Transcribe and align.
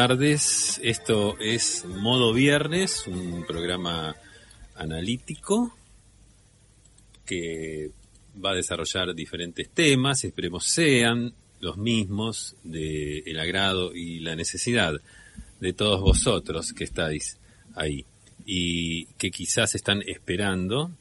tardes. 0.00 0.80
Esto 0.82 1.38
es 1.40 1.84
Modo 1.84 2.32
Viernes, 2.32 3.06
un 3.06 3.44
programa 3.46 4.16
analítico 4.74 5.76
que 7.26 7.90
va 8.42 8.52
a 8.52 8.54
desarrollar 8.54 9.14
diferentes 9.14 9.68
temas, 9.68 10.24
esperemos 10.24 10.64
sean 10.64 11.34
los 11.60 11.76
mismos 11.76 12.56
de 12.64 13.18
el 13.26 13.38
agrado 13.38 13.94
y 13.94 14.20
la 14.20 14.34
necesidad 14.36 14.94
de 15.60 15.72
todos 15.74 16.00
vosotros 16.00 16.72
que 16.72 16.84
estáis 16.84 17.38
ahí 17.74 18.06
y 18.46 19.04
que 19.18 19.30
quizás 19.30 19.74
están 19.74 20.00
esperando 20.06 20.92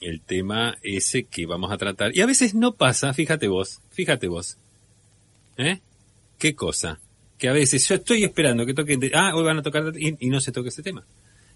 el 0.00 0.22
tema 0.22 0.78
ese 0.82 1.24
que 1.24 1.44
vamos 1.44 1.70
a 1.70 1.76
tratar. 1.76 2.16
Y 2.16 2.22
a 2.22 2.26
veces 2.26 2.54
no 2.54 2.72
pasa, 2.76 3.12
fíjate 3.12 3.46
vos, 3.48 3.82
fíjate 3.90 4.26
vos. 4.26 4.56
¿Eh? 5.58 5.80
¿Qué 6.38 6.54
cosa? 6.54 6.98
Que 7.38 7.48
a 7.48 7.52
veces 7.52 7.86
yo 7.86 7.94
estoy 7.94 8.24
esperando 8.24 8.66
que 8.66 8.74
toquen, 8.74 9.00
ah, 9.14 9.32
hoy 9.34 9.44
van 9.44 9.58
a 9.58 9.62
tocar 9.62 9.92
y, 9.96 10.26
no 10.28 10.40
se 10.40 10.52
toque 10.52 10.70
ese 10.70 10.82
tema. 10.82 11.04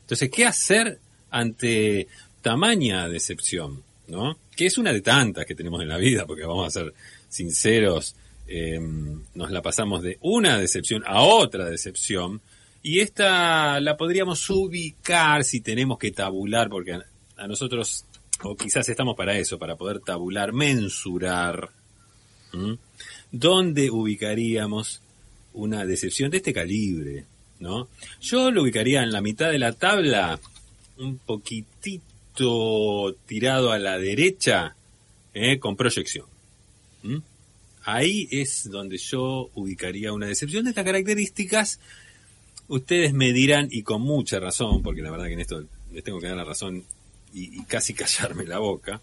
Entonces, 0.01 0.31
¿qué 0.31 0.47
hacer 0.47 0.99
ante 1.31 2.07
tamaña 2.41 3.09
decepción? 3.09 3.83
¿No? 4.07 4.39
Que 4.57 4.67
es 4.67 4.79
una 4.79 4.93
de 4.93 5.01
tantas 5.01 5.45
que 5.47 5.55
tenemos 5.55 5.83
en 5.83 5.89
la 5.89 5.97
vida, 5.97 6.27
porque 6.27 6.45
vamos 6.45 6.67
a 6.67 6.71
ser 6.71 6.95
sinceros, 7.29 8.15
eh, 8.47 8.79
nos 9.35 9.51
la 9.51 9.63
pasamos 9.63 10.03
de 10.03 10.19
una 10.21 10.59
decepción 10.59 11.03
a 11.07 11.23
otra 11.23 11.69
decepción, 11.69 12.41
y 12.83 12.99
esta 12.99 13.81
la 13.81 13.97
podríamos 13.97 14.49
ubicar 14.51 15.45
si 15.45 15.61
tenemos 15.61 15.99
que 15.99 16.11
tabular, 16.11 16.69
porque 16.69 16.99
a, 17.37 17.47
nosotros, 17.47 18.05
o 18.43 18.57
quizás 18.57 18.89
estamos 18.89 19.17
para 19.17 19.39
eso, 19.39 19.59
para 19.59 19.77
poder 19.77 20.01
tabular, 20.01 20.53
mensurar. 20.53 21.71
¿dónde 23.31 23.91
ubicaríamos 23.91 25.01
una 25.55 25.85
decepción 25.85 26.31
de 26.31 26.39
este 26.39 26.53
calibre? 26.53 27.27
¿no? 27.63 27.89
Yo 28.21 28.51
lo 28.51 28.63
ubicaría 28.63 29.03
en 29.03 29.13
la 29.13 29.23
mitad 29.23 29.51
de 29.51 29.59
la 29.59 29.73
tabla, 29.73 30.39
un 30.99 31.17
poquitito 31.19 33.15
tirado 33.25 33.71
a 33.71 33.79
la 33.79 33.99
derecha, 33.99 34.75
¿eh? 35.33 35.59
con 35.59 35.77
proyección. 35.77 36.27
Ahí 37.85 38.29
es 38.31 38.69
donde 38.71 38.99
yo 38.99 39.51
ubicaría 39.55 40.13
una 40.13 40.27
decepción 40.27 40.65
de 40.65 40.71
estas 40.71 40.85
características. 40.85 41.81
Ustedes 42.69 43.13
me 43.13 43.33
dirán, 43.33 43.69
y 43.71 43.83
con 43.83 44.03
mucha 44.03 44.39
razón, 44.39 44.83
porque 44.83 45.03
la 45.03 45.11
verdad 45.11 45.27
que 45.27 45.33
en 45.33 45.41
esto 45.41 45.65
les 45.93 46.05
tengo 46.05 46.21
que 46.21 46.29
dar 46.29 46.37
la 46.37 46.45
razón 46.45 46.85
y, 47.33 47.61
y 47.61 47.65
casi 47.65 47.95
callarme 47.95 48.45
la 48.45 48.59
boca, 48.59 49.01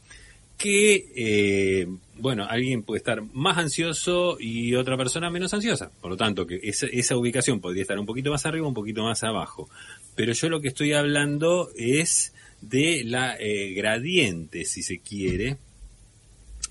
que, 0.59 1.07
eh, 1.15 1.87
bueno, 2.17 2.45
alguien 2.47 2.83
puede 2.83 2.97
estar 2.97 3.23
más 3.33 3.57
ansioso 3.57 4.35
y 4.41 4.75
otra 4.75 4.97
persona 4.97 5.29
menos 5.29 5.53
ansiosa. 5.53 5.89
Por 6.01 6.11
lo 6.11 6.17
tanto, 6.17 6.45
que 6.45 6.59
esa, 6.61 7.15
ubicación 7.15 7.61
podría 7.61 7.83
estar 7.83 7.97
un 7.97 8.05
poquito 8.05 8.29
más 8.29 8.45
arriba, 8.45 8.67
un 8.67 8.73
poquito 8.73 9.01
más 9.01 9.23
abajo. 9.23 9.69
Pero 10.15 10.33
yo 10.33 10.49
lo 10.49 10.59
que 10.59 10.67
estoy 10.67 10.91
hablando 10.91 11.69
es 11.77 12.33
de 12.59 13.03
la 13.05 13.37
eh, 13.39 13.73
gradiente, 13.73 14.65
si 14.65 14.83
se 14.83 14.99
quiere, 14.99 15.55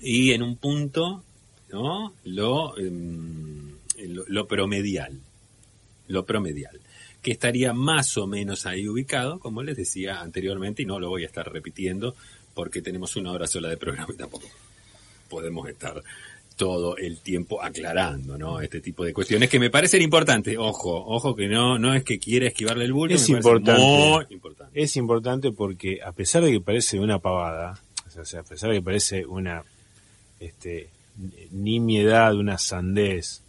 y 0.01 0.33
en 0.33 0.43
un 0.43 0.55
punto, 0.57 1.23
¿no? 1.71 2.13
Eh, 2.25 2.27
lo, 2.27 2.75
lo 4.27 4.47
promedial. 4.47 5.19
Lo 6.07 6.25
promedial 6.25 6.79
que 7.21 7.31
estaría 7.31 7.73
más 7.73 8.17
o 8.17 8.27
menos 8.27 8.65
ahí 8.65 8.87
ubicado, 8.87 9.39
como 9.39 9.61
les 9.61 9.75
decía 9.75 10.21
anteriormente, 10.21 10.83
y 10.83 10.85
no 10.85 10.99
lo 10.99 11.09
voy 11.09 11.23
a 11.23 11.25
estar 11.25 11.51
repitiendo 11.51 12.15
porque 12.59 12.81
tenemos 12.81 13.15
una 13.15 13.31
hora 13.31 13.47
sola 13.47 13.69
de 13.69 13.77
programa 13.77 14.13
y 14.13 14.17
tampoco 14.17 14.45
podemos 15.29 15.69
estar 15.69 16.03
todo 16.57 16.97
el 16.97 17.19
tiempo 17.21 17.63
aclarando, 17.63 18.37
¿no? 18.37 18.59
Este 18.59 18.81
tipo 18.81 19.05
de 19.05 19.13
cuestiones 19.13 19.49
que 19.49 19.59
me 19.61 19.69
parecen 19.69 20.01
importantes. 20.01 20.57
Ojo, 20.59 20.91
ojo 21.05 21.33
que 21.37 21.47
no, 21.47 21.79
no 21.79 21.93
es 21.93 22.03
que 22.03 22.19
quiera 22.19 22.47
esquivarle 22.47 22.83
el 22.83 22.91
bulto. 22.91 23.15
Es 23.15 23.29
me 23.29 23.37
importante. 23.37 23.81
muy 23.81 24.25
importante. 24.31 24.83
Es 24.83 24.97
importante 24.97 25.53
porque 25.53 25.99
a 26.03 26.11
pesar 26.11 26.43
de 26.43 26.51
que 26.51 26.59
parece 26.59 26.99
una 26.99 27.19
pavada, 27.19 27.79
o 28.19 28.25
sea, 28.25 28.41
a 28.41 28.43
pesar 28.43 28.71
de 28.71 28.75
que 28.75 28.81
parece 28.83 29.25
una 29.25 29.63
este, 30.41 30.89
nimiedad, 31.51 32.35
una 32.35 32.57
sandez, 32.57 33.41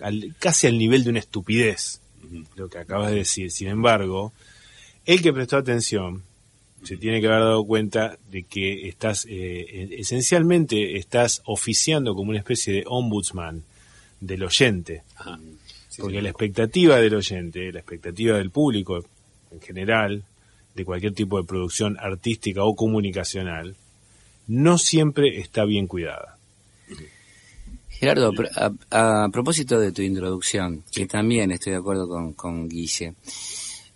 al- 0.00 0.36
casi 0.38 0.68
al 0.68 0.78
nivel 0.78 1.02
de 1.02 1.10
una 1.10 1.18
estupidez, 1.18 2.00
lo 2.54 2.68
que 2.68 2.78
acabas 2.78 3.10
de 3.10 3.16
decir. 3.16 3.50
Sin 3.50 3.66
embargo, 3.66 4.32
el 5.04 5.20
que 5.20 5.32
prestó 5.32 5.56
atención 5.56 6.22
se 6.82 6.96
tiene 6.96 7.20
que 7.20 7.26
haber 7.26 7.40
dado 7.40 7.64
cuenta 7.64 8.18
de 8.30 8.44
que 8.44 8.88
estás, 8.88 9.26
eh, 9.28 9.88
esencialmente, 9.98 10.96
estás 10.96 11.42
oficiando 11.44 12.14
como 12.14 12.30
una 12.30 12.38
especie 12.38 12.74
de 12.74 12.84
ombudsman 12.86 13.64
del 14.20 14.44
oyente. 14.44 15.02
Ajá. 15.16 15.38
Sí, 15.88 16.02
Porque 16.02 16.18
sí. 16.18 16.22
la 16.22 16.28
expectativa 16.30 16.96
del 16.96 17.14
oyente, 17.14 17.72
la 17.72 17.80
expectativa 17.80 18.38
del 18.38 18.50
público 18.50 19.04
en 19.50 19.60
general, 19.60 20.24
de 20.74 20.84
cualquier 20.84 21.12
tipo 21.12 21.38
de 21.38 21.46
producción 21.46 21.96
artística 21.98 22.62
o 22.62 22.76
comunicacional, 22.76 23.74
no 24.46 24.78
siempre 24.78 25.40
está 25.40 25.64
bien 25.64 25.86
cuidada. 25.86 26.38
Gerardo, 27.88 28.32
a 28.90 29.28
propósito 29.32 29.80
de 29.80 29.90
tu 29.90 30.02
introducción, 30.02 30.84
que 30.92 31.06
también 31.06 31.50
estoy 31.50 31.72
de 31.72 31.78
acuerdo 31.78 32.08
con, 32.08 32.32
con 32.32 32.68
Guille, 32.68 33.14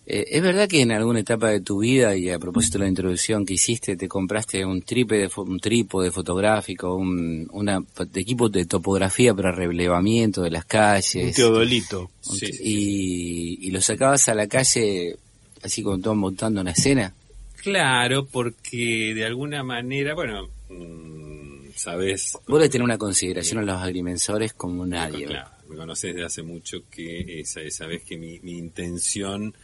eh, 0.07 0.25
¿es 0.31 0.43
verdad 0.43 0.69
que 0.69 0.81
en 0.81 0.93
alguna 0.93 1.21
etapa 1.21 1.49
de 1.51 1.61
tu 1.61 1.79
vida, 1.81 2.17
y 2.17 2.29
a 2.31 2.39
propósito 2.39 2.79
de 2.79 2.85
la 2.85 2.89
introducción 2.89 3.47
que 3.47 3.55
hiciste, 3.55 3.97
te 3.97 4.09
compraste 4.09 4.65
un 4.65 4.83
trípode, 4.83 5.29
fo- 5.31 5.47
un 5.49 5.61
trípode 5.61 6.11
fotográfico, 6.11 6.95
un 6.97 7.49
una, 7.53 7.81
de 8.11 8.21
equipo 8.21 8.49
de 8.49 8.67
topografía 8.67 9.35
para 9.35 9.53
relevamiento 9.53 10.43
de 10.43 10.51
las 10.51 10.65
Un 10.65 10.69
calles? 10.69 11.35
teodolito. 11.37 12.11
un 12.29 12.37
Sí, 12.39 12.47
t- 12.47 12.53
sí, 12.53 12.63
y, 12.65 13.69
y 13.69 13.71
lo 13.71 13.81
sacabas 13.81 14.29
a 14.29 14.35
la 14.35 14.47
calle 14.49 15.17
así 15.63 15.83
como 15.83 15.99
todo 16.01 16.15
montando 16.15 16.61
una 16.61 16.73
escena? 16.73 17.15
Claro, 17.63 18.27
porque 18.27 19.13
de 19.15 19.25
alguna 19.25 19.63
manera, 19.63 20.15
bueno, 20.15 20.49
mm, 20.69 21.69
sabes, 21.77 22.37
Vos 22.49 22.61
le 22.61 22.69
tenés 22.69 22.85
una 22.85 22.99
consideración 22.99 23.61
a 23.61 23.63
los 23.63 23.81
agrimensores 23.81 24.53
como 24.53 24.85
nadie. 24.85 25.27
Claro, 25.27 25.51
me 25.69 25.77
conoces 25.77 26.15
de 26.15 26.25
hace 26.25 26.43
mucho 26.43 26.79
que 26.91 27.41
esa, 27.41 27.61
esa 27.61 27.87
vez 27.87 28.03
que 28.03 28.19
mi, 28.19 28.41
mi 28.41 28.59
intención 28.59 29.55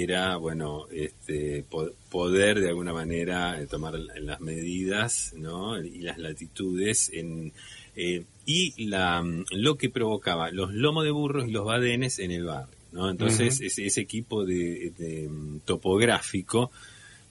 era, 0.00 0.36
bueno, 0.36 0.86
este, 0.90 1.64
po- 1.68 1.90
poder 2.10 2.60
de 2.60 2.68
alguna 2.68 2.92
manera 2.92 3.60
eh, 3.60 3.66
tomar 3.66 3.94
las 3.98 4.40
medidas, 4.40 5.32
¿no? 5.36 5.78
Y 5.82 6.00
las 6.00 6.18
latitudes 6.18 7.10
en, 7.12 7.52
eh, 7.96 8.24
y 8.46 8.86
la, 8.86 9.22
lo 9.50 9.76
que 9.76 9.90
provocaba 9.90 10.50
los 10.50 10.72
lomos 10.72 11.04
de 11.04 11.10
burros 11.10 11.46
y 11.48 11.50
los 11.52 11.64
badenes 11.64 12.18
en 12.18 12.30
el 12.30 12.44
barrio, 12.44 12.74
¿no? 12.92 13.10
Entonces, 13.10 13.60
ese, 13.60 13.86
ese 13.86 14.00
equipo 14.00 14.44
de, 14.44 14.92
de, 14.96 15.28
mm, 15.28 15.60
topográfico, 15.64 16.70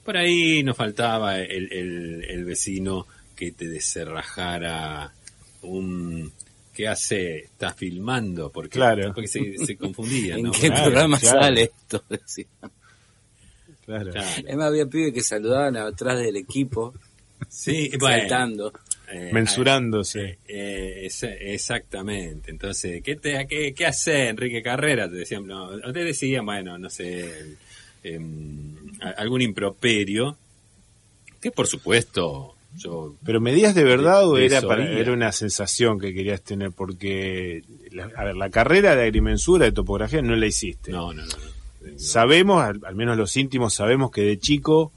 por 0.04 0.16
ahí 0.16 0.62
nos 0.62 0.76
faltaba 0.76 1.40
el, 1.40 1.72
el, 1.72 2.24
el 2.28 2.44
vecino 2.44 3.06
que 3.36 3.52
te 3.52 3.68
deserrajara 3.68 5.12
un... 5.62 6.32
¿Qué 6.82 6.88
hace? 6.88 7.38
¿Está 7.44 7.72
filmando? 7.72 8.50
Porque, 8.50 8.70
Claro. 8.70 9.12
porque 9.14 9.28
se, 9.28 9.56
se 9.56 9.76
confundía, 9.76 10.34
¿En 10.36 10.42
¿no? 10.42 10.50
qué 10.50 10.66
Claro, 10.66 10.82
programa 10.82 11.16
claro. 11.20 11.40
sale 11.40 11.62
esto? 11.62 12.02
Decía. 12.10 12.46
Claro. 13.84 14.10
Claro. 14.10 14.28
Además 14.48 14.66
había 14.66 14.86
pibes 14.86 15.12
que 15.12 15.20
saludaban 15.22 15.76
atrás 15.76 16.18
del 16.18 16.36
equipo, 16.36 16.92
Sí, 17.48 17.90
bueno, 18.00 18.18
saltando. 18.18 18.72
eh, 19.12 19.30
Mensurándose. 19.32 20.38
eh, 20.48 21.02
es- 21.06 21.22
exactamente. 21.22 22.50
Entonces, 22.50 23.00
¿qué, 23.02 23.14
te, 23.14 23.46
qué, 23.46 23.72
qué 23.74 23.86
hace 23.86 24.28
Enrique 24.28 24.60
Carrera? 24.60 25.08
Te 25.08 25.16
decían, 25.16 25.46
no, 25.46 25.78
te 25.92 26.02
decían, 26.04 26.44
bueno, 26.44 26.78
no 26.78 26.90
sé, 26.90 27.56
em, 28.02 28.74
algún 29.16 29.40
improperio, 29.42 30.36
que 31.40 31.52
por 31.52 31.66
supuesto 31.68 32.51
yo... 32.76 33.14
Pero 33.24 33.40
medías 33.40 33.74
de 33.74 33.84
verdad 33.84 34.26
o 34.28 34.36
De- 34.36 34.46
era, 34.46 34.62
para, 34.62 34.88
era 34.90 35.12
una 35.12 35.32
sensación 35.32 35.98
que 35.98 36.12
querías 36.14 36.42
tener? 36.42 36.70
Porque, 36.72 37.62
la, 37.90 38.10
a 38.16 38.24
ver, 38.24 38.36
la 38.36 38.50
carrera 38.50 38.96
de 38.96 39.02
agrimensura, 39.04 39.64
de 39.66 39.72
topografía, 39.72 40.22
no 40.22 40.34
la 40.36 40.46
hiciste. 40.46 40.90
No, 40.90 41.12
no, 41.12 41.22
no. 41.24 41.32
Sabemos, 41.96 42.62
al, 42.62 42.80
al 42.84 42.94
menos 42.94 43.16
los 43.16 43.36
íntimos 43.36 43.74
sabemos 43.74 44.10
que 44.10 44.22
de 44.22 44.38
chico 44.38 44.92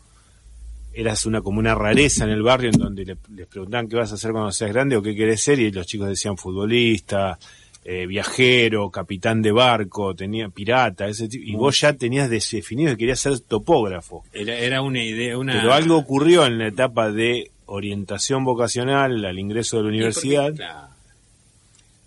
eras 0.93 1.25
una 1.25 1.41
como 1.41 1.59
una 1.59 1.75
rareza 1.75 2.23
en 2.23 2.29
el 2.29 2.41
barrio 2.41 2.69
en 2.71 2.79
donde 2.79 3.03
le- 3.05 3.17
les 3.35 3.47
preguntaban 3.47 3.87
qué 3.89 3.95
vas 3.97 4.11
a 4.11 4.15
hacer 4.15 4.31
cuando 4.31 4.51
seas 4.51 4.71
grande 4.71 4.95
o 4.95 5.01
qué 5.01 5.15
querés 5.15 5.41
ser 5.41 5.59
y 5.59 5.71
los 5.71 5.85
chicos 5.87 6.07
decían 6.07 6.37
futbolista, 6.37 7.37
eh, 7.83 8.05
viajero, 8.07 8.89
capitán 8.89 9.41
de 9.41 9.51
barco, 9.51 10.15
tenía 10.15 10.47
pirata, 10.49 11.07
ese 11.07 11.27
tipo, 11.27 11.43
y 11.45 11.53
vos 11.55 11.79
ya 11.81 11.93
tenías 11.93 12.29
definido 12.29 12.91
que 12.91 12.97
querías 12.97 13.19
ser 13.19 13.39
topógrafo. 13.41 14.23
Era, 14.31 14.57
era 14.57 14.81
una 14.81 15.03
idea, 15.03 15.37
una... 15.37 15.53
Pero 15.53 15.73
algo 15.73 15.97
ocurrió 15.97 16.45
en 16.45 16.57
la 16.59 16.67
etapa 16.67 17.11
de 17.11 17.51
orientación 17.67 18.43
vocacional 18.43 19.23
al 19.25 19.39
ingreso 19.39 19.77
de 19.77 19.83
la 19.83 19.89
universidad. 19.89 20.53
Claro. 20.55 20.87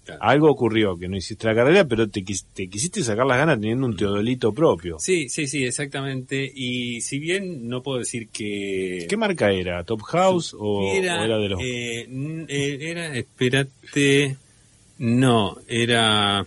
Claro. 0.04 0.22
Algo 0.22 0.50
ocurrió 0.50 0.96
que 0.96 1.06
no 1.06 1.18
hiciste 1.18 1.46
la 1.46 1.54
carrera, 1.54 1.84
pero 1.84 2.08
te, 2.08 2.24
te 2.54 2.68
quisiste 2.68 3.04
sacar 3.04 3.26
las 3.26 3.36
ganas 3.36 3.60
teniendo 3.60 3.84
un 3.86 3.94
teodolito 3.94 4.54
propio. 4.54 4.96
Sí, 4.98 5.28
sí, 5.28 5.46
sí, 5.46 5.64
exactamente. 5.66 6.50
Y 6.54 7.02
si 7.02 7.18
bien 7.18 7.68
no 7.68 7.82
puedo 7.82 7.98
decir 7.98 8.28
que... 8.30 9.04
¿Qué 9.06 9.16
marca 9.18 9.50
era? 9.52 9.84
¿Top 9.84 10.00
House 10.04 10.54
o 10.54 10.78
o 10.88 10.94
era, 10.94 11.22
de 11.38 11.48
los.? 11.50 11.60
eh, 11.62 12.08
eh, 12.48 12.78
era, 12.80 13.14
espérate, 13.18 14.38
no, 14.96 15.58
era, 15.68 16.46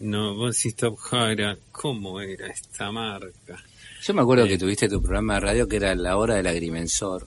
no, 0.00 0.34
vos 0.34 0.56
decís 0.56 0.74
Top 0.74 0.98
Hara, 1.12 1.56
¿cómo 1.70 2.20
era 2.20 2.48
esta 2.48 2.90
marca? 2.90 3.62
Yo 4.02 4.14
me 4.14 4.22
acuerdo 4.22 4.46
Eh. 4.46 4.48
que 4.48 4.58
tuviste 4.58 4.88
tu 4.88 5.00
programa 5.00 5.34
de 5.34 5.40
radio 5.40 5.68
que 5.68 5.76
era 5.76 5.94
La 5.94 6.16
Hora 6.16 6.34
del 6.34 6.48
Agrimensor, 6.48 7.24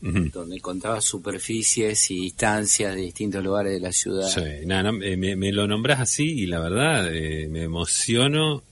Donde 0.00 0.60
contabas 0.60 1.04
superficies 1.04 2.10
y 2.12 2.20
distancias 2.20 2.94
de 2.94 3.02
distintos 3.02 3.42
lugares 3.42 3.72
de 3.72 3.80
la 3.80 3.92
ciudad. 3.92 4.28
Sí, 4.28 4.64
no, 4.64 5.02
eh, 5.02 5.16
me, 5.16 5.34
me 5.34 5.52
lo 5.52 5.66
nombrás 5.66 6.00
así 6.00 6.42
y 6.42 6.46
la 6.46 6.60
verdad 6.60 7.12
eh, 7.12 7.48
me 7.48 7.62
emociono. 7.64 8.62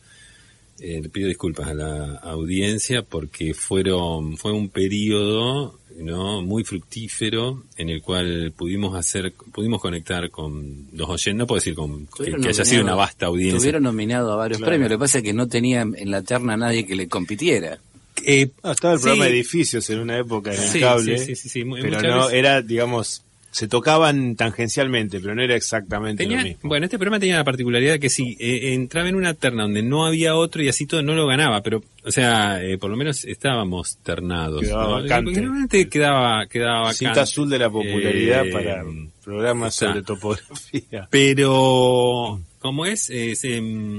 Eh, 0.79 1.01
le 1.03 1.09
pido 1.09 1.29
disculpas 1.29 1.69
a 1.69 1.75
la 1.75 2.17
audiencia 2.17 3.03
porque 3.03 3.55
fueron 3.55 4.37
fue 4.37 4.53
un 4.53 4.69
periodo 4.69 5.79
no 5.99 6.43
muy 6.43 6.65
fructífero 6.65 7.65
en 7.79 7.89
el 7.89 8.03
cual 8.03 8.53
pudimos 8.55 8.95
hacer 8.95 9.33
pudimos 9.55 9.81
conectar 9.81 10.29
con 10.31 10.89
los 10.93 11.09
oyentes 11.09 11.39
no 11.39 11.47
puedo 11.47 11.61
decir 11.61 11.75
con 11.75 12.07
que, 12.09 12.47
haya 12.47 12.65
sido 12.67 12.83
una 12.83 12.95
vasta 12.95 13.25
audiencia 13.25 13.57
Estuvieron 13.57 13.85
nominados 13.85 14.31
a 14.31 14.37
varios 14.37 14.59
Claro. 14.59 14.73
premios, 14.73 14.91
lo 14.91 14.99
que 14.99 15.01
pasa 15.01 15.19
es 15.19 15.25
que 15.25 15.33
no 15.33 15.49
tenía 15.49 15.81
en 15.81 16.11
la 16.11 16.21
terna 16.21 16.59
nadie 16.59 16.85
que 16.85 16.95
le 16.95 17.09
compitiera. 17.09 17.79
Eh, 18.29 18.51
No, 18.65 18.73
estaba 18.73 18.95
el 18.95 18.99
sí, 18.99 19.05
programa 19.05 19.25
de 19.27 19.31
edificios 19.31 19.89
en 19.91 20.01
una 20.01 20.19
época 20.19 20.53
en 20.53 20.61
el 20.61 20.69
Sí, 20.69 20.81
cable, 20.81 21.19
sí, 21.19 21.27
sí, 21.27 21.37
sí, 21.37 21.49
sí, 21.49 21.65
mu- 21.65 21.77
pero 21.81 22.01
no, 22.03 22.25
veces- 22.25 22.33
era, 22.35 22.61
digamos, 22.63 23.23
se 23.53 23.69
tocaban 23.69 24.37
tangencialmente, 24.37 25.19
pero 25.19 25.35
no 25.35 25.41
era 25.43 25.55
exactamente 25.57 26.25
Tenía- 26.25 26.39
lo 26.39 26.45
mismo. 26.45 26.61
bueno, 26.69 26.85
este 26.85 26.99
programa 26.99 27.19
tenía 27.21 27.37
la 27.37 27.45
particularidad 27.45 27.93
de 27.93 28.01
que 28.01 28.11
sí, 28.11 28.37
eh, 28.39 28.75
entraba 28.75 29.09
en 29.09 29.15
una 29.15 29.33
terna 29.33 29.63
donde 29.63 29.83
no 29.83 30.05
había 30.05 30.35
otro 30.35 30.63
y 30.63 30.69
así 30.69 30.85
todo 30.87 31.03
no 31.03 31.15
lo 31.15 31.27
ganaba, 31.27 31.63
pero, 31.63 31.83
o 32.05 32.11
sea, 32.11 32.63
eh, 32.63 32.77
por 32.77 32.91
lo 32.91 32.97
menos 32.99 33.25
estábamos 33.25 33.97
ternados. 34.03 34.61
Quedaba 34.61 34.83
¿no? 34.85 35.03
vacante. 35.03 35.33
Normalmente 35.41 35.89
quedaba, 35.89 36.47
quedaba 36.49 36.93
Cinta 36.93 37.11
vacante. 37.13 37.21
azul 37.31 37.49
de 37.49 37.59
la 37.61 37.71
popularidad 37.71 38.47
Eh, 38.47 38.53
para 38.53 38.85
programas 39.25 39.73
está. 39.75 39.87
sobre 39.87 40.03
topografía. 40.03 41.09
Pero, 41.11 42.41
como 42.59 42.85
es, 42.85 43.09
es, 43.09 43.43
em, 43.45 43.99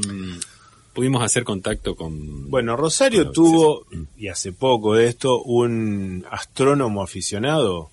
pudimos 0.97 1.21
hacer 1.23 1.43
contacto 1.43 1.95
con... 1.95 2.49
Bueno, 2.49 2.75
Rosario 2.75 3.31
tuvo, 3.31 3.85
y 4.17 4.27
hace 4.29 4.51
poco 4.51 4.95
de 4.95 5.07
esto, 5.07 5.41
un 5.43 6.25
astrónomo 6.31 7.03
aficionado 7.03 7.89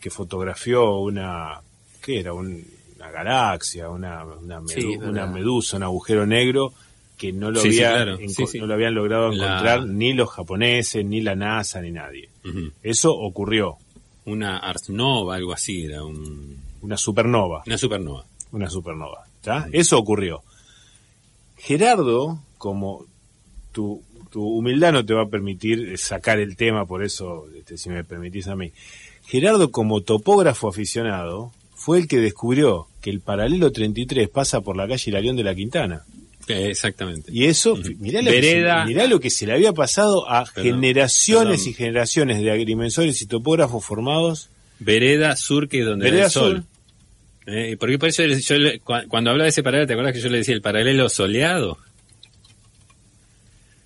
que 0.00 0.08
fotografió 0.10 0.96
una, 1.00 1.60
¿qué 2.02 2.20
era? 2.20 2.32
Un- 2.32 2.64
una 2.96 3.10
galaxia, 3.10 3.88
una, 3.90 4.24
una, 4.24 4.60
medu- 4.60 4.68
Sí, 4.74 4.84
una 4.96 5.26
medusa, 5.26 5.76
un 5.76 5.82
agujero 5.82 6.26
negro 6.26 6.72
que 7.18 7.32
no 7.32 7.50
lo, 7.50 7.60
Sí, 7.60 7.72
sí, 7.72 7.82
había 7.84 8.04
claro. 8.04 8.18
Sí, 8.28 8.58
no 8.58 8.66
lo 8.66 8.72
habían 8.74 8.94
logrado 8.94 9.28
La- 9.30 9.34
encontrar 9.46 9.86
ni 9.86 10.14
los 10.14 10.30
japoneses, 10.30 11.04
ni 11.04 11.20
la 11.20 11.34
NASA, 11.34 11.80
ni 11.82 11.90
nadie. 11.90 12.30
Eso 12.82 13.12
ocurrió, 13.14 13.76
Una 14.24 14.58
Ars 14.58 14.88
Nova, 14.90 15.34
algo 15.36 15.52
así, 15.52 15.84
era 15.84 16.02
un- 16.04 16.56
una 16.82 16.96
supernova. 16.96 17.62
una 17.66 17.76
supernova. 17.76 18.24
una 18.52 18.68
supernova. 18.70 19.24
¿está? 19.36 19.68
Eso 19.72 19.98
ocurrió. 19.98 20.42
Gerardo, 21.60 22.38
como 22.58 23.06
tu, 23.72 24.02
tu 24.30 24.42
humildad 24.44 24.92
no 24.92 25.04
te 25.04 25.14
va 25.14 25.22
a 25.22 25.28
permitir 25.28 25.96
sacar 25.98 26.38
el 26.40 26.56
tema, 26.56 26.86
por 26.86 27.04
eso, 27.04 27.46
este, 27.56 27.76
si 27.78 27.88
me 27.88 28.04
permitís 28.04 28.48
a 28.48 28.56
mí, 28.56 28.72
Gerardo 29.26 29.70
como 29.70 30.00
topógrafo 30.02 30.68
aficionado 30.68 31.52
fue 31.74 31.98
el 31.98 32.08
que 32.08 32.18
descubrió 32.18 32.88
que 33.00 33.10
el 33.10 33.20
paralelo 33.20 33.70
33 33.72 34.28
pasa 34.28 34.60
por 34.60 34.76
la 34.76 34.86
calle 34.88 35.10
Hilarión 35.10 35.36
de 35.36 35.44
la 35.44 35.54
Quintana. 35.54 36.02
Eh, 36.48 36.68
exactamente. 36.68 37.30
Y 37.32 37.44
eso, 37.44 37.76
mirá, 37.98 38.22
lo 38.22 38.30
que 38.32 38.42
se- 38.42 38.84
mirá 38.86 39.06
lo 39.06 39.20
que 39.20 39.30
se 39.30 39.46
le 39.46 39.52
había 39.52 39.72
pasado 39.72 40.28
a 40.28 40.44
Perdón, 40.46 40.72
generaciones 40.80 41.58
perdón. 41.60 41.68
y 41.70 41.74
generaciones 41.74 42.42
de 42.42 42.50
agrimensores 42.50 43.22
y 43.22 43.26
topógrafos 43.26 43.84
formados. 43.84 44.48
Vereda 44.80 45.36
Sur, 45.36 45.68
que 45.68 45.80
es 45.80 45.86
donde 45.86 46.06
da 46.06 46.10
Vereda 46.10 46.24
el 46.26 46.30
sol. 46.32 46.56
Sur. 46.56 46.64
Eh, 47.46 47.76
porque 47.80 47.98
por 47.98 48.08
eso 48.10 48.22
yo 48.24 48.58
le- 48.58 48.80
cua- 48.82 49.06
cuando 49.08 49.30
hablaba 49.30 49.44
de 49.44 49.50
ese 49.50 49.62
paralelo, 49.62 49.86
¿te 49.86 49.94
acuerdas 49.94 50.12
que 50.14 50.20
yo 50.20 50.28
le 50.28 50.38
decía 50.38 50.54
el 50.54 50.60
paralelo 50.62 51.08
soleado? 51.08 51.78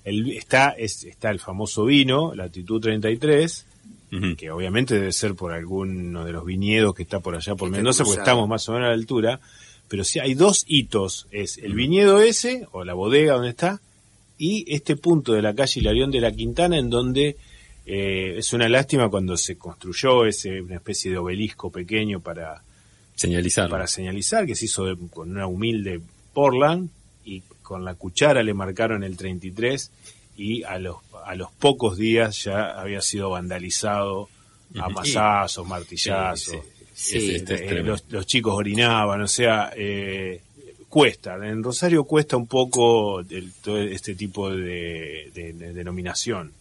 El, 0.05 0.33
está, 0.33 0.71
es- 0.71 1.05
está 1.05 1.31
el 1.31 1.39
famoso 1.41 1.85
vino, 1.87 2.35
latitud 2.35 2.81
33, 2.81 3.67
Ujú. 4.13 4.37
que 4.37 4.51
obviamente 4.51 4.95
debe 4.95 5.13
ser 5.13 5.35
por 5.35 5.53
alguno 5.53 6.25
de 6.25 6.33
los 6.33 6.45
viñedos 6.45 6.95
que 6.95 7.03
está 7.05 7.21
por 7.21 7.35
allá 7.37 7.55
por 7.55 7.71
Mendoza, 7.71 8.05
porque 8.05 8.17
cruzado. 8.17 8.23
estamos 8.25 8.49
más 8.49 8.69
o 8.69 8.73
menos 8.73 8.87
a 8.87 8.89
la 8.91 8.95
altura, 8.95 9.41
pero 9.89 10.05
sí 10.05 10.19
hay 10.19 10.35
dos 10.35 10.65
hitos, 10.67 11.27
es 11.31 11.57
el 11.59 11.73
viñedo 11.75 12.21
ese, 12.21 12.67
o 12.73 12.85
la 12.85 12.93
bodega 12.95 13.35
donde 13.35 13.51
está, 13.51 13.81
y 14.37 14.65
este 14.73 14.97
punto 14.97 15.33
de 15.33 15.43
la 15.43 15.55
calle 15.55 15.81
Hilarión 15.81 16.11
de 16.11 16.21
la 16.21 16.33
Quintana, 16.33 16.77
en 16.79 16.91
donde 16.91 17.37
eh, 17.87 18.35
es 18.39 18.53
una 18.53 18.69
lástima 18.69 19.09
cuando 19.09 19.37
se 19.37 19.57
construyó 19.57 20.27
ese, 20.27 20.61
una 20.61 20.77
especie 20.77 21.11
de 21.11 21.19
obelisco 21.19 21.71
pequeño 21.71 22.21
para, 22.21 22.63
Señalizar. 23.15 23.69
para 23.71 23.87
señalizar, 23.87 24.47
que 24.47 24.55
se 24.57 24.65
hizo 24.67 24.85
de- 24.87 24.97
con 25.09 25.31
una 25.31 25.47
humilde 25.47 26.01
Portland, 26.33 26.91
y 27.25 27.41
con 27.63 27.85
la 27.85 27.95
cuchara 27.95 28.43
le 28.43 28.53
marcaron 28.55 29.03
el 29.05 29.17
33, 29.17 29.91
y 30.37 30.63
a 30.65 30.79
los, 30.79 30.97
a 31.25 31.35
los 31.37 31.51
pocos 31.53 31.97
días 31.97 32.43
ya 32.45 32.79
había 32.79 33.01
sido 33.01 33.31
vandalizado 33.31 34.29
a 34.77 34.87
Ujú. 34.89 34.95
mazazos, 34.95 35.67
martillazos. 35.67 36.57
Sí, 36.93 37.21
Sí, 37.21 37.45
Eh, 37.49 37.83
los, 37.85 38.05
los 38.09 38.25
chicos 38.27 38.55
orinaban, 38.55 39.21
o 39.23 39.27
sea, 39.29 39.73
eh, 39.77 40.41
cuesta. 40.89 41.35
En 41.45 41.61
Rosario 41.63 42.05
cuesta 42.05 42.37
un 42.37 42.47
poco 42.47 43.19
el- 43.21 43.53
todo 43.63 43.79
este 43.79 44.15
tipo 44.15 44.49
de, 44.51 45.31
de- 45.35 45.53
de 45.55 45.73
denominación. 45.73 46.53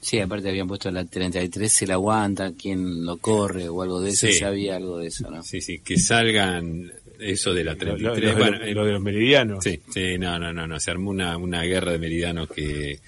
Sí, 0.00 0.18
aparte 0.18 0.48
habían 0.48 0.66
puesto 0.66 0.90
la 0.90 1.04
33, 1.04 1.70
se 1.70 1.86
la 1.86 1.94
aguanta, 1.94 2.52
quien 2.52 3.04
lo 3.04 3.18
corre 3.18 3.68
o 3.68 3.82
algo 3.82 4.00
de 4.00 4.10
eso, 4.10 4.26
Sí. 4.28 4.40
ya 4.40 4.48
había 4.48 4.76
algo 4.76 4.98
de 4.98 5.08
eso, 5.08 5.30
¿no? 5.30 5.42
Sí, 5.42 5.60
sí, 5.60 5.80
que 5.84 5.98
salgan 5.98 6.90
eso 7.18 7.52
de 7.52 7.64
la 7.64 7.74
Lo, 7.74 7.96
lo- 7.98 8.14
33. 8.14 8.32
lo- 8.32 8.38
bueno, 8.38 8.58
lo- 8.64 8.72
lo 8.72 8.84
de 8.86 8.92
los 8.92 9.02
meridianos. 9.02 9.62
Sí, 9.62 9.78
sí, 9.92 10.16
no, 10.18 10.38
no, 10.38 10.52
no, 10.54 10.66
no, 10.66 10.80
se 10.80 10.90
armó 10.90 11.10
una, 11.10 11.36
una 11.36 11.62
guerra 11.64 11.92
de 11.92 11.98
meridianos 11.98 12.48
que 12.48 12.98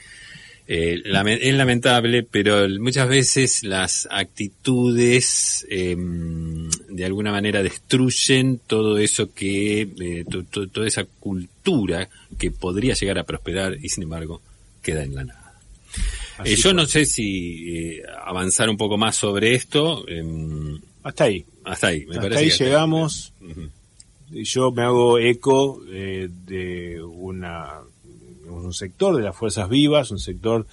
eh, 0.69 1.01
lame- 1.05 1.39
es 1.43 1.55
lamentable, 1.55 2.23
pero 2.23 2.69
muchas 2.79 3.09
veces 3.09 3.63
las 3.65 4.07
actitudes 4.11 5.67
eh, 5.71 5.97
de 5.97 7.05
alguna 7.05 7.33
manera 7.33 7.63
destruyen 7.63 8.61
todo 8.67 8.97
eso 8.99 9.33
que, 9.35 9.83
eh, 10.01 10.25
to- 10.31 10.45
to- 10.45 10.69
toda 10.69 10.87
esa 10.87 11.05
cultura 11.05 12.09
que 12.39 12.51
podría 12.51 12.95
llegar 12.95 13.19
a 13.19 13.25
prosperar 13.25 13.77
y 13.83 13.89
sin 13.89 14.05
embargo 14.05 14.41
queda 14.83 15.03
en 15.03 15.15
la 15.15 15.25
nada. 15.25 15.42
Así 16.43 16.53
Eh, 16.53 16.57
yo 16.57 16.63
fue. 16.63 16.75
no 16.75 16.87
sé 16.87 17.05
si 17.07 17.77
eh, 17.77 18.03
avanzar 18.25 18.69
un 18.71 18.77
poco 18.77 18.97
más 18.99 19.17
sobre 19.17 19.55
esto, 19.55 20.07
em, 20.09 20.81
Hasta 21.03 21.25
ahí. 21.25 21.45
hasta 21.65 21.87
ahí, 21.89 22.05
me 22.07 22.17
Hasta 22.17 22.23
parece 22.23 22.41
ahí 22.41 22.47
que 22.47 22.53
hasta 22.53 22.65
llegamos. 22.65 23.33
Ujú. 23.41 23.71
yo 24.31 24.71
me 24.73 24.83
hago 24.83 25.19
eco 25.19 25.83
eh, 25.91 26.29
de 26.47 27.03
una 27.03 27.81
un 28.49 28.75
sector 28.75 29.17
de 29.17 29.23
las 29.23 29.35
fuerzas 29.37 29.69
vivas, 29.71 30.11
un 30.11 30.19
sector 30.19 30.67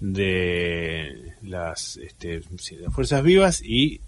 de 0.00 1.32
las, 1.42 1.96
este, 1.98 2.40
de 2.40 2.80
las 2.82 2.94
fuerzas 2.94 3.22
vivas 3.22 3.60
y 3.62 4.00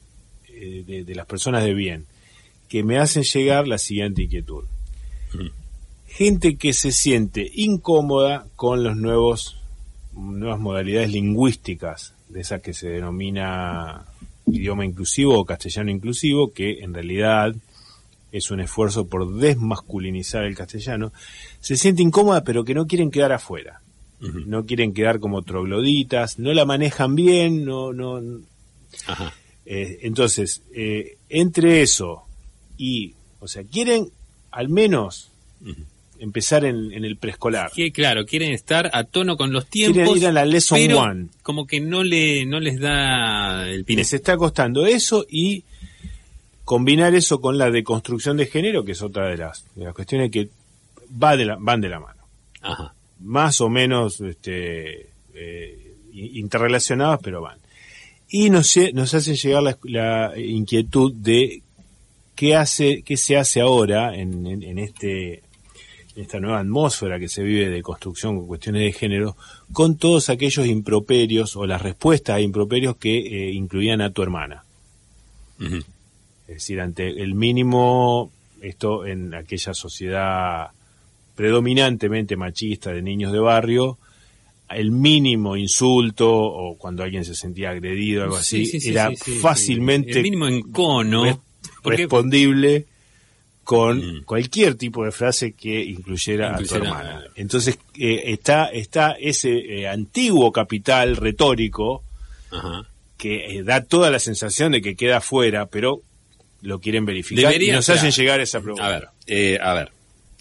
eh, 0.48 0.84
de, 0.86 1.04
de 1.04 1.14
las 1.14 1.26
personas 1.26 1.64
de 1.64 1.74
bien, 1.74 2.06
que 2.68 2.82
me 2.82 2.98
hacen 2.98 3.22
llegar 3.24 3.68
la 3.68 3.78
siguiente 3.78 4.22
inquietud. 4.22 4.64
Gente 6.06 6.56
que 6.56 6.72
se 6.72 6.92
siente 6.92 7.50
incómoda 7.54 8.46
con 8.56 8.82
los 8.82 8.96
nuevos 8.96 9.59
nuevas 10.12 10.60
modalidades 10.60 11.10
lingüísticas, 11.10 12.14
de 12.28 12.40
esas 12.40 12.62
que 12.62 12.74
se 12.74 12.88
denomina 12.88 14.04
idioma 14.46 14.84
inclusivo 14.84 15.38
o 15.38 15.44
castellano 15.44 15.90
inclusivo, 15.90 16.52
que 16.52 16.80
en 16.80 16.94
realidad 16.94 17.54
es 18.32 18.50
un 18.50 18.60
esfuerzo 18.60 19.06
por 19.06 19.34
desmasculinizar 19.34 20.44
el 20.44 20.56
castellano, 20.56 21.12
se 21.60 21.76
siente 21.76 22.02
incómoda 22.02 22.44
pero 22.44 22.64
que 22.64 22.74
no 22.74 22.86
quieren 22.86 23.10
quedar 23.10 23.32
afuera, 23.32 23.80
no 24.20 24.66
quieren 24.66 24.92
quedar 24.92 25.18
como 25.18 25.42
trogloditas, 25.42 26.38
no 26.38 26.52
la 26.52 26.64
manejan 26.64 27.14
bien, 27.14 27.64
no, 27.64 27.92
no, 27.92 28.20
Ajá. 29.06 29.32
eh, 29.64 30.00
entonces, 30.02 30.62
eh, 30.74 31.16
entre 31.28 31.82
eso 31.82 32.24
y, 32.76 33.14
o 33.40 33.48
sea, 33.48 33.64
quieren 33.64 34.10
al 34.50 34.68
menos. 34.68 35.30
Empezar 36.20 36.64
en, 36.64 36.92
en 36.92 37.04
el 37.04 37.16
preescolar. 37.16 37.70
que 37.74 37.90
claro, 37.92 38.24
quieren 38.26 38.52
estar 38.52 38.90
a 38.92 39.04
tono 39.04 39.36
con 39.36 39.52
los 39.52 39.66
tiempos. 39.66 39.96
Quieren 39.96 40.16
ir 40.16 40.26
a 40.26 40.32
la 40.32 40.44
lesson 40.44 40.78
pero 40.78 41.00
one. 41.00 41.26
Como 41.42 41.66
que 41.66 41.80
no 41.80 42.02
le 42.04 42.46
no 42.46 42.60
les 42.60 42.78
da 42.78 43.68
el 43.68 43.84
pine. 43.84 44.02
Les 44.02 44.12
está 44.12 44.36
costando 44.36 44.86
eso 44.86 45.26
y 45.28 45.64
combinar 46.64 47.14
eso 47.14 47.40
con 47.40 47.58
la 47.58 47.70
deconstrucción 47.70 48.36
de 48.36 48.46
género, 48.46 48.84
que 48.84 48.92
es 48.92 49.02
otra 49.02 49.28
de 49.28 49.36
las, 49.38 49.64
de 49.74 49.84
las 49.84 49.94
cuestiones 49.94 50.30
que 50.30 50.48
va 51.22 51.36
de 51.36 51.44
la, 51.44 51.56
van 51.58 51.80
de 51.80 51.88
la 51.88 51.98
mano. 52.00 52.22
Ajá. 52.62 52.94
Más 53.20 53.60
o 53.60 53.68
menos 53.68 54.20
este, 54.20 55.08
eh, 55.34 55.94
interrelacionadas, 56.12 57.20
pero 57.22 57.40
van. 57.42 57.58
Y 58.28 58.50
nos, 58.50 58.76
nos 58.94 59.12
hacen 59.14 59.34
llegar 59.34 59.62
la, 59.62 59.76
la 59.84 60.38
inquietud 60.38 61.12
de 61.12 61.62
qué, 62.36 62.54
hace, 62.54 63.02
qué 63.02 63.16
se 63.16 63.36
hace 63.36 63.60
ahora 63.60 64.14
en, 64.14 64.46
en- 64.46 64.62
en 64.62 64.78
este 64.78 65.42
esta 66.16 66.40
nueva 66.40 66.60
atmósfera 66.60 67.18
que 67.18 67.28
se 67.28 67.42
vive 67.42 67.68
de 67.70 67.82
construcción 67.82 68.36
con 68.38 68.46
cuestiones 68.46 68.82
de 68.82 68.92
género, 68.92 69.36
con 69.72 69.96
todos 69.96 70.28
aquellos 70.28 70.66
improperios 70.66 71.56
o 71.56 71.66
las 71.66 71.80
respuestas 71.82 72.36
a 72.36 72.40
improperios 72.40 72.96
que 72.96 73.18
eh, 73.18 73.52
incluían 73.52 74.00
a 74.00 74.10
tu 74.10 74.22
hermana. 74.22 74.64
Es 75.60 75.84
decir, 76.54 76.80
ante 76.80 77.22
el 77.22 77.34
mínimo, 77.34 78.32
esto 78.62 79.06
en 79.06 79.34
aquella 79.34 79.74
sociedad 79.74 80.68
predominantemente 81.34 82.36
machista 82.36 82.92
de 82.92 83.02
niños 83.02 83.32
de 83.32 83.38
barrio, 83.38 83.98
el 84.70 84.90
mínimo 84.90 85.56
insulto 85.56 86.30
o 86.30 86.76
cuando 86.78 87.02
alguien 87.02 87.24
se 87.24 87.34
sentía 87.34 87.70
agredido 87.70 88.22
o 88.22 88.24
algo 88.24 88.36
así, 88.36 88.64
Sí, 88.66 88.72
sí, 88.72 88.80
sí, 88.80 88.88
era 88.90 89.10
fácilmente 89.40 90.12
El 90.12 90.22
mínimo 90.22 90.46
encono. 90.48 91.42
porque- 91.82 91.98
respondible 91.98 92.86
con 93.70 93.98
Mm. 93.98 94.24
cualquier 94.24 94.74
tipo 94.74 95.04
de 95.04 95.12
frase 95.12 95.52
que 95.52 95.80
incluyera, 95.84 96.54
a 96.54 96.56
tu 96.56 96.62
Incluyera- 96.64 96.88
hermana. 96.88 97.24
Entonces 97.36 97.78
eh, 97.96 98.22
está, 98.32 98.64
está 98.66 99.12
ese 99.12 99.52
eh, 99.52 99.86
antiguo 99.86 100.50
capital 100.50 101.14
retórico 101.16 102.02
Ajá. 102.50 102.88
que 103.16 103.58
eh, 103.58 103.62
da 103.62 103.84
toda 103.84 104.10
la 104.10 104.18
sensación 104.18 104.72
de 104.72 104.82
que 104.82 104.96
queda 104.96 105.18
afuera, 105.18 105.66
pero 105.66 106.02
lo 106.62 106.80
quieren 106.80 107.04
verificar 107.06 107.44
Debería, 107.44 107.72
y 107.74 107.76
nos 107.76 107.88
hacen 107.90 108.10
llegar 108.10 108.40
a 108.40 108.42
esa 108.42 108.60
pregunta. 108.60 108.86
A 108.88 108.90
ver, 108.90 109.08
eh, 109.28 109.56
a 109.62 109.72
ver, 109.74 109.92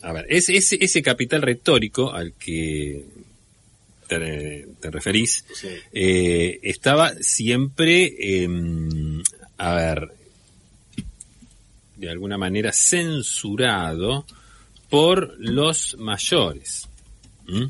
a 0.01 0.11
ver. 0.11 0.25
Ese, 0.27 0.57
ese, 0.57 0.79
ese 0.81 1.03
capital 1.03 1.43
retórico 1.43 2.11
al 2.11 2.33
que 2.33 3.05
te, 4.07 4.65
te 4.81 4.89
referís 4.89 5.45
Sí. 5.53 5.67
estaba 5.93 7.13
siempre, 7.21 8.11
a 9.59 9.73
ver, 9.75 10.07
de 11.99 12.09
alguna 12.09 12.37
manera 12.37 12.71
censurado 12.71 14.25
por 14.89 15.35
los 15.39 15.95
mayores. 15.99 16.87
¿Mm? 17.47 17.65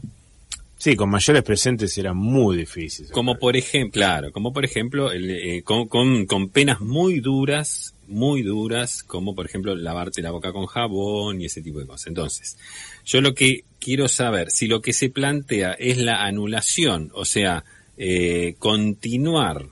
Sí, 0.78 0.96
con 0.96 1.10
mayores 1.10 1.44
presentes 1.44 1.98
era 1.98 2.14
muy 2.14 2.56
difícil. 2.56 3.10
Como 3.12 3.38
por 3.38 3.58
ejemplo, 3.58 3.92
claro, 3.92 4.32
como 4.32 4.54
por 4.54 4.64
ejemplo, 4.64 5.12
el, 5.12 5.30
eh, 5.30 5.62
con, 5.62 5.90
con, 5.90 6.26
con 6.26 6.48
penas 6.48 6.80
muy 6.80 7.20
duras, 7.20 7.94
muy 8.08 8.44
duras, 8.44 9.04
como 9.04 9.36
por 9.36 9.46
ejemplo 9.46 9.76
lavarte 9.76 10.22
la 10.22 10.32
boca 10.32 10.54
con 10.54 10.68
jabón 10.68 11.42
y 11.42 11.46
ese 11.46 11.62
tipo 11.62 11.80
de 11.80 11.86
cosas. 11.86 12.08
Entonces, 12.08 12.58
yo 13.06 13.20
lo 13.20 13.34
que 13.34 13.66
quiero 13.80 14.08
saber, 14.08 14.52
si 14.52 14.68
lo 14.68 14.82
que 14.82 14.94
se 14.94 15.10
plantea 15.10 15.74
es 15.74 15.98
la 15.98 16.24
anulación, 16.24 17.12
o 17.14 17.26
sea, 17.26 17.66
eh, 17.98 18.56
continuar. 18.58 19.68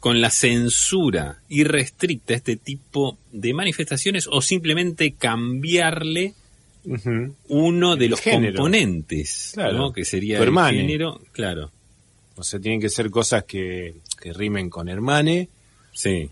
Con 0.00 0.20
la 0.20 0.30
censura 0.30 1.38
irrestricta 1.48 2.34
a 2.34 2.36
este 2.36 2.56
tipo 2.56 3.18
de 3.32 3.52
manifestaciones 3.54 4.28
o 4.30 4.40
simplemente 4.42 5.12
cambiarle 5.12 6.34
uno 7.48 7.96
de 7.96 8.04
El 8.06 8.10
los 8.12 8.20
género. 8.20 8.54
componentes, 8.56 9.50
Claro. 9.54 9.76
¿no? 9.76 9.92
que 9.92 10.04
sería 10.04 10.36
Tu 10.38 10.42
el 10.44 10.48
hermane. 10.48 10.78
género, 10.78 11.20
claro, 11.32 11.70
O 12.36 12.42
sea, 12.44 12.60
tienen 12.60 12.80
que 12.80 12.88
ser 12.88 13.10
cosas 13.10 13.44
que, 13.44 13.96
que 14.20 14.32
rimen 14.32 14.70
con 14.70 14.88
hermane. 14.88 15.48
sí, 15.92 16.30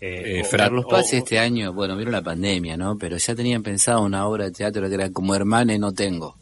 eh, 0.00 0.38
Eh, 0.38 0.42
o- 0.46 0.56
Carlos 0.56 0.84
o- 0.86 0.88
Paz 0.88 1.12
este 1.12 1.38
año, 1.38 1.72
bueno, 1.72 1.96
vieron 1.96 2.12
la 2.12 2.22
pandemia, 2.22 2.76
¿no? 2.76 2.96
Pero 2.96 3.16
ya 3.16 3.34
tenían 3.34 3.62
pensado 3.62 4.02
una 4.02 4.26
obra 4.26 4.44
de 4.44 4.50
teatro 4.52 4.88
que 4.88 4.94
era 4.94 5.10
como 5.10 5.34
Hermane 5.34 5.78
no 5.78 5.92
tengo. 5.92 6.36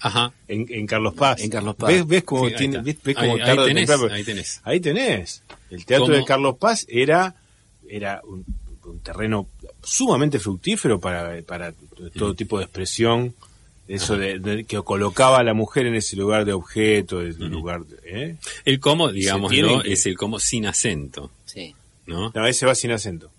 Ajá, 0.00 0.32
en, 0.48 0.66
en 0.68 0.86
Carlos 0.86 1.14
Paz. 1.14 1.40
En 1.42 1.50
Carlos 1.50 1.76
Paz. 1.76 1.88
¿Ves, 1.88 2.06
ves 2.06 2.24
cómo, 2.24 2.48
Sí, 2.48 2.54
tiene, 2.56 2.78
ves, 2.82 2.96
ves 3.02 3.16
cómo 3.16 3.34
Ahí- 3.34 3.40
ahí 3.40 3.56
tenés, 3.56 3.86
temprano? 3.88 4.14
ahí 4.14 4.24
tenés. 4.24 4.60
Ahí 4.64 4.80
tenés. 4.80 5.42
El 5.70 5.84
teatro 5.84 6.06
¿Cómo? 6.06 6.16
de 6.18 6.24
Carlos 6.24 6.56
Paz 6.58 6.86
era, 6.88 7.34
era 7.88 8.20
un, 8.24 8.44
un 8.84 8.98
terreno 9.00 9.48
sumamente 9.82 10.38
fructífero 10.38 10.98
para, 11.00 11.40
para 11.42 11.72
todo 12.16 12.34
tipo 12.34 12.58
de 12.58 12.64
expresión. 12.64 13.34
Eso 13.86 14.18
de, 14.18 14.38
de- 14.38 14.64
que 14.64 14.76
colocaba 14.82 15.38
a 15.38 15.42
la 15.42 15.54
mujer 15.54 15.86
en 15.86 15.94
ese 15.94 16.14
lugar 16.14 16.44
de 16.44 16.52
objeto, 16.52 17.22
en 17.22 17.28
el 17.28 17.48
lugar 17.48 17.86
de, 17.86 17.96
¿eh? 18.04 18.36
el 18.66 18.80
cómo, 18.80 19.10
digamos, 19.10 19.50
¿no? 19.50 19.82
que- 19.82 19.92
es 19.94 20.04
el 20.04 20.14
cómo 20.14 20.38
sin 20.38 20.66
acento, 20.66 21.30
Sí. 21.46 21.74
¿no? 22.06 22.30
No, 22.34 22.46
ese 22.46 22.66
va 22.66 22.74
sin 22.74 22.90
acento. 22.90 23.30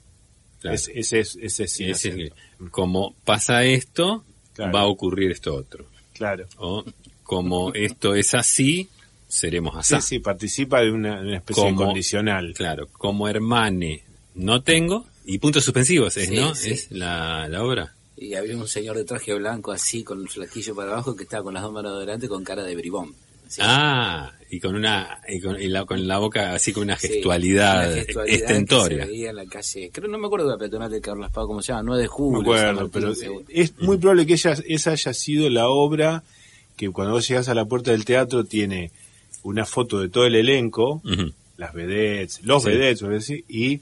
Claro. 0.59 0.73
Es- 0.73 0.89
ese 0.91 1.19
es 1.19 1.35
ese 1.39 1.63
es 1.65 1.71
sin 1.71 1.89
Ese 1.91 2.09
es 2.09 2.15
acento. 2.15 2.35
el- 2.61 2.71
como 2.71 3.13
pasa 3.25 3.63
esto, 3.63 4.23
Claro. 4.55 4.71
va 4.73 4.79
a 4.81 4.85
ocurrir 4.87 5.29
esto 5.31 5.53
otro, 5.53 5.85
Claro. 6.19 6.45
o 6.57 6.83
como 7.23 7.73
esto 7.73 8.13
es 8.13 8.33
así, 8.35 8.88
seremos 9.27 9.75
así. 9.75 9.95
Sí, 9.95 10.01
sí, 10.01 10.19
participa 10.19 10.81
de 10.81 10.91
una, 10.91 11.21
de 11.21 11.27
una 11.29 11.38
especie 11.38 11.63
Como- 11.63 11.79
de 11.81 11.85
condicional. 11.88 12.53
Claro, 12.55 12.88
como 12.91 13.27
hermane 13.27 14.03
no 14.35 14.61
tengo, 14.61 15.05
y 15.25 15.38
puntos 15.39 15.63
suspensivos 15.63 16.15
es, 16.17 16.27
Sí, 16.29 16.35
¿no? 16.35 16.53
sí. 16.55 16.71
Es 16.71 16.91
la, 16.91 17.47
la 17.49 17.63
obra. 17.63 17.93
Y 18.17 18.33
había 18.35 18.57
un 18.57 18.67
señor 18.67 18.97
de 18.97 19.05
traje 19.05 19.33
blanco 19.33 19.71
así, 19.71 20.03
con 20.03 20.21
el 20.21 20.27
flaquillo 20.29 20.75
para 20.75 20.91
abajo, 20.91 21.15
que 21.15 21.23
estaba 21.23 21.43
con 21.43 21.53
las 21.53 21.63
dos 21.63 21.71
manos 21.71 21.97
delante 21.99 22.27
con 22.27 22.43
cara 22.43 22.63
de 22.63 22.75
bribón. 22.75 23.15
Ah, 23.60 24.32
y 24.51 24.60
con 24.60 24.75
una, 24.75 25.20
y 25.27 25.39
con, 25.41 25.60
y 25.62 25.68
la, 25.68 25.86
con 25.86 26.08
la 26.08 26.18
boca 26.20 26.53
así 26.53 26.72
con 26.74 26.84
una 26.84 26.98
Sí, 26.98 27.08
gestualidad, 27.08 27.91
una 27.94 28.03
gestualidad 28.03 28.36
estentoria. 28.36 28.98
que 29.00 29.03
se 29.06 29.10
veía 29.12 29.29
en 29.32 29.36
la 29.36 29.46
calle. 29.46 29.89
Creo, 29.91 30.08
no 30.08 30.18
me 30.18 30.27
acuerdo 30.27 30.46
de 30.48 30.51
la 30.53 30.58
peatonal 30.58 30.91
de 30.91 31.01
Carlos 31.01 31.32
Paz, 31.32 31.46
¿cómo 31.46 31.62
se 31.62 31.72
llama? 31.72 31.84
9 31.84 32.01
de 32.01 32.08
No 32.08 32.13
julio. 32.13 32.41
me 32.41 32.60
acuerdo, 32.60 32.89
pero 32.89 33.13
es 33.50 33.77
muy 33.79 33.98
probable 33.98 34.25
que 34.25 34.34
ella, 34.34 34.56
esa 34.68 34.91
haya 34.91 35.13
sido 35.13 35.50
la 35.50 35.68
obra 35.70 36.24
que 36.77 36.89
cuando 36.89 37.13
vos 37.13 37.27
llegás 37.27 37.50
a 37.50 37.53
la 37.53 37.65
puerta 37.65 37.91
del 37.91 38.06
teatro 38.06 38.44
tiene 38.46 38.91
una 39.44 39.65
foto 39.65 40.00
de 40.00 40.10
todo 40.10 40.25
el 40.25 40.36
elenco, 40.36 41.01
las 41.58 41.74
vedettes, 41.74 42.41
los 42.44 42.63
Sí. 42.63 42.70
vedettes, 42.70 43.01
por 43.01 43.12
decir, 43.12 43.44
y 43.48 43.82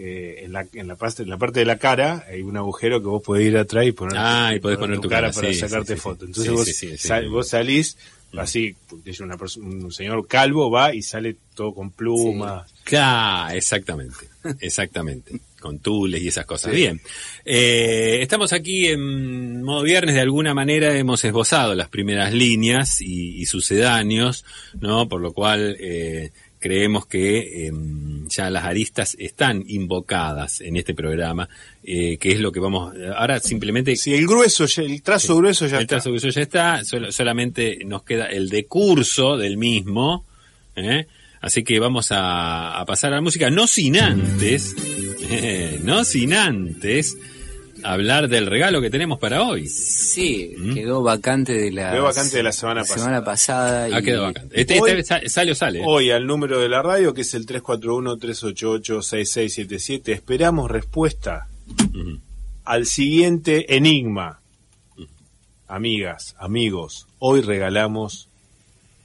eh, 0.00 0.42
en, 0.44 0.52
la, 0.52 0.64
en, 0.74 0.86
la 0.88 0.94
parte, 0.96 1.24
en 1.24 1.28
la 1.28 1.36
parte 1.38 1.58
de 1.60 1.66
la 1.66 1.76
cara 1.76 2.24
hay 2.30 2.42
un 2.42 2.56
agujero 2.56 3.00
que 3.00 3.06
vos 3.08 3.22
podés 3.22 3.48
ir 3.48 3.58
atrás 3.58 3.84
y 3.84 3.92
poner, 3.92 4.14
Ah, 4.16 4.52
y 4.54 4.60
podés 4.60 4.78
poner 4.78 5.00
tu 5.00 5.08
cara, 5.08 5.30
para 5.32 5.52
sí, 5.52 5.58
sacarte 5.58 5.94
sí, 5.94 5.98
sí, 5.98 6.00
foto. 6.00 6.24
sí. 6.24 6.26
Entonces 6.26 6.44
Sí, 6.44 6.56
vos, 6.56 6.64
sí, 6.66 6.72
sí, 6.72 6.88
sí. 6.98 7.08
sal- 7.08 7.28
vos 7.28 7.48
salís 7.48 7.96
así, 8.36 8.74
es 9.04 9.20
una 9.20 9.36
un 9.56 9.90
señor 9.90 10.26
calvo, 10.26 10.70
va 10.70 10.94
y 10.94 11.02
sale 11.02 11.36
todo 11.54 11.74
con 11.74 11.90
plumas. 11.90 12.72
Claro, 12.84 13.54
exactamente, 13.54 14.28
exactamente, 14.60 15.40
con 15.60 15.78
tules 15.78 16.22
y 16.22 16.28
esas 16.28 16.46
cosas. 16.46 16.72
Sí. 16.72 16.76
Bien, 16.76 17.00
Eh, 17.44 18.18
estamos 18.20 18.52
aquí 18.52 18.88
en 18.88 19.62
modo 19.62 19.82
viernes, 19.82 20.14
de 20.14 20.20
alguna 20.20 20.54
manera 20.54 20.96
hemos 20.96 21.24
esbozado 21.24 21.74
las 21.74 21.88
primeras 21.88 22.32
líneas 22.32 23.00
y, 23.00 23.40
y 23.40 23.46
sucedáneos, 23.46 24.44
¿no? 24.80 25.08
Por 25.08 25.20
lo 25.20 25.32
cual 25.32 25.76
eh, 25.80 26.30
creemos 26.58 27.06
que 27.06 27.66
em, 27.66 28.26
ya 28.28 28.50
las 28.50 28.64
aristas 28.64 29.16
están 29.18 29.64
invocadas 29.66 30.60
en 30.60 30.76
este 30.76 30.94
programa, 30.94 31.48
eh, 31.82 32.18
que 32.18 32.32
es 32.32 32.40
lo 32.40 32.52
que 32.52 32.60
vamos, 32.60 32.94
ahora 33.16 33.40
simplemente 33.40 33.96
Si 33.96 34.14
el 34.14 34.26
grueso, 34.26 34.66
el 34.82 35.02
trazo 35.02 35.36
grueso 35.36 35.66
ya 35.66 35.76
el 35.76 35.82
está. 35.82 35.96
trazo 35.96 36.10
que 36.10 36.16
eso 36.18 36.28
ya 36.28 36.42
está, 36.42 36.84
solo- 36.84 37.10
solamente 37.12 37.78
nos 37.86 38.02
queda 38.02 38.26
el 38.26 38.48
decurso 38.48 39.36
del 39.36 39.56
mismo, 39.56 40.24
¿eh? 40.76 41.06
así 41.40 41.62
que 41.64 41.78
vamos 41.78 42.10
a, 42.12 42.78
a 42.78 42.84
pasar 42.84 43.12
a 43.12 43.16
la 43.16 43.22
música, 43.22 43.48
no 43.50 43.66
sin 43.66 43.96
antes, 43.98 44.74
eh, 45.30 45.80
no 45.82 46.04
sin 46.04 46.34
antes 46.34 47.16
hablar 47.84 48.28
del 48.28 48.46
regalo 48.46 48.80
que 48.80 48.90
tenemos 48.90 49.18
para 49.18 49.42
hoy. 49.42 49.68
Sí, 49.68 50.54
¿Mm? 50.56 50.74
quedó 50.74 51.02
vacante 51.02 51.52
de 51.54 51.70
la, 51.70 51.92
Quedó 51.92 52.04
vacante 52.04 52.36
de 52.36 52.42
la 52.42 52.52
semana 52.52 52.80
pasada. 52.82 52.98
semana 52.98 53.24
pasada. 53.24 53.84
Ha 53.84 54.00
y- 54.00 54.02
quedado 54.02 54.24
vacante. 54.24 54.60
Este, 54.60 54.80
Hoy- 54.80 54.90
este 54.90 55.04
sa- 55.04 55.20
sale 55.26 55.52
o 55.52 55.54
sale. 55.54 55.80
¿eh? 55.80 55.84
Hoy 55.86 56.10
al 56.10 56.26
número 56.26 56.60
de 56.60 56.68
la 56.68 56.82
radio, 56.82 57.14
que 57.14 57.22
es 57.22 57.34
el 57.34 57.46
341-388-6677, 57.46 60.12
esperamos 60.12 60.70
respuesta 60.70 61.48
al 62.64 62.86
siguiente 62.86 63.76
enigma. 63.76 64.40
Amigas, 65.66 66.34
amigos, 66.38 67.06
hoy 67.18 67.42
regalamos 67.42 68.28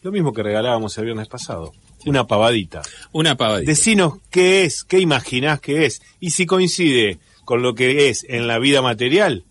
lo 0.02 0.12
mismo 0.12 0.34
que 0.34 0.44
regalábamos 0.44 0.98
el 0.98 1.06
viernes 1.06 1.28
pasado, 1.28 1.74
una 2.06 2.26
pavadita. 2.28 2.82
Una 3.14 3.36
pavadita. 3.36 3.70
Decinos 3.72 4.16
qué 4.30 4.66
es, 4.66 4.84
qué 4.84 5.00
imaginás 5.00 5.60
que 5.62 5.86
es, 5.86 6.02
y 6.20 6.32
si 6.32 6.46
coincide 6.46 7.20
con 7.46 7.62
lo 7.62 7.76
que 7.76 8.10
es 8.10 8.26
en 8.28 8.48
la 8.48 8.60
vida 8.60 8.82
material, 8.82 9.44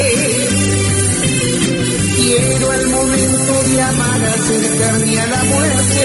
Quiero 2.17 2.71
al 2.71 2.87
momento 2.89 3.63
de 3.65 3.83
amar 3.83 4.25
acercarme 4.25 5.21
a 5.21 5.27
la 5.27 5.45
muerte. 5.45 6.05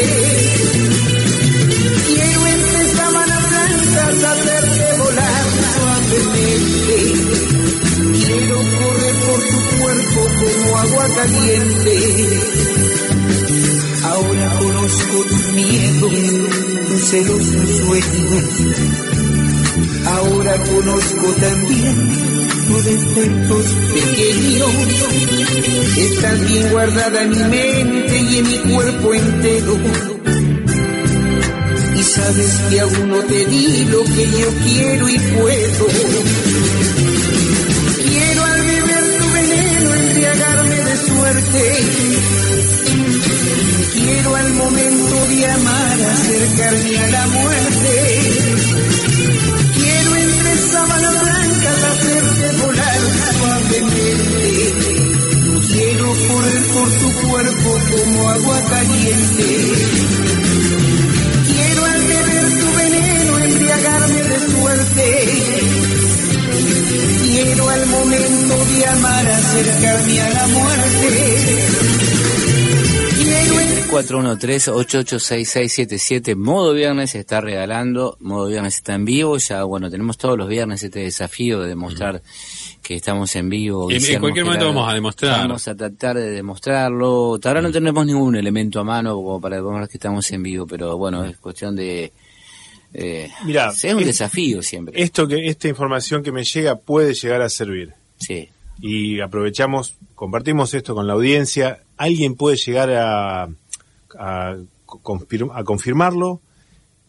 Quiero 2.08 2.48
entre 2.48 2.88
sábanas 2.96 3.50
blancas 3.50 4.24
hacerte 4.24 4.98
volar 4.98 5.44
suavemente. 5.74 6.98
Quiero 8.26 8.58
correr 8.58 9.16
por 9.26 9.40
tu 9.52 9.60
cuerpo 9.80 10.22
como 10.40 10.78
agua 10.78 11.08
caliente. 11.16 11.96
Ahora 14.04 14.60
conozco 14.60 15.26
tus 15.30 15.54
miedos, 15.54 16.14
tus 16.88 17.02
celos, 17.10 17.46
sueños. 17.80 18.46
Ahora 20.06 20.54
conozco 20.64 21.28
también 21.40 22.33
tus 22.74 22.86
defectos 22.86 23.66
pequeños. 23.94 24.70
Estás 25.98 26.48
bien 26.48 26.70
guardada 26.72 27.22
en 27.22 27.30
mi 27.30 27.44
mente 27.44 28.18
y 28.18 28.38
en 28.38 28.48
mi 28.48 28.58
cuerpo 28.74 29.14
entero. 29.14 29.78
Y 31.96 32.04
sabes 32.04 32.62
que 32.70 32.80
aún 32.80 33.10
no 33.10 33.20
te 33.20 33.46
di 33.46 33.86
lo 33.86 34.04
que 34.04 34.26
yo 34.40 34.50
quiero 34.66 35.10
y 35.10 35.20
puedo. 35.20 35.88
Quiero 38.08 38.44
al 38.44 38.62
beber 38.62 39.18
tu 39.20 39.34
veneno 39.34 39.94
embriagarme 39.94 40.76
de 40.76 40.98
suerte. 40.98 41.62
Quiero 43.94 44.36
al 44.36 44.54
momento 44.54 45.28
de 45.30 45.46
amar 45.46 46.02
acercarme 46.02 46.98
a 46.98 47.08
la 47.08 47.28
muerte. 47.28 48.23
Correr 56.28 56.64
por 56.74 56.92
tu 56.92 57.14
cuerpo 57.28 57.80
como 57.92 58.30
agua 58.30 58.62
caliente. 58.70 59.48
Quiero 61.48 61.86
al 61.86 62.02
beber 62.02 62.60
tu 62.60 62.68
veneno 62.78 63.38
embriagarme 63.40 64.22
de 64.24 64.40
suerte. 64.52 65.08
Quiero 67.24 67.70
al 67.70 67.86
momento 67.88 68.66
de 68.66 68.86
amar 68.86 69.28
acercarme 69.28 70.22
a 70.22 70.30
la 70.30 70.48
muerte. 70.48 71.68
Quiero 73.24 73.60
en 73.60 73.88
413-886677, 73.90 76.36
modo 76.36 76.74
viernes 76.74 77.12
se 77.12 77.20
está 77.20 77.42
regalando, 77.42 78.18
modo 78.20 78.48
viernes 78.48 78.76
está 78.78 78.96
en 78.96 79.06
vivo, 79.06 79.38
ya 79.38 79.64
bueno, 79.64 79.90
tenemos 79.90 80.18
todos 80.18 80.38
los 80.38 80.50
viernes 80.50 80.84
este 80.84 81.00
desafío 81.02 81.62
de 81.62 81.70
demostrar 81.70 82.22
que 82.84 82.96
estamos 82.96 83.36
en 83.36 83.50
vivo. 83.50 83.90
En- 83.90 84.04
en 84.06 84.20
cualquier 84.20 84.46
momento 84.46 84.68
vamos 84.68 84.90
a 84.90 84.94
demostrar. 84.94 85.40
Vamos 85.40 85.68
a 85.68 85.76
tratar 85.76 86.18
de 86.18 86.30
demostrarlo, 86.32 87.40
ahora 87.44 87.62
no 87.62 87.72
tenemos 87.72 88.06
ningún 88.06 88.36
elemento 88.36 88.80
a 88.80 88.84
mano 88.84 89.16
como 89.16 89.40
para 89.42 89.56
demostrar 89.56 89.88
que 89.88 89.98
estamos 89.98 90.30
en 90.32 90.44
vivo, 90.44 90.68
pero 90.68 90.98
bueno, 90.98 91.24
es 91.26 91.38
cuestión 91.38 91.76
de... 91.76 92.12
Eh, 92.94 93.32
Mirá, 93.46 93.70
es 93.70 93.84
un 93.94 94.02
es- 94.02 94.06
desafío 94.08 94.62
siempre. 94.62 95.02
Esto 95.02 95.28
que, 95.28 95.48
esta 95.48 95.68
información 95.68 96.22
que 96.22 96.32
me 96.32 96.44
llega 96.44 96.76
puede 96.76 97.14
llegar 97.16 97.42
a 97.42 97.50
servir. 97.50 97.94
sí. 98.18 98.50
y 98.82 99.22
aprovechamos, 99.22 99.96
compartimos 100.16 100.74
esto 100.74 100.94
con 100.94 101.08
la 101.08 101.14
audiencia. 101.14 101.84
Alguien 101.98 102.36
puede 102.36 102.58
llegar 102.58 102.90
a, 102.92 103.44
a, 104.20 104.58
confirm- 104.86 105.52
a 105.54 105.64
confirmarlo, 105.64 106.42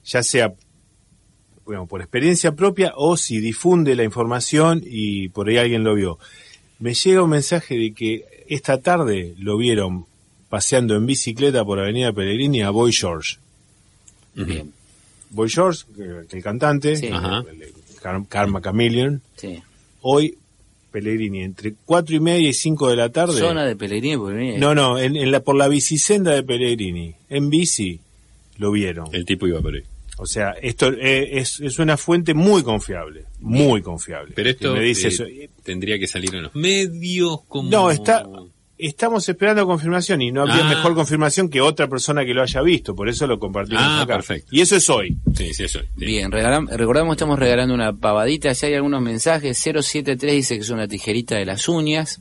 ya 0.05 0.23
sea 0.23 0.53
bueno, 1.65 1.87
por 1.87 2.01
experiencia 2.01 2.53
propia 2.53 2.93
o 2.97 3.17
si 3.17 3.39
difunde 3.41 3.95
la 3.97 4.05
información 4.05 4.83
y 4.85 5.29
por 5.31 5.49
ahí 5.49 5.57
alguien 5.57 5.85
lo 5.85 5.95
vio. 5.95 6.19
Me 6.79 6.95
llega 6.95 7.23
un 7.23 7.31
mensaje 7.31 7.77
de 7.79 7.93
que 7.93 8.25
esta 8.49 8.81
tarde 8.81 9.35
lo 9.39 9.57
vieron 9.57 10.07
paseando 10.49 10.95
en 10.97 11.07
bicicleta 11.07 11.65
por 11.65 11.79
Avenida 11.81 12.13
Pellegrini 12.13 12.63
a 12.63 12.71
Boy 12.71 12.93
George. 12.93 13.37
Bien, 14.35 14.73
Boy 15.31 15.49
George, 15.49 15.85
el 16.31 16.43
cantante, 16.43 16.97
Sí. 16.97 17.09
Ajá. 17.09 17.45
el- 17.51 17.63
el 17.63 17.73
Car- 18.03 18.27
Karma 18.29 18.61
Chameleon, 18.61 19.23
sí. 19.37 19.63
hoy 20.03 20.37
Pellegrini 20.93 21.43
entre 21.43 21.75
cuatro 21.85 22.15
y 22.15 22.21
media 22.21 22.49
y 22.49 22.53
cinco 22.53 22.89
de 22.91 22.97
la 22.97 23.09
tarde. 23.09 23.39
Zona 23.41 23.65
de 23.65 23.75
Pellegrini, 23.75 24.17
Pellegrini. 24.23 24.59
No, 24.59 24.75
no, 24.75 24.99
en, 24.99 25.17
en 25.17 25.31
la, 25.33 25.41
por 25.41 25.57
la 25.57 25.67
bicisenda 25.69 26.33
de 26.33 26.43
Pellegrini, 26.45 27.15
en 27.31 27.49
bici, 27.51 27.99
lo 28.59 28.71
vieron. 28.71 29.09
El 29.13 29.25
tipo 29.25 29.47
iba 29.49 29.61
por 29.61 29.75
ahí. 29.75 29.83
O 30.19 30.27
sea, 30.27 30.51
esto 30.63 30.93
eh, 30.93 31.39
es, 31.39 31.59
es 31.61 31.79
una 31.81 31.97
fuente 31.97 32.35
muy 32.35 32.63
confiable, 32.63 33.25
muy 33.41 33.83
confiable. 33.83 34.33
Pero 34.37 34.51
esto 34.51 34.73
me 34.75 34.81
dice 34.81 35.09
eh, 35.09 35.11
eso. 35.11 35.25
tendría 35.65 35.99
que 35.99 36.07
salir 36.07 36.35
en 36.35 36.45
los 36.45 36.55
medios 36.55 37.41
como... 37.49 37.69
No, 37.69 37.91
está, 37.91 38.25
estamos 38.79 39.29
esperando 39.29 39.67
confirmación 39.67 40.23
y 40.23 40.31
no 40.31 40.43
habría 40.43 40.65
Ah. 40.67 40.69
mejor 40.69 40.95
confirmación 40.95 41.49
que 41.49 41.61
otra 41.61 41.89
persona 41.89 42.25
que 42.25 42.33
lo 42.33 42.43
haya 42.43 42.63
visto, 42.63 42.95
por 42.95 43.09
eso 43.09 43.27
lo 43.27 43.41
compartimos 43.41 43.83
Ah, 43.85 44.03
acá. 44.03 44.15
perfecto. 44.15 44.49
Y 44.53 44.61
eso 44.61 44.77
es 44.77 44.89
hoy. 44.89 45.17
Sí, 45.37 45.53
sí, 45.53 45.65
eso. 45.65 45.81
sí. 45.81 45.87
Bien, 45.97 46.31
regalam- 46.31 46.69
recordamos, 46.69 47.15
estamos 47.17 47.37
regalando 47.39 47.75
una 47.75 47.93
pavadita. 47.93 48.53
Ya 48.53 48.69
hay 48.69 48.75
algunos 48.75 49.03
mensajes. 49.03 49.59
073 49.59 50.33
dice 50.33 50.55
que 50.55 50.61
es 50.61 50.71
una 50.71 50.87
tijerita 50.87 51.35
de 51.37 51.45
las 51.47 51.69
uñas. 51.69 52.21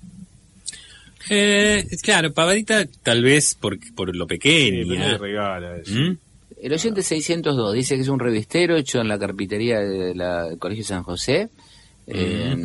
Eh, 1.29 1.85
claro, 2.01 2.33
pavadita 2.33 2.85
tal 3.01 3.23
vez 3.23 3.55
por, 3.55 3.77
por 3.95 4.13
lo 4.15 4.25
Sí, 4.25 4.27
pero 4.27 4.39
pequeña. 4.39 5.07
le 5.13 5.17
regala 5.17 5.77
eso. 5.77 5.93
¿Mm? 5.93 6.17
El 6.63 6.73
oyente 6.73 7.03
602 7.03 7.73
dice 7.73 7.95
que 7.95 8.01
es 8.01 8.07
un 8.07 8.19
revistero 8.19 8.75
hecho 8.77 9.01
en 9.01 9.07
la 9.09 9.19
carpintería 9.19 9.79
de 9.81 10.15
la- 10.15 10.45
del 10.45 10.57
Colegio 10.57 10.83
San 10.85 11.03
José. 11.03 11.49
Eh, 12.07 12.55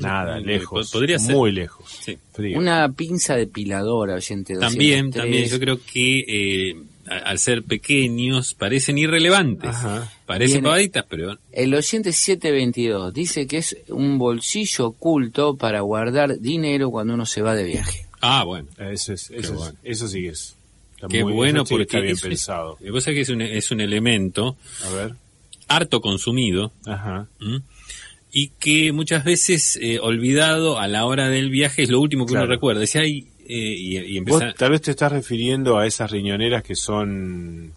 Nada, 0.00 0.40
Mm, 0.40 0.44
lejos. 0.44 0.90
po- 0.90 0.98
podría 0.98 1.18
ser. 1.18 1.36
Muy 1.36 1.52
lejos. 1.52 1.86
Sí. 2.04 2.18
Frío. 2.32 2.58
Una 2.58 2.90
pinza 2.92 3.36
depiladora, 3.36 4.14
oyente 4.14 4.54
203. 4.54 4.60
También, 4.72 5.10
también, 5.12 5.48
yo 5.48 5.60
creo 5.60 5.78
que 5.80 6.24
eh, 6.70 6.76
al 7.06 7.38
ser 7.38 7.62
pequeños 7.62 8.54
parecen 8.54 8.98
irrelevantes. 8.98 9.70
Ajá. 9.70 10.10
Parecen 10.26 10.54
Viene- 10.56 10.64
pavaditas, 10.68 11.04
pero 11.08 11.38
El 11.52 11.74
oyente 11.74 12.12
722 12.12 13.12
dice 13.14 13.46
que 13.46 13.58
es 13.58 13.76
un 13.90 14.18
bolsillo 14.18 14.88
oculto 14.88 15.56
para 15.56 15.80
guardar 15.82 16.38
dinero 16.40 16.90
cuando 16.90 17.14
uno 17.14 17.26
se 17.26 17.42
va 17.42 17.54
de 17.54 17.64
viaje. 17.64 18.06
Ah, 18.20 18.42
bueno. 18.44 18.68
Eso, 18.78 19.12
es, 19.12 19.30
eso, 19.30 19.34
es- 19.52 19.52
bueno. 19.52 19.78
eso 19.84 20.08
sí 20.08 20.22
que 20.22 20.28
es. 20.30 20.56
Está 21.02 21.08
Qué 21.08 21.24
muy- 21.24 21.32
bueno 21.32 21.64
porque 21.64 21.82
está 21.82 21.98
bien 21.98 22.14
es- 22.14 22.22
pensado. 22.22 22.76
Lo 22.80 22.86
que 22.86 22.92
pasa 22.92 23.10
es 23.10 23.14
que 23.16 23.20
es 23.22 23.28
un, 23.28 23.40
es 23.40 23.70
un 23.72 23.80
elemento 23.80 24.56
A 24.86 24.90
ver. 24.90 25.14
harto 25.66 26.00
consumido 26.00 26.72
Ajá. 26.86 27.26
¿m? 27.40 27.60
y 28.30 28.48
que 28.60 28.92
muchas 28.92 29.24
veces 29.24 29.76
eh, 29.82 29.98
olvidado 30.00 30.78
a 30.78 30.86
la 30.86 31.04
hora 31.04 31.28
del 31.28 31.50
viaje 31.50 31.82
es 31.82 31.90
lo 31.90 32.00
último 32.00 32.24
que 32.24 32.30
Claro. 32.34 32.46
uno 32.46 32.54
recuerda. 32.54 32.84
Eh, 32.84 33.08
y, 33.48 33.98
y 33.98 34.20
Vos 34.20 34.40
empieza... 34.40 34.52
tal 34.56 34.70
vez 34.70 34.80
te 34.82 34.92
estás 34.92 35.10
refiriendo 35.10 35.76
a 35.76 35.86
esas 35.88 36.10
riñoneras 36.10 36.62
que 36.62 36.76
son 36.76 37.72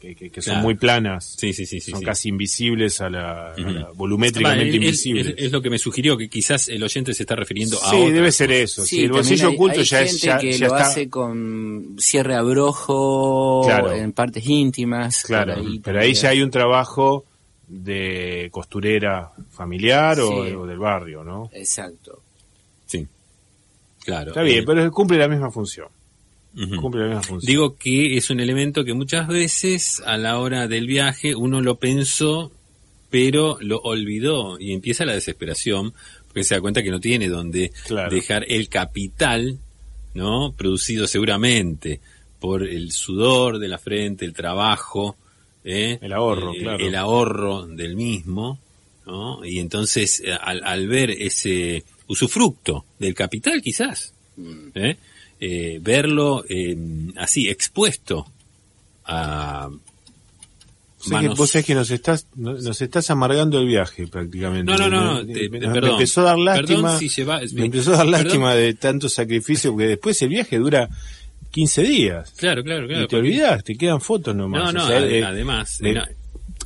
que, 0.00 0.14
que- 0.16 0.30
que 0.30 0.40
son 0.42 0.54
Claro. 0.54 0.64
muy 0.64 0.74
planas, 0.76 1.34
Sí, 1.38 1.52
sí, 1.52 1.66
sí, 1.66 1.78
sí. 1.80 1.90
son 1.90 2.00
sí. 2.00 2.06
casi 2.06 2.28
invisibles 2.30 3.00
a 3.02 3.10
la, 3.10 3.52
a 3.52 3.90
volumétricamente 3.94 4.70
es- 4.70 4.74
invisibles. 4.76 5.26
Es, 5.26 5.34
es 5.36 5.52
lo 5.52 5.60
que 5.60 5.68
me 5.70 5.78
sugirió, 5.78 6.16
que 6.16 6.28
quizás 6.30 6.68
el 6.70 6.82
oyente 6.82 7.12
se 7.12 7.22
está 7.24 7.36
refiriendo 7.36 7.76
a 7.82 7.90
sí, 7.90 8.10
debe 8.10 8.32
ser 8.32 8.50
eso. 8.50 8.82
Sí, 8.82 8.96
Sí, 8.96 9.02
el 9.04 9.12
bolsillo 9.12 9.48
hay- 9.48 9.54
oculto 9.54 9.80
hay 9.80 9.84
ya 9.86 10.00
es 10.00 10.10
gente 10.12 10.26
ya, 10.26 10.38
que 10.38 10.52
ya 10.52 10.68
lo 10.68 10.74
está. 10.76 10.88
hace 10.88 11.10
con 11.10 11.96
cierre 11.98 12.34
abrojo 12.34 13.62
Claro. 13.66 13.92
en 13.92 14.12
partes 14.12 14.46
íntimas. 14.46 15.22
Claro, 15.24 15.54
ahí 15.56 15.78
pero 15.80 16.00
ahí 16.00 16.14
ya 16.14 16.30
hay 16.30 16.40
un 16.42 16.50
trabajo 16.50 17.24
de 17.68 18.48
costurera 18.50 19.30
familiar 19.50 20.18
o, 20.20 20.44
Sí. 20.46 20.52
o 20.54 20.66
del 20.66 20.78
barrio, 20.78 21.22
¿no? 21.22 21.50
Exacto. 21.52 22.22
Sí, 22.86 23.06
claro. 24.04 24.30
Está 24.30 24.42
bien, 24.42 24.60
Eh, 24.60 24.66
pero 24.66 24.90
cumple 24.90 25.18
la 25.18 25.28
misma 25.28 25.50
función. 25.50 25.86
Ujú. 26.56 26.76
Cumple 26.80 27.00
la 27.02 27.06
misma 27.08 27.22
función. 27.22 27.48
Digo 27.48 27.76
que 27.76 28.16
es 28.16 28.30
un 28.30 28.40
elemento 28.40 28.84
que 28.84 28.94
muchas 28.94 29.28
veces 29.28 30.02
a 30.04 30.16
la 30.16 30.38
hora 30.38 30.66
del 30.68 30.86
viaje 30.86 31.34
uno 31.34 31.60
lo 31.60 31.76
pensó, 31.78 32.52
pero 33.10 33.58
lo 33.60 33.78
olvidó 33.80 34.58
y 34.60 34.72
empieza 34.72 35.04
la 35.04 35.14
desesperación 35.14 35.92
porque 36.28 36.44
se 36.44 36.54
da 36.54 36.60
cuenta 36.60 36.82
que 36.82 36.90
no 36.90 37.00
tiene 37.00 37.28
donde 37.28 37.72
Claro. 37.86 38.14
dejar 38.14 38.44
el 38.48 38.68
capital, 38.68 39.58
¿no? 40.14 40.52
Producido 40.56 41.06
seguramente 41.08 42.00
por 42.38 42.62
el 42.66 42.92
sudor 42.92 43.58
de 43.58 43.68
la 43.68 43.78
frente, 43.78 44.24
el 44.24 44.32
trabajo, 44.32 45.16
¿eh? 45.64 45.98
El 46.00 46.12
ahorro, 46.12 46.54
Eh, 46.54 46.58
claro. 46.60 46.86
El 46.86 46.94
ahorro 46.94 47.66
del 47.66 47.96
mismo 47.96 48.58
¿no? 49.06 49.44
Y 49.44 49.58
entonces, 49.58 50.22
eh, 50.24 50.32
al, 50.40 50.62
al 50.62 50.86
ver 50.86 51.10
ese 51.10 51.82
usufructo 52.06 52.84
del 52.98 53.12
capital, 53.14 53.60
quizás, 53.60 54.14
¿eh? 54.74 54.96
Eh, 55.40 55.78
verlo 55.80 56.44
eh, 56.48 56.76
así, 57.16 57.48
expuesto 57.48 58.26
a 59.06 59.70
O 59.70 61.02
sea 61.04 61.20
que 61.20 61.28
vos 61.28 61.50
sabés 61.50 61.64
que 61.66 61.74
nos 61.74 61.90
estás, 61.90 62.26
no- 62.36 62.52
nos 62.52 62.82
estás 62.82 63.10
amargando 63.10 63.58
el 63.58 63.66
viaje 63.66 64.06
prácticamente. 64.06 64.70
No, 64.70 64.76
no, 64.76 64.88
no, 64.90 65.02
no, 65.14 65.24
Me- 65.24 65.32
te- 65.32 65.48
me, 65.48 65.60
me 65.60 65.88
empezó 65.88 66.20
a 66.20 66.24
dar 66.24 66.38
lástima. 66.38 66.98
si 66.98 67.08
lleva- 67.08 67.40
me 67.54 67.64
empezó 67.64 67.94
a 67.94 67.96
dar 67.96 68.06
perdón. 68.06 68.22
lástima 68.24 68.54
de 68.54 68.74
tanto 68.74 69.08
sacrificio, 69.08 69.70
porque 69.72 69.86
después 69.88 70.20
el 70.20 70.28
viaje 70.28 70.58
dura 70.58 70.90
15 71.50 71.82
días. 71.84 72.32
Claro, 72.36 72.62
claro, 72.62 72.86
claro. 72.86 73.04
y 73.04 73.06
te 73.06 73.16
porque- 73.16 73.28
olvidás, 73.28 73.64
te 73.64 73.76
quedan 73.76 74.00
fotos 74.02 74.36
nomás. 74.36 74.62
No, 74.64 74.72
no, 74.72 74.84
O 74.84 74.88
sea, 74.88 74.98
ade- 75.00 75.20
eh, 75.20 75.24
además... 75.24 75.78
no, 75.80 75.88
el 75.88 75.96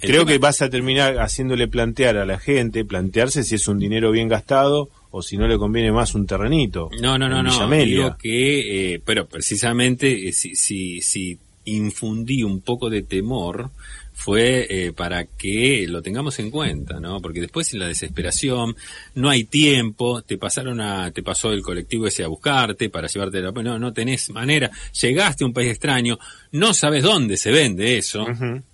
creo 0.00 0.22
tema- 0.22 0.32
que 0.32 0.38
vas 0.38 0.60
a 0.62 0.68
terminar 0.68 1.18
haciéndole 1.20 1.68
plantear 1.68 2.16
a 2.16 2.26
la 2.26 2.40
gente, 2.40 2.84
plantearse 2.84 3.44
si 3.44 3.54
es 3.54 3.68
un 3.68 3.78
dinero 3.78 4.10
bien 4.10 4.28
gastado 4.28 4.90
o 5.16 5.22
si 5.22 5.36
no 5.36 5.46
le 5.46 5.56
conviene 5.56 5.92
más 5.92 6.12
un 6.16 6.26
terrenito. 6.26 6.90
No, 7.00 7.16
no, 7.16 7.28
no, 7.28 7.40
no. 7.40 7.70
Digo 7.70 8.16
que, 8.18 8.94
eh, 8.94 9.02
pero 9.04 9.28
precisamente 9.28 10.28
eh, 10.28 10.32
si, 10.32 10.56
si, 10.56 11.00
si 11.02 11.38
infundí 11.66 12.42
un 12.42 12.60
poco 12.60 12.90
de 12.90 13.02
temor 13.02 13.70
fue 14.12 14.66
eh, 14.68 14.92
para 14.92 15.24
que 15.24 15.86
lo 15.88 16.02
tengamos 16.02 16.40
en 16.40 16.50
cuenta, 16.50 16.98
¿no? 16.98 17.20
Porque 17.20 17.40
después 17.40 17.72
en 17.72 17.78
la 17.78 17.86
desesperación 17.86 18.74
no 19.14 19.30
hay 19.30 19.44
tiempo, 19.44 20.22
te 20.22 20.36
pasaron 20.36 20.80
a, 20.80 21.12
te 21.12 21.22
pasó 21.22 21.52
el 21.52 21.62
colectivo 21.62 22.08
ese 22.08 22.24
a 22.24 22.28
buscarte 22.28 22.90
para 22.90 23.06
llevarte 23.06 23.40
la, 23.40 23.52
no, 23.52 23.78
no 23.78 23.92
tenés 23.92 24.30
manera, 24.30 24.68
llegaste 25.00 25.44
a 25.44 25.46
un 25.46 25.52
país 25.52 25.70
extraño, 25.70 26.18
no 26.50 26.74
sabes 26.74 27.04
dónde 27.04 27.36
se 27.36 27.52
vende 27.52 27.98
eso, 27.98 28.26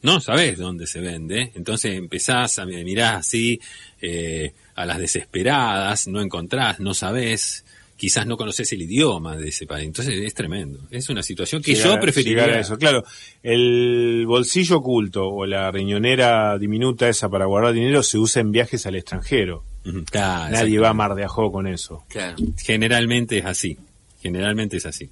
no 0.03 0.21
sabes 0.21 0.57
dónde 0.57 0.87
se 0.87 1.01
vende, 1.01 1.53
entonces 1.55 1.97
empezás 1.97 2.59
a 2.59 2.65
mirar 2.65 3.17
así 3.17 3.61
eh, 4.01 4.53
a 4.75 4.87
las 4.87 4.99
desesperadas, 4.99 6.07
no 6.09 6.21
encontrás, 6.21 6.81
no 6.81 6.95
sabés, 6.95 7.65
quizás 7.97 8.27
no 8.27 8.37
conoces 8.39 8.73
el 8.73 8.83
idioma 8.83 9.37
de 9.37 9.49
ese 9.49 9.67
país, 9.67 9.87
entonces 9.87 10.15
es 10.23 10.33
tremendo, 10.33 10.81
es 10.91 11.09
una 11.11 11.23
situación 11.23 11.63
que 11.63 11.75
Llegar 11.75 11.97
yo 11.97 12.01
preferiría. 12.01 12.45
llegar 12.45 12.57
a 12.57 12.61
eso. 12.61 12.79
Claro, 12.79 13.05
el 13.43 14.25
bolsillo 14.27 14.79
oculto 14.79 15.29
o 15.29 15.45
la 15.45 15.71
riñonera 15.71 16.57
diminuta 16.59 17.09
esa 17.09 17.29
para 17.29 17.45
guardar 17.45 17.75
dinero 17.75 18.03
se 18.03 18.17
usa 18.19 18.41
en 18.41 18.53
viajes 18.53 18.87
al 18.87 18.97
extranjero. 18.97 19.65
Claro, 20.11 20.51
Nadie 20.53 20.79
va 20.79 20.91
a 20.91 20.95
Mar 20.95 21.15
de 21.15 21.25
Ajó 21.25 21.51
con 21.53 21.67
eso. 21.67 22.05
Claro. 22.09 22.37
Generalmente 22.63 23.39
es 23.39 23.45
así, 23.45 23.77
generalmente 24.23 24.79
es 24.79 24.87
así. 24.87 25.11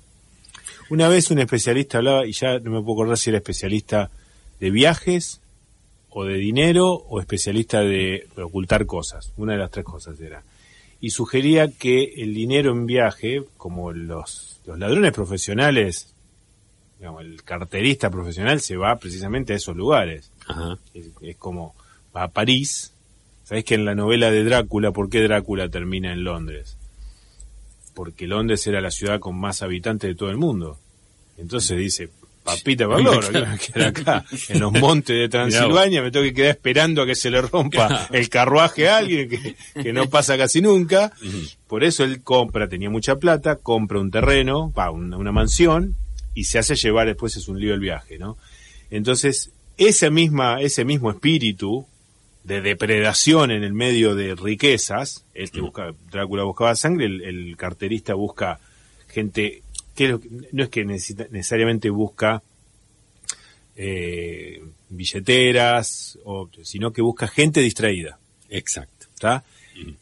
Una 0.91 1.09
vez 1.09 1.31
un 1.31 1.39
especialista 1.39 1.99
hablaba, 1.99 2.27
y 2.27 2.33
ya 2.33 2.59
no 2.59 2.71
me 2.71 2.81
puedo 2.83 2.95
acordar 2.95 3.19
si 3.19 3.29
era 3.29 3.39
especialista 3.39 4.11
de 4.61 4.71
viajes, 4.71 5.41
o 6.11 6.25
de 6.25 6.35
dinero, 6.35 6.93
o 6.93 7.21
especialista 7.21 7.81
de 7.81 8.27
ocultar 8.37 8.87
cosas. 8.87 9.33
Una 9.37 9.53
de 9.53 9.59
las 9.59 9.71
tres 9.71 9.85
cosas 9.85 10.21
era. 10.21 10.43
Y 11.01 11.11
sugería 11.11 11.69
que 11.69 12.15
el 12.17 12.35
dinero 12.35 12.73
en 12.73 12.87
viaje, 12.87 13.45
como 13.57 13.93
los, 13.93 14.61
los 14.67 14.79
ladrones 14.79 15.13
profesionales, 15.13 16.15
digamos, 16.99 17.23
el 17.23 17.43
carterista 17.45 18.11
profesional 18.11 18.61
se 18.61 18.77
va 18.77 18.97
precisamente 18.97 19.53
a 19.53 19.57
esos 19.57 19.77
lugares. 19.77 20.33
Ajá. 20.47 20.79
Es, 20.95 21.11
es 21.23 21.37
como 21.37 21.75
va 22.17 22.25
a 22.25 22.29
París. 22.29 22.93
¿Sabés 23.45 23.65
que 23.65 23.77
en 23.77 23.85
la 23.85 23.95
novela 23.95 24.31
de 24.31 24.45
Drácula, 24.45 24.91
por 24.91 25.09
qué 25.09 25.23
Drácula 25.23 25.69
termina 25.69 26.13
en 26.13 26.25
Londres? 26.25 26.77
Porque 27.95 28.27
Londres 28.27 28.67
era 28.67 28.81
la 28.81 28.91
ciudad 28.91 29.21
con 29.21 29.39
más 29.39 29.63
habitantes 29.63 30.09
de 30.09 30.15
todo 30.17 30.31
el 30.31 30.37
mundo. 30.37 30.79
Entonces 31.37 31.79
dice, 31.79 32.11
papita 32.49 32.87
valor, 32.89 33.25
acá, 33.87 34.25
en 34.49 34.61
los 34.61 34.73
montes 34.73 35.17
de 35.17 35.29
Transilvania, 35.31 36.03
me 36.03 36.11
tengo 36.11 36.25
que 36.25 36.35
quedar 36.35 36.51
esperando 36.51 37.03
a 37.03 37.07
que 37.07 37.15
se 37.15 37.31
le 37.31 37.43
rompa 37.43 38.09
el 38.13 38.29
carruaje 38.29 38.89
a 38.89 38.99
alguien 38.99 39.29
que, 39.29 39.57
que 39.83 39.93
no 39.93 40.09
pasa 40.09 40.37
casi 40.37 40.61
nunca. 40.61 41.13
Por 41.67 41.85
eso 41.85 42.05
él 42.05 42.23
compra, 42.23 42.69
tenía 42.69 42.91
mucha 42.91 43.17
plata, 43.17 43.57
compra 43.57 44.01
un 44.01 44.11
terreno, 44.11 44.73
va, 44.73 44.91
una, 44.91 45.17
una 45.17 45.33
mansión, 45.33 45.97
y 46.35 46.45
se 46.45 46.59
hace 46.59 46.75
llevar 46.77 47.07
después 47.07 47.37
es 47.37 47.49
un 47.49 47.61
lío 47.61 47.75
el 47.75 47.81
viaje, 47.81 48.19
¿no? 48.19 48.39
Entonces, 48.91 49.51
ese 49.77 50.11
misma, 50.11 50.61
ese 50.63 50.85
mismo 50.85 51.11
espíritu 51.11 51.87
de 52.45 52.63
depredación 52.63 53.51
en 53.51 53.63
el 53.63 53.75
medio 53.75 54.15
de 54.15 54.35
riquezas, 54.35 55.25
este 55.35 55.61
busca, 55.61 55.93
Drácula 56.11 56.45
buscaba 56.45 56.75
sangre, 56.75 57.07
el, 57.07 57.23
el 57.23 57.57
carterista 57.57 58.15
busca 58.15 58.59
gente, 59.09 59.63
que 59.99 60.19
no 60.53 60.63
es 60.63 60.69
que 60.71 60.85
necesita- 60.85 61.29
necesariamente 61.31 61.91
busca 61.91 62.43
eh, 63.77 64.63
billeteras, 64.89 66.19
o, 66.25 66.49
sino 66.63 66.93
que 66.93 67.03
busca 67.03 67.29
gente 67.29 67.61
distraída. 67.61 68.19
Exacto. 68.49 69.07
¿está? 69.15 69.45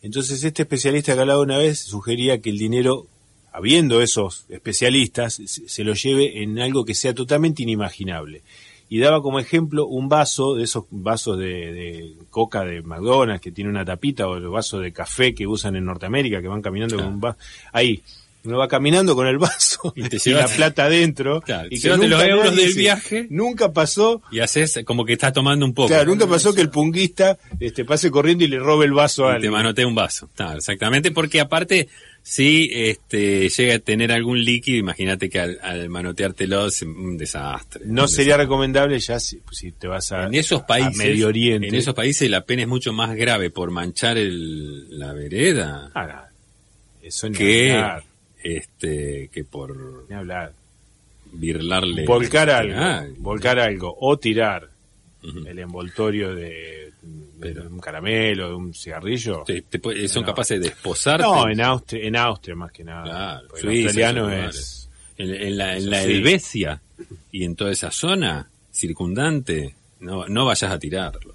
Entonces 0.02 0.42
este 0.44 0.62
especialista 0.62 1.14
que 1.14 1.20
hablaba 1.20 1.42
una 1.42 1.58
vez 1.58 1.80
sugería 1.80 2.40
que 2.40 2.50
el 2.50 2.58
dinero, 2.58 3.06
habiendo 3.52 4.00
esos 4.00 4.46
especialistas, 4.48 5.40
se 5.44 5.84
lo 5.84 5.94
lleve 5.94 6.42
en 6.42 6.58
algo 6.58 6.84
que 6.84 6.94
sea 6.94 7.14
totalmente 7.14 7.62
inimaginable. 7.62 8.42
Y 8.88 9.00
daba 9.00 9.20
como 9.20 9.40
ejemplo 9.40 9.86
un 9.86 10.08
vaso 10.08 10.54
de 10.54 10.62
esos 10.62 10.84
vasos 10.90 11.36
de, 11.38 11.72
de 11.72 12.14
coca 12.30 12.64
de 12.64 12.82
McDonald's 12.82 13.42
que 13.42 13.50
tiene 13.50 13.68
una 13.68 13.84
tapita 13.84 14.28
o 14.28 14.36
el 14.36 14.48
vaso 14.48 14.78
de 14.78 14.92
café 14.92 15.34
que 15.34 15.46
usan 15.46 15.74
en 15.74 15.84
Norteamérica 15.84 16.40
que 16.40 16.48
van 16.48 16.62
caminando 16.62 16.96
con 16.96 17.06
un 17.06 17.20
vaso. 17.20 17.36
Ahí, 17.72 18.00
uno 18.46 18.58
va 18.58 18.68
caminando 18.68 19.14
con 19.14 19.26
el 19.26 19.38
vaso 19.38 19.92
Y 19.96 20.02
te 20.08 20.16
y 20.16 20.30
la 20.32 20.40
llevas- 20.46 20.56
plata 20.56 20.84
adentro. 20.86 21.40
Claro, 21.42 21.66
y 21.66 21.70
que 21.70 21.76
llévate 21.88 22.08
los 22.08 22.18
nunca 22.20 22.30
euros 22.32 22.52
nadie 22.52 22.64
del 22.66 22.74
viaje. 22.74 23.26
Nunca 23.30 23.72
pasó 23.72 24.22
Y 24.30 24.40
haces 24.40 24.80
como 24.84 25.04
que 25.04 25.12
estás 25.14 25.32
tomando 25.32 25.64
un 25.66 25.74
poco. 25.74 25.88
Claro, 25.88 26.06
nunca 26.10 26.26
pasó 26.26 26.54
que 26.54 26.62
el 26.62 26.70
punguista 26.70 27.38
este, 27.60 27.84
pase 27.84 28.10
corriendo 28.10 28.44
y 28.44 28.48
le 28.48 28.58
robe 28.58 28.86
el 28.86 28.92
vaso 28.92 29.24
a 29.26 29.28
Y 29.28 29.30
te 29.32 29.34
alguien. 29.36 29.52
manotea 29.52 29.86
un 29.86 29.94
vaso. 29.94 30.28
Claro, 30.34 30.58
exactamente, 30.58 31.10
porque 31.10 31.40
aparte, 31.40 31.88
si 32.22 32.70
este, 32.72 33.48
llega 33.48 33.74
a 33.76 33.78
tener 33.78 34.10
algún 34.12 34.42
líquido, 34.44 34.78
imagínate 34.78 35.28
que 35.30 35.38
al, 35.40 35.58
al 35.62 35.88
manoteártelo 35.88 36.66
es 36.66 36.82
un 36.82 37.16
desastre. 37.16 37.82
No 37.86 38.02
Un 38.02 38.08
sería 38.08 38.24
desastre. 38.34 38.44
recomendable 38.44 38.98
ya 38.98 39.20
si, 39.20 39.40
si 39.52 39.72
te 39.72 39.86
vas 39.86 40.10
a, 40.12 40.24
En 40.26 40.34
esos 40.34 40.62
a 40.62 40.66
países, 40.66 40.96
Medio 40.96 41.28
Oriente. 41.28 41.68
en 41.68 41.74
esos 41.74 41.94
países 41.94 42.28
la 42.30 42.44
pena 42.44 42.62
es 42.62 42.68
mucho 42.68 42.92
más 42.92 43.14
grave 43.14 43.50
por 43.50 43.70
manchar 43.70 44.18
el, 44.18 44.98
la 44.98 45.12
vereda 45.12 45.90
Ah, 45.94 46.28
eso 47.02 47.30
que, 47.30 47.70
este, 48.54 49.28
que 49.32 49.44
por 49.44 50.06
hablar. 50.12 50.52
virlarle. 51.32 52.04
Volcar 52.04 52.48
algo, 52.50 52.74
Ah, 52.78 53.04
volcar 53.18 53.58
algo, 53.58 53.96
o 54.00 54.16
tirar 54.18 54.68
el 55.46 55.58
envoltorio 55.58 56.34
de, 56.34 56.92
de 57.02 57.60
un 57.60 57.80
caramelo, 57.80 58.48
de 58.50 58.54
un 58.54 58.72
cigarrillo. 58.74 59.42
Te- 59.44 59.62
te 59.62 59.78
puede- 59.80 60.06
son 60.08 60.22
No. 60.22 60.26
capaces 60.28 60.60
de 60.60 60.68
esposarte. 60.68 61.24
No, 61.24 61.48
en 61.48 61.60
Austria, 61.60 62.06
en 62.06 62.16
Austria 62.16 62.54
más 62.54 62.70
que 62.72 62.84
nada. 62.84 63.02
Claro, 63.42 63.56
el 63.70 63.84
australiano 63.86 64.30
es... 64.30 64.88
En, 65.18 65.34
en 65.34 65.56
la, 65.56 65.76
en 65.76 65.88
la 65.90 66.02
Sí. 66.02 66.10
Helvecia 66.12 66.80
y 67.32 67.44
en 67.44 67.56
toda 67.56 67.72
esa 67.72 67.90
zona 67.90 68.48
circundante, 68.70 69.74
no, 70.00 70.26
no 70.28 70.44
vayas 70.44 70.70
a 70.70 70.78
tirarlo. 70.78 71.34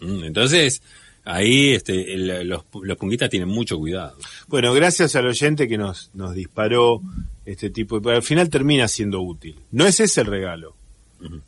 Mm, 0.00 0.24
Entonces, 0.24 0.82
ahí 1.24 1.70
este, 1.74 2.14
el- 2.14 2.48
los, 2.48 2.64
los 2.82 2.96
punguistas 2.98 3.30
tienen 3.30 3.48
mucho 3.48 3.78
cuidado. 3.78 4.16
Bueno, 4.48 4.72
gracias 4.74 5.16
al 5.16 5.26
oyente 5.26 5.66
que 5.68 5.78
nos, 5.78 6.10
nos 6.14 6.34
disparó 6.34 7.00
este 7.44 7.70
tipo, 7.70 8.00
pero 8.00 8.16
al 8.16 8.22
final 8.22 8.48
termina 8.50 8.88
siendo 8.88 9.20
útil. 9.20 9.56
No 9.72 9.86
es 9.86 10.00
ese 10.00 10.20
el 10.22 10.26
regalo. 10.28 10.74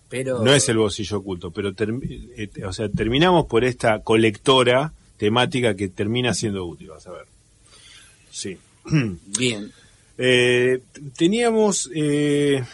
Pero 0.08 0.42
No 0.42 0.54
es 0.54 0.68
el 0.70 0.78
bolsillo 0.78 1.18
oculto, 1.18 1.50
pero 1.50 1.72
eh, 1.78 2.48
o 2.66 2.72
sea, 2.72 2.88
terminamos 2.88 3.44
por 3.46 3.62
esta 3.64 3.98
colectora 4.00 4.92
temática 5.18 5.74
que 5.74 5.88
termina 5.88 6.32
siendo 6.32 6.64
útil, 6.64 6.88
vas 6.88 7.06
a 7.06 7.12
ver. 7.12 7.24
Sí. 8.30 8.56
bien. 9.38 9.70
Eh, 10.18 10.80
teníamos, 11.16 11.90
eh, 11.94 12.64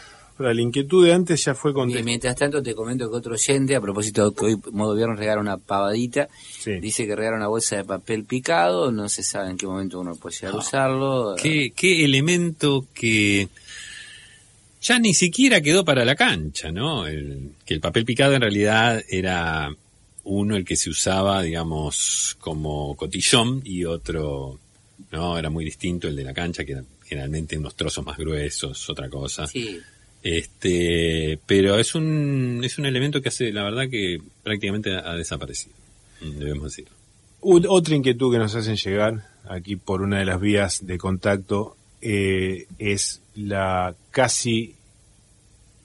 la 0.42 0.60
inquietud 0.60 1.04
de 1.06 1.12
antes 1.12 1.44
ya 1.44 1.54
fue 1.54 1.70
Y 1.70 1.74
contestada. 1.74 2.04
mientras 2.04 2.36
tanto 2.36 2.62
te 2.62 2.74
comento 2.74 3.10
que 3.10 3.16
otro 3.16 3.34
oyente, 3.34 3.76
a 3.76 3.80
propósito 3.80 4.30
de 4.30 4.36
que 4.36 4.44
hoy 4.46 4.56
Modo 4.72 4.94
Viernes 4.94 5.18
regala 5.18 5.40
una 5.40 5.56
pavadita, 5.58 6.28
Sí. 6.58 6.80
dice 6.80 7.06
que 7.06 7.14
regala 7.16 7.36
una 7.36 7.48
bolsa 7.48 7.76
de 7.76 7.84
papel 7.84 8.24
picado, 8.24 8.90
no 8.92 9.08
se 9.08 9.22
sabe 9.22 9.50
en 9.50 9.56
qué 9.56 9.66
momento 9.66 10.00
uno 10.00 10.16
puede 10.16 10.36
llegar 10.36 10.54
a 10.54 10.58
usarlo. 10.58 11.34
¿Qué, 11.40 11.72
qué 11.76 12.04
elemento 12.04 12.86
que 12.94 13.48
ya 14.80 14.98
ni 14.98 15.14
siquiera 15.14 15.60
quedó 15.60 15.84
para 15.84 16.04
la 16.04 16.16
cancha, 16.16 16.72
¿no? 16.72 17.06
El- 17.06 17.52
que 17.64 17.74
el 17.74 17.80
papel 17.80 18.04
picado 18.04 18.34
en 18.34 18.40
realidad 18.42 19.02
era 19.08 19.74
uno 20.24 20.56
el 20.56 20.64
que 20.64 20.76
se 20.76 20.90
usaba, 20.90 21.42
digamos, 21.42 22.36
como 22.40 22.94
cotillón 22.96 23.60
y 23.64 23.84
otro, 23.84 24.58
no, 25.10 25.38
era 25.38 25.50
muy 25.50 25.64
distinto 25.64 26.08
el 26.08 26.16
de 26.16 26.24
la 26.24 26.32
cancha, 26.34 26.64
que 26.64 26.72
eran 26.72 26.86
generalmente 27.04 27.58
unos 27.58 27.74
trozos 27.74 28.04
más 28.06 28.16
gruesos, 28.16 28.88
otra 28.88 29.08
cosa. 29.08 29.46
Sí, 29.46 29.78
Este, 30.22 31.38
pero 31.46 31.78
es 31.78 31.94
un, 31.94 32.60
es 32.62 32.78
un 32.78 32.86
elemento 32.86 33.20
que 33.20 33.28
hace, 33.28 33.52
la 33.52 33.64
verdad 33.64 33.88
que 33.90 34.20
prácticamente 34.42 34.94
ha, 34.94 35.14
desaparecido, 35.14 35.74
debemos 36.20 36.64
decir. 36.64 36.86
Otra 37.40 37.96
inquietud 37.96 38.32
que 38.32 38.38
nos 38.38 38.54
hacen 38.54 38.76
llegar 38.76 39.28
aquí 39.48 39.74
por 39.74 40.02
una 40.02 40.20
de 40.20 40.24
las 40.24 40.40
vías 40.40 40.86
de 40.86 40.96
contacto 40.96 41.76
eh, 42.00 42.66
es 42.78 43.20
la 43.34 43.96
casi 44.12 44.76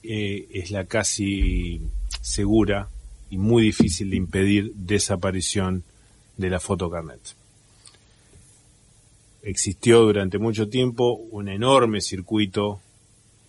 eh, 0.02 0.46
es 0.52 0.70
la 0.70 0.84
casi 0.84 1.80
segura 2.20 2.88
y 3.30 3.38
muy 3.38 3.64
difícil 3.64 4.10
de 4.10 4.16
impedir 4.16 4.72
desaparición 4.74 5.82
de 6.36 6.50
la 6.50 6.60
fotocarnet. 6.60 7.20
Existió 9.42 10.02
durante 10.02 10.38
mucho 10.38 10.68
tiempo 10.68 11.14
un 11.30 11.48
enorme 11.48 12.00
circuito 12.00 12.80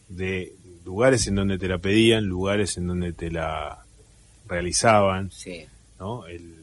de 0.10 0.54
lugares 0.89 1.28
en 1.28 1.36
donde 1.36 1.60
te 1.60 1.67
la 1.67 1.78
pedían, 1.78 2.25
lugares 2.25 2.75
en 2.78 2.88
donde 2.88 3.13
te 3.13 3.30
la 3.30 3.86
realizaban, 4.47 5.30
Sí. 5.32 5.65
¿no? 5.99 6.25
El, 6.25 6.56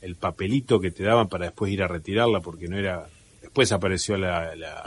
el 0.00 0.14
papelito 0.16 0.80
que 0.80 0.90
te 0.90 1.02
daban 1.04 1.28
para 1.28 1.44
después 1.46 1.70
ir 1.70 1.82
a 1.82 1.88
retirarla 1.88 2.40
porque 2.40 2.68
no 2.68 2.78
era... 2.78 3.06
Después 3.42 3.70
apareció 3.72 4.16
la, 4.16 4.54
la 4.56 4.82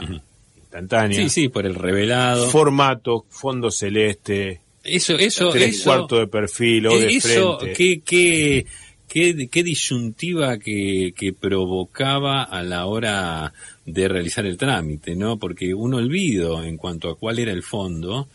instantánea. 0.56 1.16
Sí, 1.22 1.28
sí, 1.28 1.48
por 1.48 1.66
el 1.66 1.76
revelado. 1.76 2.48
Formato, 2.48 3.24
fondo 3.28 3.70
celeste, 3.70 4.60
Eso, 4.82 5.16
eso, 5.16 5.50
tres 5.50 5.76
eso. 5.76 5.84
cuartos 5.84 6.18
de 6.18 6.26
perfil 6.26 6.86
o 6.88 6.98
de 6.98 7.06
Eh, 7.06 7.16
eso, 7.16 7.58
frente. 7.60 7.76
qué, 7.76 8.00
qué, 8.04 8.66
qué, 9.08 9.48
qué 9.48 9.62
disyuntiva 9.62 10.58
que, 10.58 11.12
que 11.16 11.32
provocaba 11.32 12.42
a 12.42 12.62
la 12.64 12.86
hora 12.86 13.52
de 13.86 14.08
realizar 14.08 14.46
el 14.46 14.56
trámite, 14.56 15.14
¿no? 15.16 15.36
Porque 15.36 15.74
un 15.74 15.94
olvido 15.94 16.62
en 16.64 16.76
cuanto 16.76 17.08
a 17.08 17.16
cuál 17.16 17.38
era 17.38 17.52
el 17.52 17.62
fondo. 17.62 18.28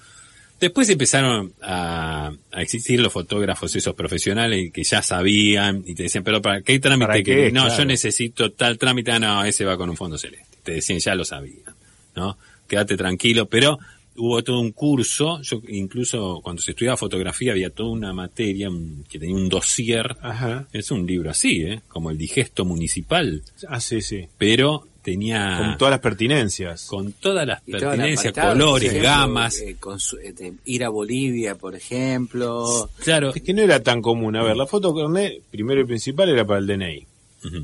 Después 0.59 0.89
empezaron 0.89 1.53
a, 1.61 2.31
a 2.51 2.61
existir 2.61 2.99
los 2.99 3.11
fotógrafos 3.11 3.75
esos 3.75 3.93
profesionales 3.93 4.71
que 4.71 4.83
ya 4.83 5.01
sabían 5.01 5.83
y 5.85 5.93
te 5.95 6.03
decían, 6.03 6.23
pero 6.23 6.41
¿para 6.41 6.61
qué 6.61 6.79
trámite? 6.79 7.07
¿Para 7.07 7.23
que? 7.23 7.51
No, 7.51 7.63
Claro. 7.65 7.77
yo 7.79 7.85
necesito 7.85 8.51
tal 8.53 8.77
trámite, 8.77 9.11
ah, 9.11 9.19
no, 9.19 9.43
ese 9.43 9.65
va 9.65 9.77
con 9.77 9.89
un 9.89 9.97
fondo 9.97 10.17
celeste. 10.17 10.45
Te 10.63 10.71
decían, 10.73 10.99
ya 10.99 11.13
lo 11.13 11.25
sabían, 11.25 11.75
¿no? 12.15 12.37
Quédate 12.67 12.95
tranquilo, 12.95 13.47
pero 13.47 13.77
hubo 14.15 14.41
todo 14.45 14.61
un 14.61 14.71
curso, 14.71 15.41
yo 15.41 15.61
incluso 15.67 16.39
cuando 16.41 16.61
se 16.61 16.71
estudiaba 16.71 16.95
fotografía 16.95 17.51
había 17.51 17.69
toda 17.69 17.89
una 17.89 18.13
materia 18.13 18.69
que 19.09 19.19
tenía 19.19 19.35
un 19.35 19.49
dossier, 19.49 20.15
Ajá. 20.21 20.67
es 20.71 20.89
un 20.89 21.05
libro 21.05 21.29
así, 21.31 21.63
¿eh? 21.63 21.81
Como 21.89 22.11
el 22.11 22.17
digesto 22.17 22.63
municipal, 22.63 23.43
Ah, 23.67 23.81
sí, 23.81 24.01
sí. 24.01 24.25
pero 24.37 24.87
tenía 25.05 25.57
Con 25.59 25.77
todas 25.77 25.91
las 25.91 25.99
pertinencias. 26.01 26.85
con 26.87 27.13
todas 27.13 27.47
las 27.47 27.63
todas 27.63 27.97
apartadas, 27.99 28.53
colores, 28.53 28.89
ejemplo, 28.89 29.09
gamas. 29.09 29.57
eh, 29.59 29.77
con 29.79 29.99
su- 29.99 30.17
eh, 30.17 30.53
ir 30.65 30.83
a 30.83 30.89
Bolivia, 30.89 31.55
por 31.55 31.75
ejemplo. 31.75 32.89
Claro, 33.03 33.29
Es 33.33 33.41
que 33.41 33.53
no 33.53 33.61
era 33.61 33.81
tan 33.81 34.01
común. 34.01 34.35
A 34.35 34.43
ver, 34.43 34.57
la 34.57 34.65
foto 34.67 34.93
carnet, 34.93 35.41
primero 35.51 35.79
y 35.81 35.85
principal, 35.85 36.27
era 36.29 36.43
para 36.45 36.59
el 36.59 36.67
DNI. 36.67 37.07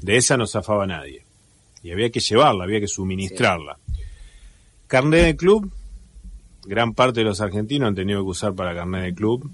De 0.02 0.16
esa 0.18 0.38
no 0.38 0.46
zafaba 0.48 0.86
nadie. 0.86 1.24
Y 1.84 1.92
había 1.92 2.10
que 2.12 2.20
llevarla, 2.20 2.64
había 2.66 2.80
que 2.80 2.88
suministrarla. 2.88 3.78
Carnet 4.88 5.26
de 5.26 5.36
club, 5.36 5.72
gran 6.66 6.94
parte 6.94 7.22
de 7.22 7.26
los 7.26 7.42
argentinos 7.42 7.88
han 7.88 7.96
tenido 7.96 8.24
que 8.24 8.30
usar 8.30 8.54
para 8.54 8.76
carnet 8.76 9.04
de 9.06 9.14
club. 9.16 9.50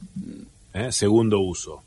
¿eh? 0.73 0.91
Segundo 0.91 1.39
uso. 1.39 1.82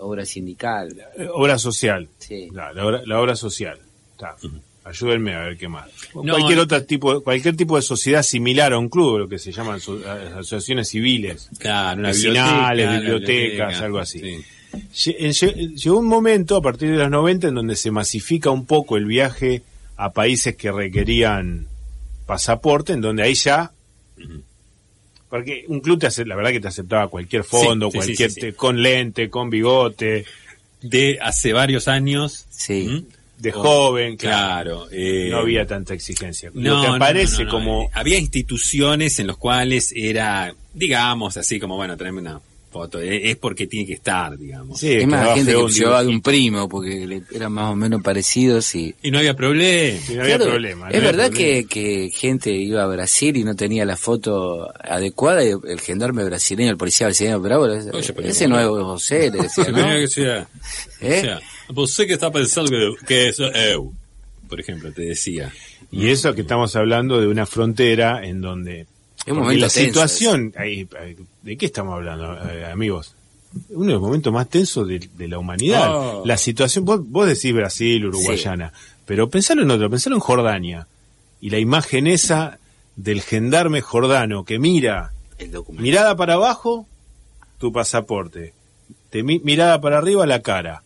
Obra 0.00 0.24
sindical. 0.24 0.96
eh, 1.16 1.28
obra 1.32 1.58
social. 1.58 2.08
Sí. 2.18 2.48
La, 2.52 2.72
la 2.72 2.86
obra, 2.86 3.02
la 3.06 3.20
obra 3.20 3.36
social. 3.36 3.78
Está. 4.12 4.36
Ayúdenme 4.84 5.34
a 5.34 5.40
ver 5.44 5.56
qué 5.56 5.68
más. 5.68 5.88
No, 6.14 6.22
cualquier 6.34 6.56
no. 6.56 6.62
otro 6.64 6.82
tipo, 6.84 7.20
cualquier 7.22 7.56
tipo 7.56 7.76
de 7.76 7.82
sociedad 7.82 8.22
similar 8.24 8.72
a 8.72 8.78
un 8.78 8.88
club, 8.88 9.18
lo 9.18 9.28
que 9.28 9.38
se 9.38 9.52
llaman 9.52 9.78
so- 9.80 10.00
asociaciones 10.36 10.88
civiles. 10.88 11.48
claro, 11.58 12.02
vecinales, 12.02 12.88
biblioteca, 12.90 12.98
bibliotecas, 12.98 13.68
biblioteca, 13.68 13.84
algo 13.84 13.98
así. 13.98 14.18
sí. 14.90 15.14
Lle- 15.20 15.74
Llegó 15.76 15.98
un 15.98 16.08
momento 16.08 16.56
a 16.56 16.62
partir 16.62 16.90
de 16.90 16.96
los 16.96 17.10
90 17.10 17.48
en 17.48 17.54
donde 17.54 17.76
se 17.76 17.90
masifica 17.92 18.50
un 18.50 18.66
poco 18.66 18.96
el 18.96 19.04
viaje 19.04 19.62
a 19.96 20.12
países 20.12 20.56
que 20.56 20.72
requerían 20.72 21.66
pasaporte, 22.26 22.92
en 22.94 23.02
donde 23.02 23.22
ahí 23.22 23.34
ya 23.34 23.70
porque 25.32 25.64
un 25.68 25.80
club 25.80 25.98
te 25.98 26.06
hace, 26.08 26.26
la 26.26 26.36
verdad 26.36 26.50
que 26.50 26.60
te 26.60 26.68
aceptaba 26.68 27.08
cualquier 27.08 27.42
fondo, 27.42 27.86
Sí, 27.86 27.92
sí, 27.92 27.98
sí, 28.00 28.06
cualquier 28.06 28.28
sí, 28.30 28.34
sí. 28.34 28.40
te- 28.42 28.52
con 28.52 28.82
lente, 28.82 29.30
con 29.30 29.48
bigote, 29.48 30.26
De 30.82 31.18
hace 31.22 31.52
varios 31.54 31.88
años. 31.88 32.44
Sí. 32.50 32.86
¿Mm? 32.88 33.12
de 33.42 33.50
Oh, 33.54 33.62
joven, 33.62 34.16
claro. 34.18 34.86
Claro. 34.86 34.88
eh, 34.92 35.28
No 35.30 35.38
había 35.38 35.66
tanta 35.66 35.94
exigencia. 35.94 36.50
No, 36.54 36.76
Lo 36.76 36.82
que 36.82 36.88
no, 36.88 36.94
aparece 36.96 37.32
no, 37.32 37.38
no, 37.38 37.44
no, 37.44 37.50
como 37.50 37.82
eh, 37.84 37.90
había 37.94 38.18
instituciones 38.18 39.18
en 39.18 39.26
las 39.26 39.36
cuales 39.36 39.92
era, 39.96 40.54
digamos, 40.74 41.36
así 41.38 41.58
como, 41.58 41.74
bueno, 41.76 41.96
tráeme 41.96 42.20
una 42.20 42.40
foto. 42.72 43.00
eh, 43.00 43.30
Es 43.30 43.36
porque 43.36 43.66
tiene 43.66 43.86
que 43.86 43.92
estar, 43.94 44.36
digamos. 44.38 44.80
Sí, 44.80 44.92
es 44.94 45.06
más, 45.06 45.20
quedaba 45.20 45.34
gente 45.36 45.52
que 45.54 45.68
llevaba 45.68 46.02
de 46.02 46.08
un 46.08 46.20
primo, 46.22 46.68
porque 46.68 47.06
le- 47.06 47.22
eran 47.32 47.52
más 47.52 47.70
o 47.70 47.76
menos 47.76 48.02
parecidos 48.02 48.74
y... 48.74 48.94
Y 49.02 49.10
no 49.10 49.18
había 49.18 49.34
problema. 49.36 50.00
No 50.14 50.22
había 50.22 50.38
problema. 50.38 50.84
no 50.86 50.90
es 50.90 50.96
había 50.96 51.10
verdad 51.12 51.30
problema. 51.30 51.68
que, 51.68 52.08
que 52.08 52.10
gente 52.12 52.50
iba 52.52 52.82
a 52.82 52.86
Brasil 52.86 53.36
y 53.36 53.44
no 53.44 53.54
tenía 53.54 53.84
la 53.84 53.96
foto 53.96 54.68
adecuada 54.82 55.44
y 55.44 55.50
el 55.50 55.80
gendarme 55.80 56.24
brasileño, 56.24 56.70
el 56.70 56.76
policía 56.76 57.06
brasileño, 57.08 57.40
pero 57.42 57.58
bueno, 57.60 57.74
ese, 57.74 58.14
ese 58.24 58.48
no, 58.48 58.56
no. 58.60 58.84
José, 58.86 59.30
le 59.30 59.42
decía, 59.42 59.68
¿no? 59.70 59.86
que 59.88 60.08
sea, 60.08 60.48
¿Eh? 61.00 61.18
o 61.18 61.20
sea, 61.20 61.40
você 61.68 62.06
que 62.06 62.14
está 62.14 62.30
pensando 62.32 62.70
que, 62.70 63.06
que 63.06 63.28
eso 63.28 63.46
es 63.46 63.72
eu, 63.72 63.92
por 64.48 64.58
ejemplo, 64.60 64.90
te 64.92 65.02
decía. 65.02 65.52
Y 65.90 66.08
eso 66.08 66.34
que 66.34 66.40
estamos 66.40 66.74
hablando 66.76 67.20
de 67.20 67.26
una 67.26 67.44
frontera 67.44 68.24
en 68.26 68.40
donde 68.40 68.86
Es 69.24 69.28
un 69.32 69.38
porque 69.38 69.40
momento 69.40 69.66
la 69.66 69.68
tenso 69.68 69.86
situación, 69.86 70.52
ahí, 70.56 70.88
¿de 71.42 71.56
qué 71.56 71.66
estamos 71.66 71.94
hablando, 71.94 72.36
eh, 72.50 72.66
amigos? 72.66 73.14
Uno 73.70 73.86
de 73.86 73.92
los 73.92 74.02
momentos 74.02 74.32
más 74.32 74.48
tensos 74.48 74.88
de, 74.88 74.98
de 75.16 75.28
la 75.28 75.38
humanidad. 75.38 75.88
Oh. 75.94 76.22
La 76.24 76.36
situación, 76.36 76.84
vos, 76.84 77.00
vos 77.08 77.26
decís 77.26 77.52
Brasil, 77.52 78.06
Uruguayana, 78.06 78.72
pero 79.04 79.28
pensalo 79.28 79.62
en 79.62 79.70
otro, 79.70 79.90
pensalo 79.90 80.16
en 80.16 80.20
Jordania. 80.20 80.86
Y 81.40 81.50
la 81.50 81.58
imagen 81.58 82.06
esa 82.06 82.58
del 82.96 83.20
gendarme 83.20 83.80
jordano 83.80 84.44
que 84.44 84.58
mira, 84.58 85.12
El 85.38 85.50
mirada 85.78 86.16
para 86.16 86.34
abajo, 86.34 86.86
tu 87.58 87.72
pasaporte. 87.72 88.54
Te 89.10 89.22
mi- 89.22 89.40
mirada 89.40 89.80
para 89.80 89.98
arriba, 89.98 90.24
la 90.26 90.40
cara. 90.40 90.82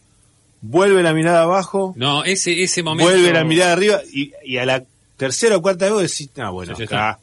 Vuelve 0.62 1.02
la 1.02 1.12
mirada 1.12 1.42
abajo, 1.42 1.92
No, 1.96 2.24
ese, 2.24 2.62
ese 2.62 2.82
momento. 2.82 3.10
vuelve 3.10 3.32
la 3.32 3.44
mirada 3.44 3.72
arriba 3.74 4.00
y, 4.12 4.32
y 4.44 4.56
a 4.56 4.66
la 4.66 4.82
tercera 5.16 5.56
o 5.56 5.62
cuarta 5.62 5.88
vez 5.92 6.10
decís, 6.10 6.30
ah, 6.38 6.50
bueno, 6.50 6.72
acá. 6.74 7.18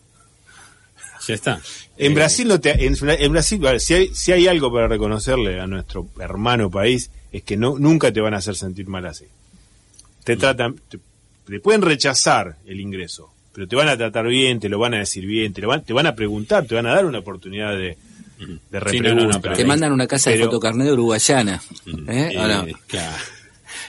Ya 1.28 1.34
está. 1.36 1.62
En 1.98 2.12
Eh, 2.12 2.16
Brasil 2.16 2.48
no 2.48 2.60
te, 2.60 2.86
en, 2.86 2.96
en 3.02 3.32
Brasil, 3.32 3.60
ver, 3.60 3.80
si 3.80 3.94
hay, 3.94 4.16
si 4.16 4.32
hay 4.32 4.48
algo 4.48 4.72
para 4.74 4.88
reconocerle 4.88 5.60
a 5.60 5.68
nuestro 5.68 6.08
hermano 6.20 6.70
país, 6.70 7.10
es 7.32 7.44
que 7.44 7.56
no, 7.58 7.78
nunca 7.80 8.12
te 8.12 8.20
van 8.22 8.34
a 8.34 8.38
hacer 8.38 8.56
sentir 8.56 8.88
mal 8.88 9.06
así. 9.06 9.26
Mm. 9.26 10.24
Te 10.24 10.38
tratan, 10.38 10.76
te, 10.90 11.00
te 11.48 11.60
pueden 11.60 11.82
rechazar 11.82 12.56
el 12.66 12.80
ingreso, 12.80 13.32
pero 13.54 13.68
te 13.68 13.76
van 13.76 13.90
a 13.90 13.98
tratar 13.98 14.28
bien, 14.28 14.60
te 14.60 14.70
lo 14.70 14.80
van 14.80 14.94
a 14.96 15.00
decir 15.00 15.26
bien, 15.26 15.54
te 15.54 15.62
lo 15.62 15.68
van, 15.68 15.84
te 15.84 15.94
van 15.94 16.08
a 16.08 16.16
preguntar, 16.16 16.66
te 16.66 16.76
van 16.76 16.88
a 16.88 16.96
dar 16.96 17.06
una 17.06 17.20
oportunidad 17.20 17.72
de, 17.74 17.98
de 18.40 18.46
Sí, 18.46 18.48
no, 18.48 18.50
no, 18.50 18.80
repregunta. 18.80 19.26
no, 19.38 19.42
pero 19.42 19.56
Te 19.56 19.66
mandan 19.66 19.92
una 19.92 20.08
casa 20.08 20.30
de 20.30 20.38
Pero- 20.38 20.48
fotocarnet 20.48 20.92
uruguayana. 20.92 21.62
mm, 21.86 22.10
¿Eh? 22.10 22.34
¿O 22.38 22.48
no? 22.48 22.68
eh, 22.68 22.76
claro. 22.88 23.16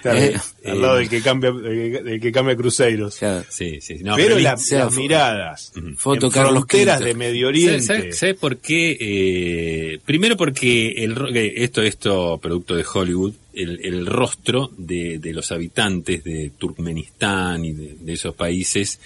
Claro, 0.05 0.19
Eh, 0.21 0.37
al 0.67 0.83
lado 0.83 0.97
del 0.97 1.09
que 1.09 1.23
cambia, 1.23 1.51
del 1.51 2.21
que, 2.21 2.31
cambia 2.31 2.55
cruceros. 2.57 3.17
Claro. 3.17 3.45
Sí, 3.49 3.81
sí. 3.81 3.95
No, 4.03 4.17
pero 4.17 4.35
pero 4.35 4.41
la- 4.41 4.57
sea, 4.59 4.85
las 4.85 4.95
miradas, 4.97 5.73
Foto 5.97 6.27
en 6.27 6.33
Carlos 6.33 6.53
fronteras 6.69 7.01
de 7.01 7.15
Medio 7.15 7.49
Oriente. 7.49 7.81
¿Sabes 7.81 8.19
sabe 8.19 8.35
por 8.35 8.59
qué? 8.59 8.97
Eh, 9.01 9.99
primero 10.05 10.37
porque 10.37 10.89
el, 11.05 11.17
esto, 11.57 11.81
esto, 11.83 12.39
producto 12.39 12.77
de 12.77 12.85
Hollywood, 12.93 13.33
el, 13.55 13.81
el 13.83 14.05
rostro 14.07 14.71
de, 14.77 15.19
de 15.19 15.33
los 15.33 15.51
habitantes 15.53 16.23
de 16.23 16.51
Turkmenistán 16.59 17.65
y 17.65 17.73
de, 17.73 17.97
de 18.01 18.13
esos 18.13 18.35
países 18.35 19.01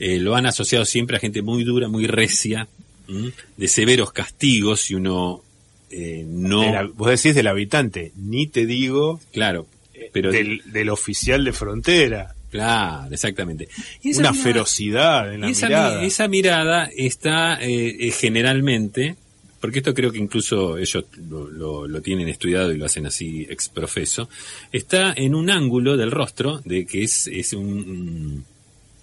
eh, 0.00 0.18
lo 0.18 0.34
han 0.34 0.46
asociado 0.46 0.84
siempre 0.84 1.16
a 1.16 1.20
gente 1.20 1.42
muy 1.42 1.62
dura, 1.62 1.86
muy 1.88 2.06
recia, 2.06 2.66
¿m? 3.08 3.30
de 3.56 3.68
severos 3.68 4.10
castigos 4.12 4.80
si 4.80 4.94
uno 4.94 5.42
eh, 5.90 6.24
no... 6.26 6.62
de 6.62 6.72
la- 6.72 6.90
vos 6.94 7.08
decís 7.10 7.34
del 7.34 7.46
habitante, 7.46 8.12
ni 8.16 8.46
te 8.46 8.64
digo 8.66 9.20
claro, 9.32 9.66
pero... 10.12 10.30
del, 10.32 10.62
del 10.66 10.88
oficial 10.90 11.44
de 11.44 11.52
frontera. 11.52 12.34
Claro, 12.50 13.12
exactamente. 13.14 13.68
Y 14.02 14.10
esa 14.10 14.20
Una 14.20 14.30
mirada- 14.32 14.44
ferocidad 14.44 15.34
en 15.34 15.40
la 15.42 15.48
Y 15.48 15.52
esa, 15.52 15.66
mirada. 15.68 16.00
mi- 16.00 16.06
esa 16.06 16.28
mirada 16.28 16.90
está 16.96 17.62
eh, 17.62 17.96
eh, 18.08 18.10
generalmente, 18.10 19.14
porque 19.60 19.78
esto 19.78 19.94
creo 19.94 20.10
que 20.10 20.18
incluso 20.18 20.76
ellos 20.78 21.04
lo, 21.28 21.48
lo- 21.48 21.86
lo 21.86 22.00
tienen 22.02 22.28
estudiado 22.28 22.72
y 22.72 22.76
lo 22.78 22.86
hacen 22.86 23.06
así 23.06 23.46
exprofeso, 23.48 24.28
está 24.72 25.12
en 25.16 25.34
un 25.36 25.48
ángulo 25.50 25.96
del 25.96 26.10
rostro, 26.10 26.60
de 26.64 26.86
que 26.86 27.04
es, 27.04 27.28
es 27.28 27.52
un, 27.52 27.66
un- 27.66 28.44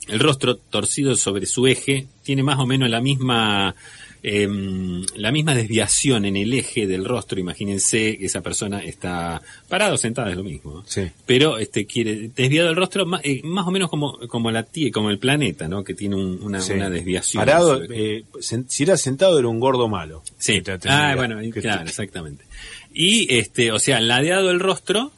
el 0.10 0.20
rostro 0.20 0.56
torcido 0.58 1.16
sobre 1.16 1.46
su 1.46 1.68
eje, 1.68 2.08
tiene 2.24 2.42
más 2.44 2.60
o 2.60 2.66
menos 2.66 2.90
la 2.90 3.02
misma 3.02 3.76
em, 4.24 5.04
la 5.16 5.32
misma 5.32 5.54
desviación 5.56 6.26
en 6.26 6.36
el 6.38 6.54
eje 6.54 6.88
del 6.88 7.06
rostro, 7.06 7.40
imagínense 7.40 8.18
que 8.18 8.26
esa 8.26 8.42
persona 8.42 8.80
está 8.84 9.42
parado 9.70 9.96
o 9.96 9.98
sentada, 9.98 10.30
es 10.32 10.38
lo 10.38 10.44
mismo. 10.44 10.74
¿no? 10.76 10.84
Sí. 10.88 11.04
pero 11.26 11.58
este 11.58 11.86
quiere 11.86 12.30
desviado 12.36 12.70
el 12.70 12.76
rostro 12.76 13.06
más, 13.06 13.22
eh, 13.24 13.42
más 13.44 13.68
o 13.68 13.72
menos 13.72 13.90
como 13.90 14.18
como 14.28 14.52
la 14.52 14.66
tie- 14.66 14.92
como 14.92 15.10
el 15.10 15.20
planeta 15.20 15.68
no 15.68 15.84
que 15.84 15.94
tiene 15.94 16.16
un- 16.16 16.42
una, 16.42 16.62
Sí. 16.62 16.74
una 16.74 16.90
desviación 16.90 17.42
Parado, 17.42 17.82
eh, 17.90 18.24
si 18.40 18.84
era 18.84 18.98
sentado 18.98 19.40
era 19.40 19.48
un 19.48 19.60
gordo 19.60 19.88
malo. 19.88 20.24
sí 20.38 20.62
ah 20.88 21.14
bueno 21.16 21.40
te- 21.40 21.62
claro 21.62 21.84
exactamente 21.88 22.46
y 22.94 23.34
este 23.34 23.72
o 23.72 23.80
sea 23.80 24.00
ladeado 24.00 24.50
el 24.52 24.60
rostro 24.60 25.12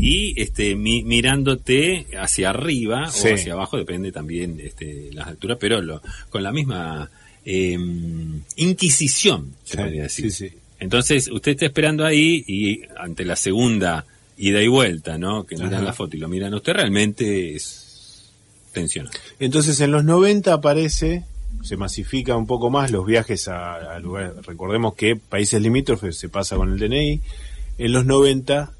y 0.00 0.40
este 0.40 0.74
mi- 0.74 1.02
mirándote 1.02 2.06
hacia 2.18 2.50
arriba 2.50 3.08
Sí. 3.10 3.28
o 3.28 3.34
hacia 3.34 3.52
abajo 3.54 3.76
depende 3.76 4.12
también 4.12 4.60
este 4.60 5.10
las 5.12 5.28
alturas 5.28 5.58
pero 5.60 5.80
lo, 5.80 6.00
con 6.30 6.42
la 6.42 6.52
misma 6.52 7.10
em, 7.44 8.40
inquisición 8.56 9.52
se 9.64 9.72
Sí, 9.72 9.76
podría 9.76 10.02
decir 10.04 10.32
sí, 10.32 10.48
sí. 10.50 10.56
entonces 10.80 11.28
usted 11.30 11.52
está 11.52 11.66
esperando 11.66 12.04
ahí 12.04 12.44
y 12.46 12.80
ante 12.96 13.24
la 13.24 13.36
segunda 13.36 14.06
ida 14.36 14.62
y 14.62 14.68
vuelta, 14.68 15.16
¿no? 15.18 15.44
Que 15.46 15.56
miran 15.56 15.74
Ajá. 15.74 15.82
la 15.84 15.92
foto 15.92 16.16
y 16.16 16.20
lo 16.20 16.28
miran 16.28 16.52
a 16.54 16.56
usted, 16.56 16.72
realmente 16.72 17.54
es 17.54 18.30
tensionante. 18.72 19.18
Entonces 19.38 19.78
en 19.80 19.92
los 19.92 20.04
90 20.04 20.52
aparece, 20.52 21.24
se 21.62 21.76
masifica 21.76 22.36
un 22.36 22.46
poco 22.46 22.70
más 22.70 22.90
los 22.90 23.06
viajes 23.06 23.46
a, 23.48 23.94
a 23.94 23.98
lugares, 24.00 24.32
recordemos 24.44 24.94
que 24.94 25.14
países 25.16 25.60
limítrofes 25.62 26.16
se 26.16 26.28
pasa 26.28 26.56
con 26.56 26.72
el 26.72 26.78
DNI, 26.78 27.20
en 27.78 27.92
los 27.92 28.04
90 28.06 28.72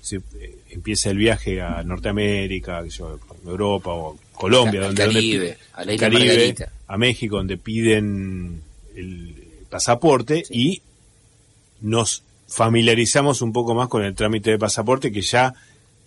se, 0.00 0.16
eh, 0.16 0.58
empieza 0.70 1.10
el 1.10 1.16
viaje 1.18 1.60
a 1.62 1.82
Norteamérica, 1.82 2.84
yo, 2.86 3.18
Europa 3.46 3.90
o 3.92 4.18
Colombia, 4.32 4.82
donde, 4.82 5.04
donde 5.04 5.14
Caribe, 5.14 5.58
a 5.72 5.84
la 5.84 5.92
isla 5.94 6.06
Caribe, 6.10 6.28
Margarita. 6.28 6.72
A 6.88 6.96
México, 6.96 7.36
donde 7.36 7.58
piden 7.58 8.62
el 8.96 9.34
pasaporte 9.70 10.44
y 10.50 10.82
nos 11.80 12.24
familiarizamos 12.48 13.42
un 13.42 13.52
poco 13.52 13.74
más 13.74 13.88
con 13.88 14.02
el 14.02 14.14
trámite 14.14 14.50
de 14.50 14.58
pasaporte 14.58 15.12
que 15.12 15.20
ya 15.20 15.54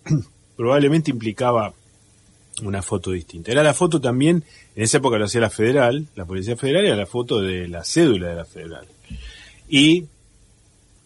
probablemente 0.56 1.10
implicaba 1.10 1.72
una 2.62 2.82
foto 2.82 3.12
distinta. 3.12 3.52
Era 3.52 3.62
la 3.62 3.74
foto 3.74 4.00
también, 4.00 4.44
en 4.76 4.82
esa 4.82 4.98
época 4.98 5.18
lo 5.18 5.24
hacía 5.24 5.40
la 5.40 5.50
federal, 5.50 6.06
la 6.16 6.26
Policía 6.26 6.56
Federal, 6.56 6.84
era 6.84 6.96
la 6.96 7.06
foto 7.06 7.40
de 7.40 7.68
la 7.68 7.84
cédula 7.84 8.28
de 8.28 8.34
la 8.34 8.44
federal. 8.44 8.86
Y 9.68 10.06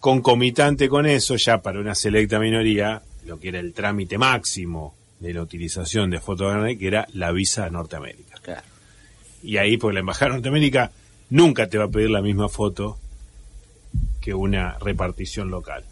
concomitante 0.01 0.89
con 0.89 1.07
eso, 1.07 1.37
ya 1.37 1.63
para 1.63 1.81
una 1.81 1.95
selecta 1.95 2.39
minoría, 2.39 3.03
lo 3.27 3.39
que 3.39 3.49
era 3.49 3.61
el 3.61 3.73
trámite 3.73 4.19
máximo 4.19 4.95
de 5.21 5.35
la 5.35 5.43
utilización 5.43 6.11
de 6.11 6.21
foto 6.21 6.51
que 6.79 6.87
era 6.87 7.07
la 7.13 7.33
visa 7.33 7.67
a 7.67 7.71
Norteamérica. 7.71 8.39
Claro. 8.43 8.76
Y 9.47 9.59
ahí, 9.59 9.77
porque 9.77 9.95
la 9.95 10.01
Embajada 10.01 10.27
de 10.27 10.37
Norteamérica 10.39 10.91
nunca 11.31 11.69
te 11.69 11.79
va 11.79 11.85
a 11.85 11.89
pedir 11.89 12.11
la 12.11 12.21
misma 12.21 12.49
foto 12.49 12.99
que 14.21 14.35
una 14.35 14.77
repartición 14.79 15.51
local. 15.51 15.85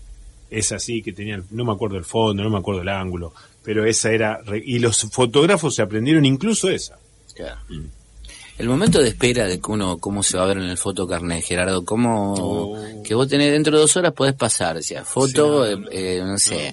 Es 0.51 0.73
así 0.73 1.03
que 1.03 1.12
tenían, 1.12 1.45
no 1.51 1.64
me 1.64 1.73
acuerdo 1.73 1.97
el 1.97 2.05
fondo, 2.05 2.43
no 2.43 2.51
me 2.51 2.59
acuerdo 2.59 2.83
el 2.83 2.88
ángulo, 2.88 3.33
pero 3.62 3.85
esa 3.87 4.11
era, 4.11 4.40
y 4.64 4.79
los 4.81 5.03
fotógrafos 5.11 5.75
se 5.75 5.83
aprendieron 5.83 6.25
incluso 6.25 6.69
esa. 6.69 6.99
Claro. 7.35 7.61
El 8.57 8.69
momento 8.69 9.01
de 9.03 9.09
espera 9.09 9.49
de 9.49 9.59
que 9.61 9.71
uno, 9.73 9.99
cómo 9.99 10.23
se 10.23 10.37
va 10.37 10.45
a 10.45 10.47
ver 10.47 10.59
en 10.59 10.64
el 10.71 10.79
fotocarnet, 10.79 11.45
Gerardo, 11.45 11.85
cómo 11.85 12.35
Oh. 12.35 13.03
que 13.03 13.12
vos 13.14 13.27
tenés 13.27 13.51
dentro 13.51 13.73
de 13.75 13.81
dos 13.81 13.97
horas 13.97 14.12
podés 14.12 14.35
pasar, 14.35 14.77
o 14.77 14.83
sea, 14.83 15.05
foto, 15.05 15.67
Sí, 15.67 15.83
eh, 15.90 16.19
eh, 16.19 16.23
no 16.25 16.38
sé, 16.38 16.73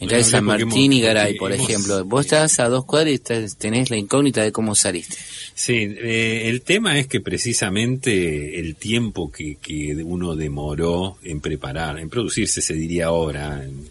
en 0.00 0.08
calle 0.08 0.24
San 0.24 0.44
Martín 0.44 0.90
y 0.94 1.02
Garay, 1.02 1.34
por 1.34 1.52
hemos- 1.52 1.68
ejemplo, 1.68 2.02
vos 2.06 2.24
estás 2.24 2.58
a 2.60 2.70
dos 2.70 2.86
cuadras 2.86 3.10
y 3.12 3.14
estás- 3.16 3.56
tenés 3.56 3.90
la 3.90 3.98
incógnita 3.98 4.42
de 4.42 4.52
cómo 4.52 4.74
saliste. 4.74 5.16
Sí, 5.54 5.74
eh, 5.74 6.48
el 6.48 6.62
tema 6.62 6.98
es 6.98 7.06
que 7.08 7.20
precisamente 7.20 8.58
el 8.58 8.76
tiempo 8.76 9.30
que, 9.30 9.56
que 9.56 9.94
uno 10.02 10.34
demoró 10.34 11.18
en 11.22 11.40
preparar, 11.40 11.98
en 11.98 12.08
producirse 12.08 12.62
se 12.62 12.72
diría 12.72 13.06
ahora, 13.06 13.62
en, 13.64 13.86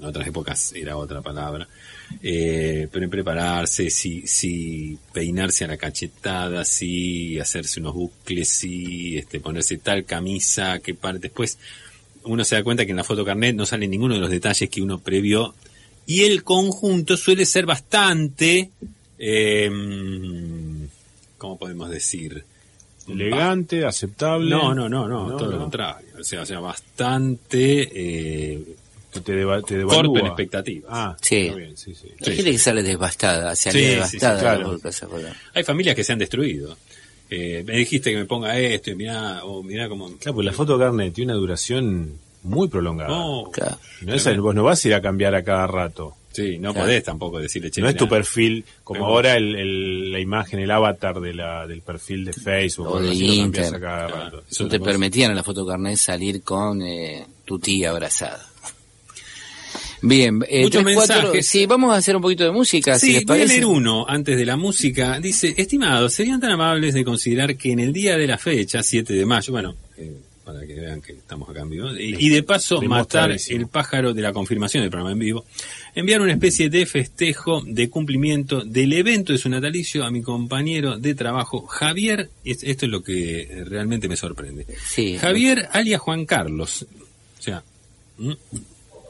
en 0.00 0.04
otras 0.04 0.26
épocas 0.26 0.72
era 0.74 0.96
otra 0.96 1.22
palabra, 1.22 1.68
eh, 2.22 2.88
pero 2.90 3.04
en 3.04 3.10
prepararse, 3.10 3.90
si, 3.90 4.26
si 4.26 4.98
peinarse 5.12 5.64
a 5.64 5.68
la 5.68 5.76
cachetada, 5.76 6.64
si 6.64 7.38
hacerse 7.38 7.80
unos 7.80 7.94
bucles, 7.94 8.48
si 8.48 9.18
este, 9.18 9.40
ponerse 9.40 9.78
tal 9.78 10.04
camisa, 10.04 10.78
que 10.78 10.94
para 10.94 11.18
después 11.18 11.58
uno 12.24 12.44
se 12.44 12.56
da 12.56 12.64
cuenta 12.64 12.84
que 12.84 12.90
en 12.90 12.96
la 12.96 13.04
foto 13.04 13.24
carnet 13.24 13.54
no 13.54 13.66
sale 13.66 13.86
ninguno 13.86 14.14
de 14.14 14.20
los 14.20 14.30
detalles 14.30 14.68
que 14.68 14.82
uno 14.82 14.98
previó 14.98 15.54
y 16.06 16.24
el 16.24 16.42
conjunto 16.42 17.16
suele 17.16 17.46
ser 17.46 17.66
bastante 17.66 18.70
eh, 19.18 19.70
¿cómo 21.38 21.58
podemos 21.58 21.90
decir? 21.90 22.44
Elegante, 23.08 23.84
aceptable. 23.84 24.50
No, 24.50 24.74
no, 24.74 24.88
no, 24.88 25.06
no, 25.06 25.28
No, 25.28 25.36
todo 25.36 25.52
lo 25.52 25.58
contrario. 25.58 26.08
O 26.18 26.24
sea, 26.24 26.42
o 26.42 26.46
sea 26.46 26.58
bastante 26.58 27.88
eh, 27.94 28.76
te, 29.20 29.32
deva- 29.34 29.62
te 29.62 29.82
corto 29.82 30.18
en 30.18 30.26
expectativas. 30.26 30.90
Ah, 30.92 31.16
Sí. 31.20 31.36
está 31.46 31.56
bien, 31.56 31.76
sí, 31.76 31.94
sí. 31.94 32.08
Hay 32.26 32.36
gente 32.36 32.50
que 32.52 32.58
sale 32.58 32.82
devastada, 32.82 33.54
sale 33.56 33.78
Sí, 33.78 33.84
sí, 33.84 33.90
sí, 34.10 34.18
devastada 34.18 34.40
claro. 34.40 34.78
Hay 35.54 35.64
familias 35.64 35.94
que 35.96 36.04
se 36.04 36.12
han 36.12 36.18
destruido. 36.18 36.76
Eh, 37.28 37.64
me 37.66 37.76
dijiste 37.78 38.10
que 38.12 38.18
me 38.18 38.24
ponga 38.24 38.56
esto 38.58 38.90
y 38.90 38.94
mirá, 38.94 39.44
o 39.44 39.62
mirá 39.62 39.88
cómo... 39.88 40.06
Claro, 40.18 40.34
pues 40.36 40.44
la 40.46 40.52
foto 40.52 40.78
carne 40.78 41.10
tiene 41.10 41.32
una 41.32 41.40
duración 41.40 42.18
muy 42.44 42.68
prolongada. 42.68 43.08
No, 43.10 43.50
Claro. 43.52 43.78
No 44.02 44.14
es, 44.14 44.36
vos 44.38 44.54
no 44.54 44.62
vas 44.62 44.84
a 44.84 44.88
ir 44.88 44.94
a 44.94 45.02
cambiar 45.02 45.34
a 45.34 45.42
cada 45.42 45.66
rato. 45.66 46.14
sí, 46.30 46.58
no 46.58 46.72
Claro. 46.72 46.86
podés 46.86 47.02
tampoco 47.02 47.38
decirle, 47.40 47.70
che, 47.70 47.80
no 47.80 47.88
es 47.88 47.96
tu 47.96 48.06
perfil, 48.08 48.62
como 48.84 49.00
Pero- 49.00 49.06
ahora 49.06 49.36
el, 49.36 49.56
el- 49.56 50.12
la 50.12 50.20
imagen, 50.20 50.60
el 50.60 50.70
avatar 50.70 51.18
de 51.20 51.32
la, 51.34 51.66
del 51.66 51.80
perfil 51.80 52.26
de 52.26 52.32
Facebook. 52.34 52.86
O 52.88 53.00
de 53.00 53.10
así, 53.10 53.26
lo 53.38 53.42
cambias 53.42 53.66
Inter. 53.68 53.74
a 53.74 53.80
cada 53.80 54.06
Claro. 54.06 54.24
rato. 54.36 54.42
No 54.60 54.68
te 54.68 54.78
permitían 54.80 55.30
en 55.30 55.36
la 55.36 55.42
foto 55.42 55.66
carnet 55.66 55.96
salir 55.96 56.42
con 56.42 56.82
eh, 56.82 57.26
tu 57.44 57.58
tía 57.58 57.90
abrazada. 57.90 58.46
Bien, 60.02 60.40
eh, 60.48 60.62
Muchos 60.62 60.84
mensajes. 60.84 61.46
sí, 61.46 61.66
vamos 61.66 61.92
a 61.94 61.96
hacer 61.98 62.16
un 62.16 62.22
poquito 62.22 62.44
de 62.44 62.50
música, 62.52 62.98
si 62.98 63.06
Sí, 63.08 63.12
les 63.14 63.24
voy 63.24 63.40
a 63.40 63.44
leer 63.46 63.64
uno 63.66 64.04
antes 64.08 64.36
de 64.36 64.44
la 64.46 64.56
música. 64.56 65.18
Dice, 65.20 65.54
estimados, 65.56 66.12
serían 66.12 66.40
tan 66.40 66.50
amables 66.52 66.94
de 66.94 67.04
considerar 67.04 67.56
que 67.56 67.72
en 67.72 67.80
el 67.80 67.92
día 67.92 68.16
de 68.16 68.26
la 68.26 68.38
fecha, 68.38 68.82
7 68.82 69.14
de 69.14 69.24
mayo, 69.26 69.52
bueno, 69.52 69.74
eh, 69.96 70.12
para 70.44 70.64
que 70.64 70.74
vean 70.74 71.00
que 71.02 71.12
estamos 71.12 71.48
acá 71.48 71.62
en 71.62 71.70
vivo, 71.70 71.88
y, 71.96 72.24
y 72.24 72.28
de 72.28 72.42
paso 72.44 72.80
matar 72.82 73.32
el 73.48 73.66
pájaro 73.66 74.14
de 74.14 74.22
la 74.22 74.32
confirmación 74.32 74.82
del 74.82 74.90
programa 74.90 75.10
en 75.12 75.18
vivo, 75.18 75.44
enviar 75.94 76.20
una 76.20 76.32
especie 76.34 76.70
de 76.70 76.86
festejo 76.86 77.62
de 77.66 77.90
cumplimiento 77.90 78.60
del 78.60 78.92
evento 78.92 79.32
de 79.32 79.38
su 79.40 79.48
natalicio 79.48 80.04
a 80.04 80.10
mi 80.12 80.22
compañero 80.22 80.98
de 80.98 81.14
trabajo, 81.16 81.66
Javier, 81.66 82.30
es- 82.44 82.62
esto 82.62 82.84
es 82.86 82.92
lo 82.92 83.02
que 83.02 83.64
realmente 83.66 84.06
me 84.08 84.16
sorprende. 84.16 84.66
Sí. 84.88 85.16
Javier 85.18 85.68
alias 85.72 86.00
Juan 86.00 86.24
Carlos. 86.26 86.86
O 87.38 87.42
sea. 87.42 87.64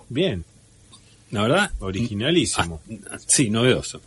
Bien, 0.08 0.44
la 1.30 1.42
verdad, 1.42 1.70
originalísimo. 1.80 2.80
Ah, 3.10 3.18
sí, 3.26 3.50
novedoso. 3.50 4.00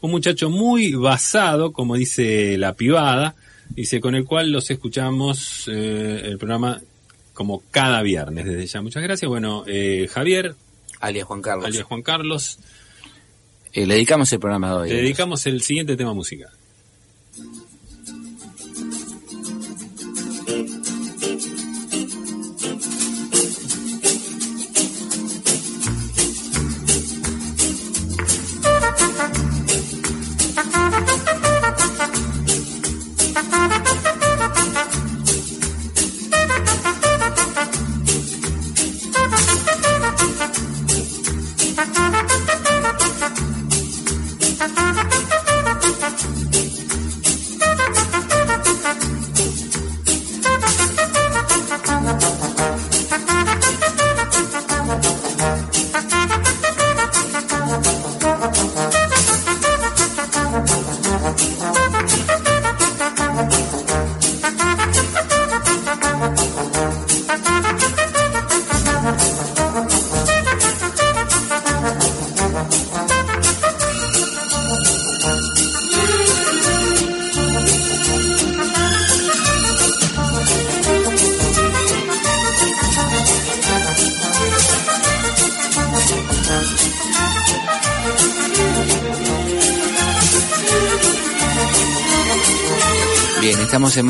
Un 0.00 0.10
muchacho 0.10 0.50
muy 0.50 0.92
basado, 0.92 1.72
como 1.72 1.96
dice 1.96 2.56
la 2.58 2.74
pivada, 2.74 3.34
dice, 3.70 4.00
con 4.00 4.14
el 4.14 4.24
cual 4.24 4.50
los 4.52 4.70
escuchamos 4.70 5.68
eh, 5.72 6.22
el 6.24 6.38
programa 6.38 6.80
como 7.32 7.62
cada 7.70 8.02
viernes 8.02 8.44
desde 8.46 8.66
ya. 8.66 8.82
Muchas 8.82 9.02
gracias. 9.02 9.28
Bueno, 9.28 9.64
eh, 9.66 10.08
Javier, 10.12 10.54
alias 11.00 11.26
Juan 11.26 11.42
Carlos. 11.42 11.66
alias 11.66 11.84
Juan 11.84 12.02
Carlos, 12.02 12.58
Eh, 13.72 13.86
le 13.86 13.94
dedicamos 13.94 14.32
el 14.32 14.40
programa 14.40 14.70
de 14.70 14.74
hoy. 14.76 14.88
te 14.88 14.94
dedicamos 14.96 15.44
el 15.46 15.60
siguiente 15.62 15.96
tema 15.96 16.14
musical. 16.14 16.50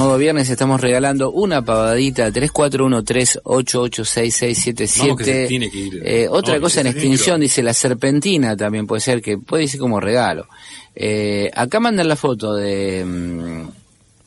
Modo 0.06 0.18
viernes, 0.18 0.48
estamos 0.48 0.80
regalando 0.80 1.30
una 1.32 1.64
pavadita 1.64 2.30
3413886677. 2.30 4.98
Vamos 5.00 5.18
que 5.18 5.24
se 5.24 5.46
tiene 5.46 5.70
que 5.70 5.78
ir. 5.78 6.02
Eh, 6.04 6.28
otra 6.30 6.54
No, 6.56 6.60
cosa 6.62 6.80
en 6.80 6.86
extinción, 6.88 7.40
dice 7.40 7.62
la 7.62 7.74
serpentina 7.74 8.56
también 8.56 8.86
puede 8.86 9.00
ser, 9.00 9.20
que 9.20 9.38
puede 9.38 9.66
ser 9.68 9.80
como 9.80 10.00
regalo. 10.00 10.46
Eh, 10.94 11.50
acá 11.54 11.80
mandan 11.80 12.08
la 12.08 12.16
foto 12.16 12.54
de, 12.54 13.04
mm, 13.04 13.68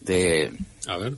de 0.01 0.51
A 0.87 0.97
ver. 0.97 1.13
Ah, 1.13 1.17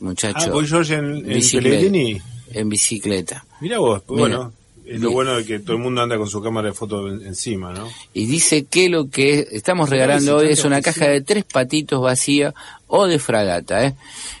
muchacho 0.00 0.52
voy 0.52 0.66
George 0.66 0.94
en, 0.94 1.16
en 1.16 1.24
Bicicleta. 1.24 2.22
En 2.52 2.68
bicicleta. 2.68 3.44
Mirá 3.60 3.78
vos, 3.78 4.02
pues 4.06 4.22
Mira. 4.22 4.36
bueno, 4.38 4.52
Es 4.86 5.00
lo 5.00 5.10
bueno 5.10 5.36
de 5.36 5.44
que 5.44 5.58
todo 5.58 5.76
el 5.76 5.82
mundo 5.82 6.00
anda 6.00 6.16
con 6.16 6.28
su 6.28 6.40
cámara 6.40 6.68
de 6.68 6.74
foto 6.74 7.08
en- 7.08 7.26
encima, 7.26 7.72
¿no? 7.72 7.88
Y 8.14 8.26
dice 8.26 8.64
que 8.66 8.88
lo 8.88 9.10
que 9.10 9.48
estamos 9.50 9.90
regalando 9.90 10.36
hoy 10.36 10.48
es 10.52 10.64
una 10.64 10.80
caja 10.80 11.08
de 11.08 11.20
tres 11.22 11.44
patitos 11.44 12.00
vacía 12.00 12.54
o 12.86 13.06
de 13.06 13.18
fragata, 13.18 13.84
¿eh? 13.84 13.94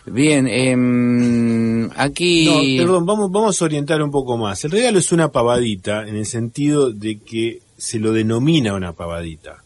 Bien, 0.06 0.46
em, 0.46 1.90
aquí... 1.96 2.76
No, 2.78 2.84
perdón, 2.84 3.06
vamos, 3.06 3.32
vamos 3.32 3.60
a 3.60 3.64
orientar 3.64 4.00
un 4.02 4.12
poco 4.12 4.36
más. 4.36 4.64
El 4.64 4.70
regalo 4.70 4.98
es 5.00 5.10
una 5.10 5.32
pavadita 5.32 6.06
en 6.06 6.14
el 6.16 6.26
sentido 6.26 6.90
de 6.90 7.18
que 7.18 7.60
se 7.76 7.98
lo 7.98 8.12
denomina 8.12 8.74
una 8.74 8.92
pavadita. 8.92 9.62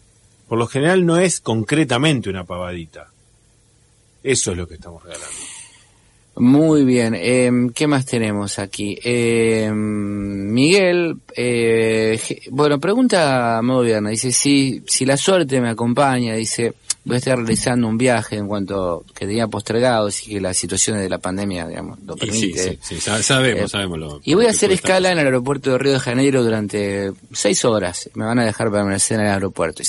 Por 0.49 0.59
lo 0.59 0.67
general 0.67 1.05
no 1.05 1.19
es 1.19 1.41
concretamente 1.41 2.31
una 2.31 2.45
pavadita. 2.45 3.09
Eso 4.23 4.53
es 4.53 4.57
lo 4.57 4.67
que 4.67 4.75
estamos 4.75 5.03
regalando. 5.03 5.37
Muy 6.41 6.85
bien, 6.85 7.15
em, 7.15 7.69
¿qué 7.69 7.87
más 7.87 8.07
tenemos 8.07 8.59
aquí? 8.59 8.99
Em, 9.05 10.51
Miguel, 10.51 11.19
eh, 11.37 12.19
bueno, 12.51 12.81
pregunta 12.81 13.61
viernes, 13.85 14.13
dice, 14.13 14.33
si, 14.33 14.83
si 14.87 15.05
la 15.05 15.19
suerte 15.19 15.61
me 15.61 15.69
acompaña, 15.69 16.35
dice, 16.35 16.73
voy 17.11 17.15
a 17.17 17.19
estar 17.19 17.37
realizando 17.39 17.87
un 17.89 17.99
viaje 17.99 18.37
en 18.37 18.49
cuanto 18.49 19.05
que 19.15 19.27
tenía 19.27 19.47
postergado, 19.49 20.07
así 20.09 20.31
que 20.31 20.41
las 20.41 20.57
situaciones 20.57 21.03
de 21.03 21.09
la 21.09 21.19
pandemia, 21.19 21.67
digamos, 21.69 21.99
lo 22.05 22.15
Y 22.17 22.21
sí, 22.21 22.27
permite. 22.27 22.71
sí, 22.73 22.79
sí, 22.81 23.01
sa- 23.01 23.23
sabemos, 23.23 23.65
Eh, 23.65 23.69
sabemos 23.69 23.99
lo 23.99 24.21
Y 24.25 24.35
voy 24.35 24.45
a 24.45 24.49
que 24.49 24.51
hacer 24.57 24.69
puede 24.69 24.75
estar 24.77 24.91
escala 24.93 25.13
en 25.13 25.19
el 25.19 25.27
aeropuerto 25.27 25.71
de 25.73 25.79
Río 25.79 25.93
de 25.93 26.01
Janeiro 26.01 26.43
durante 26.43 27.13
seis 27.33 27.65
horas. 27.65 28.09
Me 28.15 28.25
van 28.25 28.39
a 28.39 28.45
dejar 28.45 28.71
permanecer 28.71 29.21
en 29.21 29.27
el 29.27 29.33
aeropuerto. 29.33 29.83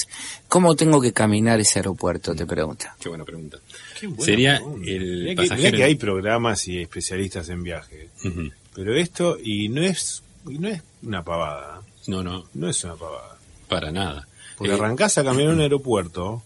¿Cómo 0.47 0.75
tengo 0.75 0.99
que 0.99 1.13
caminar 1.13 1.59
ese 1.59 1.79
aeropuerto? 1.79 2.35
Te 2.35 2.45
pregunta. 2.45 2.95
Qué 2.99 3.09
buena 3.09 3.23
pregunta. 3.23 3.57
Qué 3.99 4.07
buena 4.07 4.23
Sería 4.25 4.55
pregunta. 4.57 4.89
el 4.91 5.19
Mirá 5.23 5.29
que, 5.29 5.35
pasajero. 5.35 5.57
mirá 5.67 5.77
que 5.77 5.83
hay 5.83 5.95
programas 5.95 6.67
y 6.67 6.79
especialistas 6.81 7.47
en 7.49 7.63
viaje. 7.63 8.09
Ujú. 8.25 8.49
Pero 8.75 8.95
esto, 8.95 9.37
y 9.43 9.69
no 9.69 9.81
es, 9.81 10.23
y 10.49 10.57
no 10.57 10.67
es 10.69 10.81
una 11.03 11.23
pavada. 11.23 11.81
No, 12.07 12.23
no, 12.23 12.45
No 12.53 12.69
es 12.69 12.83
una 12.83 12.95
pavada. 12.95 13.37
para 13.67 13.91
nada. 13.91 14.27
Porque 14.57 14.73
Eh, 14.73 14.75
arrancás 14.75 15.17
a 15.17 15.23
caminar 15.23 15.51
a 15.51 15.55
un 15.55 15.61
aeropuerto 15.61 16.43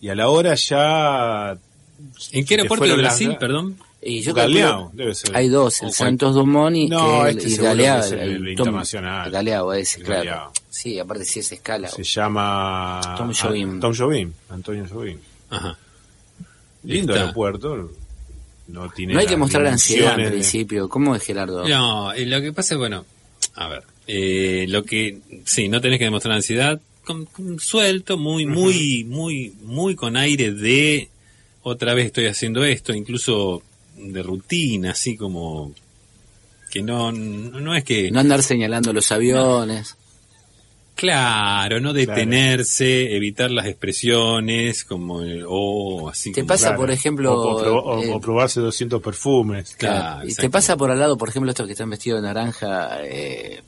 y 0.00 0.08
a 0.08 0.14
la 0.14 0.28
hora 0.28 0.54
ya... 0.54 1.56
¿En 2.32 2.44
qué 2.46 2.54
aeropuerto 2.54 2.84
de 2.84 2.90
las- 2.90 2.98
Brasil, 2.98 3.36
perdón? 3.38 3.76
Y 4.02 4.22
yo 4.22 4.32
Galeao, 4.32 4.90
debe 4.94 5.14
ser. 5.14 5.36
Hay 5.36 5.48
dos, 5.48 5.82
el 5.82 5.88
O 5.88 5.92
Santos 5.92 6.34
Dumont 6.34 6.74
y, 6.74 6.88
No, 6.88 7.26
el, 7.26 7.36
este 7.36 7.50
y 7.50 7.56
Galeao, 7.56 8.00
que 8.00 8.06
es 8.06 8.12
el- 8.12 8.20
el 8.20 8.38
Tom- 8.56 8.68
internacional. 8.68 9.26
el 9.26 9.32
Galeao 9.32 9.72
ese, 9.74 10.00
claro. 10.02 10.24
Galeao. 10.24 10.52
Sí, 10.70 10.98
aparte 10.98 11.24
si 11.26 11.40
es 11.40 11.52
escala. 11.52 11.88
Se 11.88 12.02
llama... 12.02 13.00
Tom 13.18 13.30
Jobim. 13.34 13.78
Tom 13.78 13.92
Jobim, 13.94 14.32
Antonio 14.48 14.86
Jobim. 14.90 15.18
Ajá. 15.50 15.76
Lindo 16.84 17.12
Está. 17.12 17.24
aeropuerto. 17.24 17.90
No, 18.68 18.88
tiene 18.90 19.12
No 19.14 19.20
hay 19.20 19.26
que 19.26 19.36
mostrar 19.36 19.66
ansiedad 19.66 20.14
al 20.14 20.30
principio. 20.30 20.88
¿Cómo 20.88 21.14
es 21.14 21.22
Gerardo? 21.22 21.68
No, 21.68 22.12
lo 22.16 22.40
que 22.40 22.52
pasa 22.54 22.74
es, 22.74 22.78
bueno, 22.78 23.04
a 23.56 23.68
ver, 23.68 23.82
eh, 24.06 24.64
lo 24.68 24.82
que, 24.84 25.18
sí, 25.44 25.68
no 25.68 25.80
tenés 25.80 25.98
que 25.98 26.04
demostrar 26.04 26.34
ansiedad, 26.34 26.80
con, 27.12 27.24
con 27.26 27.58
suelto, 27.60 28.16
muy, 28.16 28.46
muy, 28.46 29.04
muy, 29.04 29.52
muy 29.62 29.94
con 29.96 30.16
aire 30.16 30.52
de, 30.52 31.08
otra 31.62 31.94
vez 31.94 32.06
estoy 32.06 32.26
haciendo 32.26 32.64
esto, 32.64 32.92
incluso 32.94 33.62
de 33.96 34.22
rutina, 34.22 34.92
así 34.92 35.16
como, 35.16 35.72
que 36.70 36.82
no, 36.82 37.10
no, 37.12 37.60
no 37.60 37.74
es 37.74 37.84
que, 37.84 38.10
No 38.10 38.20
andar 38.20 38.42
señalando 38.42 38.92
los 38.92 39.10
aviones. 39.12 39.96
claro, 40.94 41.80
no 41.80 41.92
detenerse, 41.92 43.16
evitar 43.16 43.50
las 43.50 43.66
expresiones, 43.66 44.84
como, 44.84 45.22
el, 45.22 45.44
oh, 45.48 46.08
así 46.10 46.30
Te 46.32 46.42
como- 46.42 46.48
pasa, 46.48 46.66
Claro. 46.68 46.80
por 46.80 46.90
ejemplo, 46.90 47.32
O, 47.34 47.56
o 47.56 47.62
proba- 47.64 47.82
o- 47.84 48.02
eh, 48.02 48.10
o 48.12 48.20
probarse 48.20 48.60
200 48.60 49.02
perfumes. 49.02 49.74
Claro, 49.78 50.28
y 50.28 50.34
te 50.34 50.50
pasa 50.50 50.76
por 50.76 50.90
al 50.90 50.98
lado, 50.98 51.16
por 51.16 51.28
ejemplo, 51.30 51.50
estos 51.50 51.66
que 51.66 51.72
están 51.72 51.90
vestidos 51.90 52.20
de 52.22 52.28
naranja. 52.28 52.98
eh, 53.04 53.62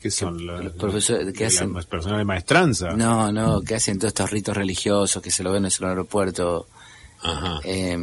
que 0.00 0.10
son 0.10 0.44
los, 0.46 0.62
los 0.64 0.72
profesores 0.74 1.32
que 1.32 1.46
hacen- 1.46 1.72
las 1.74 1.86
personas 1.86 2.18
de 2.18 2.24
maestranza. 2.24 2.90
no, 2.90 3.30
no, 3.32 3.60
que 3.62 3.74
hacen 3.74 3.98
todos 3.98 4.08
estos 4.10 4.30
ritos 4.30 4.56
religiosos, 4.56 5.22
que 5.22 5.30
se 5.30 5.42
lo 5.42 5.52
ven 5.52 5.64
en 5.66 5.72
el 5.78 5.84
aeropuerto. 5.86 6.66
Ajá. 7.20 7.58
Eh, 7.64 7.98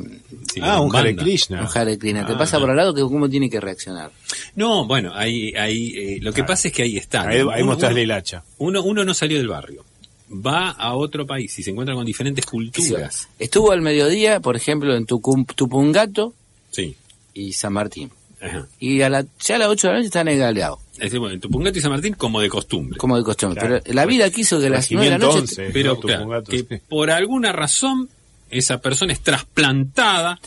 sí, 0.53 0.59
ah, 0.61 0.81
un. 0.81 0.93
Hare 0.93 1.15
Krishna. 1.15 1.61
un 1.61 1.67
Hare 1.73 1.97
Krishna. 1.97 2.25
Te 2.25 2.33
Ah, 2.33 2.37
pasa 2.37 2.59
por 2.59 2.69
al 2.69 2.75
lado 2.75 2.93
que 2.93 3.01
cómo 3.01 3.29
tiene 3.29 3.49
que 3.49 3.61
reaccionar. 3.61 4.11
No, 4.55 4.85
bueno, 4.87 5.13
ahí, 5.15 5.53
ahí, 5.55 5.93
eh, 5.95 6.17
lo 6.21 6.31
que 6.31 6.41
Claro. 6.41 6.47
pasa 6.47 6.67
es 6.67 6.73
que 6.73 6.83
ahí 6.83 6.97
está. 6.97 7.21
Ahí, 7.21 7.37
ahí 7.39 7.61
Uno- 7.61 7.65
mostrarle 7.67 8.03
el 8.03 8.11
hacha. 8.11 8.43
uno, 8.57 8.83
uno 8.83 9.05
no 9.05 9.13
salió 9.13 9.37
del 9.37 9.47
barrio, 9.47 9.85
va 10.29 10.71
a 10.71 10.95
otro 10.95 11.25
país 11.25 11.57
y 11.57 11.63
se 11.63 11.71
encuentra 11.71 11.95
con 11.95 12.05
diferentes 12.05 12.45
culturas. 12.45 13.29
Estuvo 13.39 13.71
al 13.71 13.81
mediodía, 13.81 14.41
por 14.41 14.57
ejemplo, 14.57 14.93
en 14.95 15.05
Tucum- 15.05 15.45
Tupungato 15.55 16.33
Sí. 16.71 16.97
y 17.33 17.53
San 17.53 17.71
Martín. 17.71 18.11
Ajá. 18.41 18.67
Y 18.81 19.01
a 19.01 19.09
la, 19.09 19.25
ya 19.39 19.55
a 19.55 19.59
las 19.59 19.69
8 19.69 19.87
de 19.87 19.93
la 19.93 19.99
noche 19.99 20.07
está 20.07 20.21
en 20.21 20.27
el 20.27 20.39
Galeao, 20.39 20.79
Es 20.95 20.99
decir, 20.99 21.19
bueno, 21.19 21.35
en 21.35 21.41
Tupungato 21.41 21.77
y 21.77 21.81
San 21.81 21.91
Martín 21.91 22.13
como 22.13 22.39
de 22.39 22.49
costumbre. 22.49 22.97
como 22.97 23.17
de 23.17 23.23
costumbre. 23.23 23.59
Claro. 23.59 23.81
Pero 23.83 23.93
la 23.93 24.05
vida 24.05 24.29
quiso 24.29 24.59
que 24.59 24.67
a 24.67 24.69
las 24.69 24.89
9 24.91 25.05
de 25.05 25.11
la 25.11 25.17
noche... 25.17 25.41
511, 25.41 25.73
Pero 25.73 25.93
¿no? 25.93 25.99
claro, 25.99 26.19
Tupungato, 26.19 26.51
que 26.51 26.63
por 26.87 27.11
alguna 27.11 27.51
razón 27.51 28.09
esa 28.49 28.79
persona 28.79 29.13
es 29.13 29.21
trasplantada, 29.21 30.39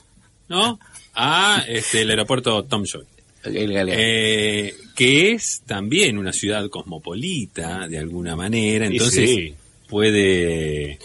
¿no? 0.49 0.79
A 1.15 1.65
este, 1.69 2.03
el 2.03 2.11
aeropuerto 2.11 2.65
Tom 2.65 2.85
Joy. 2.85 3.05
Eh, 3.45 4.75
que 4.95 5.33
es 5.33 5.63
también 5.67 6.19
una 6.19 6.33
ciudad 6.33 6.69
cosmopolita 6.69 7.87
de 7.87 7.99
alguna 7.99 8.37
manera, 8.37 8.87
entonces 8.87 9.31
sí. 9.31 9.55
puede 9.89 10.99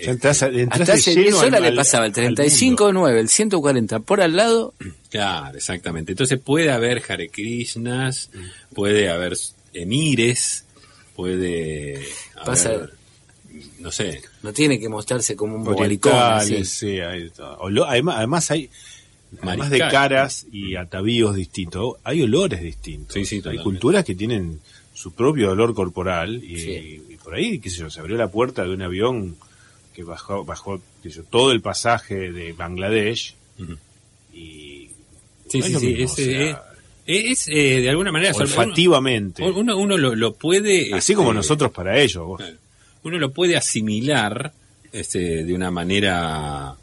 Ya 0.00 0.10
entras, 0.10 0.42
a- 0.42 0.46
entras 0.48 0.80
Hasta 0.82 0.92
hace 0.94 1.10
lleno 1.14 1.22
10 1.22 1.34
al- 1.42 1.48
horas 1.48 1.60
le 1.62 1.72
pasaba 1.72 2.04
el 2.06 2.10
al 2.10 2.14
35 2.14 2.84
mundo. 2.86 3.00
9, 3.00 3.20
el 3.20 3.28
140 3.28 4.00
por 4.00 4.20
al 4.20 4.36
lado. 4.36 4.74
Claro, 5.10 5.56
exactamente. 5.56 6.10
Entonces 6.12 6.40
puede 6.40 6.72
haber 6.72 7.00
Hare 7.08 7.28
Krishnas, 7.28 8.30
puede 8.74 9.08
haber 9.10 9.36
emires, 9.72 10.64
puede 11.14 12.04
Pasa- 12.44 12.70
haber, 12.70 12.90
no 13.78 13.92
sé, 13.92 14.20
No 14.42 14.52
tiene 14.52 14.80
que 14.80 14.88
mostrarse 14.88 15.36
como 15.36 15.54
un 15.56 15.64
bobalicón. 15.64 16.12
Así. 16.14 16.64
sí. 16.64 16.98
Olo- 17.58 17.84
además, 17.86 18.16
además 18.18 18.50
hay 18.50 18.70
además 19.40 19.70
de 19.70 19.78
caras 19.78 20.46
y 20.52 20.74
atavíos 20.76 21.34
distintos, 21.36 21.94
hay 22.04 22.22
olores 22.22 22.60
distintos. 22.62 23.14
Sí, 23.14 23.24
sí, 23.24 23.36
hay 23.36 23.40
totalmente. 23.42 23.64
culturas 23.64 24.04
que 24.04 24.14
tienen 24.16 24.60
su 24.92 25.12
propio 25.12 25.50
olor 25.52 25.74
corporal 25.74 26.42
y, 26.42 26.58
Sí. 26.58 27.02
y 27.10 27.16
por 27.16 27.34
ahí, 27.34 27.58
qué 27.58 27.70
sé 27.70 27.78
yo, 27.78 27.90
se 27.90 28.00
abrió 28.00 28.16
la 28.16 28.28
puerta 28.30 28.62
de 28.64 28.70
un 28.70 28.82
avión 28.82 29.36
que 29.94 30.02
bajó, 30.02 30.44
bajó 30.44 30.80
todo 31.30 31.52
el 31.52 31.60
pasaje 31.60 32.32
de 32.32 32.52
Bangladesh 32.52 33.34
y 34.32 34.88
Sí, 35.48 35.58
no 35.60 35.66
sí, 35.66 35.74
sí, 35.78 35.86
mismo, 35.86 36.04
es, 36.04 36.10
o 36.12 36.14
sea, 36.16 36.24
eh, 37.06 37.30
es, 37.30 37.48
eh, 37.48 37.80
de 37.82 37.90
alguna 37.90 38.10
manera 38.10 38.32
olfativamente, 38.34 39.42
uno, 39.42 39.58
uno, 39.60 39.76
uno 39.78 39.98
lo, 39.98 40.14
lo 40.14 40.34
puede 40.34 40.92
así 40.94 41.14
como 41.14 41.28
este, 41.30 41.36
nosotros 41.36 41.70
para 41.70 41.98
ellos. 42.00 42.26
vos. 42.26 42.42
Uno 43.04 43.18
lo 43.18 43.30
puede 43.32 43.56
asimilar 43.56 44.52
este, 44.90 45.44
de 45.44 45.54
una 45.54 45.70
manera 45.70 46.74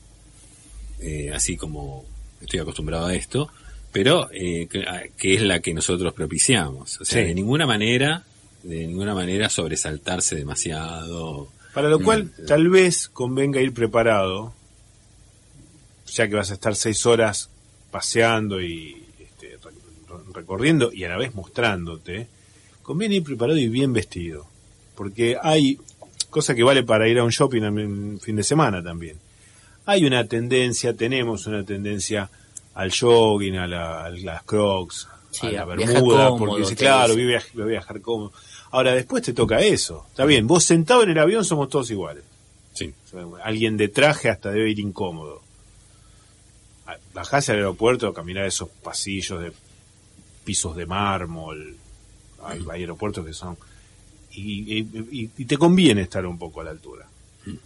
eh, 1.01 1.32
así 1.34 1.57
como 1.57 2.05
estoy 2.39 2.59
acostumbrado 2.59 3.07
a 3.07 3.16
esto, 3.16 3.49
pero 3.91 4.30
eh, 4.32 4.68
que, 4.70 4.84
a- 4.84 5.03
que 5.18 5.34
es 5.34 5.41
la 5.41 5.59
que 5.59 5.74
nosotros 5.74 6.14
propiciamos. 6.14 7.01
O 7.01 7.05
sea, 7.05 7.22
Sí. 7.22 7.28
de 7.28 7.34
ninguna 7.34 7.66
manera, 7.66 8.24
de 8.64 8.86
ninguna 8.88 9.16
manera 9.16 9.49
sobresaltarse 9.49 10.36
demasiado. 10.36 11.49
Para 11.74 11.89
lo 11.89 11.99
cual, 12.05 12.32
tal 12.47 12.69
vez 12.69 13.07
convenga 13.09 13.61
ir 13.61 13.74
preparado, 13.74 14.53
ya 16.07 16.28
que 16.28 16.36
vas 16.36 16.51
a 16.51 16.55
estar 16.55 16.76
seis 16.76 17.05
horas 17.05 17.49
paseando 17.91 18.61
y 18.61 19.01
este, 19.19 19.57
re- 19.57 20.34
recorriendo 20.34 20.91
y 20.91 21.03
a 21.05 21.09
la 21.09 21.17
vez 21.17 21.34
mostrándote, 21.36 22.28
conviene 22.84 23.15
ir 23.15 23.24
preparado 23.24 23.57
y 23.57 23.67
bien 23.69 23.93
vestido. 23.93 24.45
Porque 24.95 25.38
hay, 25.41 25.80
cosa 26.30 26.53
que 26.53 26.63
vale 26.63 26.84
para 26.84 27.07
ir 27.07 27.17
a 27.19 27.24
un 27.24 27.30
shopping 27.32 27.61
en 27.63 28.19
fin 28.19 28.36
de 28.36 28.43
semana 28.43 28.84
también. 28.84 29.17
Hay 29.86 30.05
una 30.05 30.26
tendencia, 30.28 30.93
tenemos 30.93 31.47
una 31.47 31.63
tendencia 31.63 32.30
al 32.74 32.91
jogging, 32.91 33.57
a, 33.57 33.67
la- 33.67 34.05
a 34.05 34.09
las 34.09 34.43
crocs, 34.43 35.07
Sí, 35.32 35.47
a 35.47 35.51
la 35.51 35.65
bermuda, 35.65 36.28
cómodo, 36.28 36.38
porque 36.38 36.59
dice, 36.63 36.76
claro, 36.76 37.13
voy 37.13 37.36
a, 37.36 37.43
voy 37.53 37.63
a 37.63 37.65
viajar 37.67 38.01
cómodo. 38.01 38.34
Ahora, 38.72 38.93
después 38.93 39.22
te 39.24 39.34
toca 39.34 39.59
eso. 39.59 40.05
Está 40.09 40.26
bien, 40.26 40.47
vos 40.47 40.63
sentado 40.63 41.03
en 41.03 41.09
el 41.11 41.19
avión 41.19 41.43
somos 41.45 41.69
todos 41.69 41.91
iguales. 41.91 42.24
Sí. 42.74 42.93
Alguien 43.43 43.76
de 43.78 43.89
traje 43.89 44.30
hasta 44.30 44.49
debe 44.51 44.69
ir 44.69 44.80
incómodo. 44.80 45.41
Ah, 46.88 46.97
Bajás 47.13 47.49
al 47.49 47.57
aeropuerto, 47.57 48.13
caminar 48.13 48.45
esos 48.45 48.69
pasillos 48.69 49.41
de 49.41 49.51
pisos 50.45 50.76
de 50.76 50.86
mármol. 50.86 51.76
Hay, 52.43 52.59
hay 52.72 52.82
aeropuertos 52.82 53.26
que 53.26 53.34
son. 53.34 53.57
Y, 54.32 54.78
y- 54.80 54.88
y- 55.11 55.30
y 55.38 55.45
te 55.45 55.57
conviene 55.57 56.01
estar 56.03 56.26
un 56.26 56.38
poco 56.39 56.61
a 56.61 56.63
la 56.63 56.72
altura. 56.72 57.05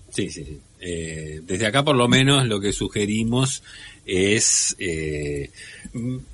Sí, 0.09 0.29
sí, 0.31 0.43
sí. 0.45 0.59
Eh, 0.79 1.41
desde 1.43 1.67
acá 1.67 1.83
por 1.83 1.95
lo 1.95 2.07
menos 2.07 2.47
lo 2.47 2.59
que 2.59 2.71
sugerimos 2.73 3.61
es 4.05 4.75
eh, 4.79 5.49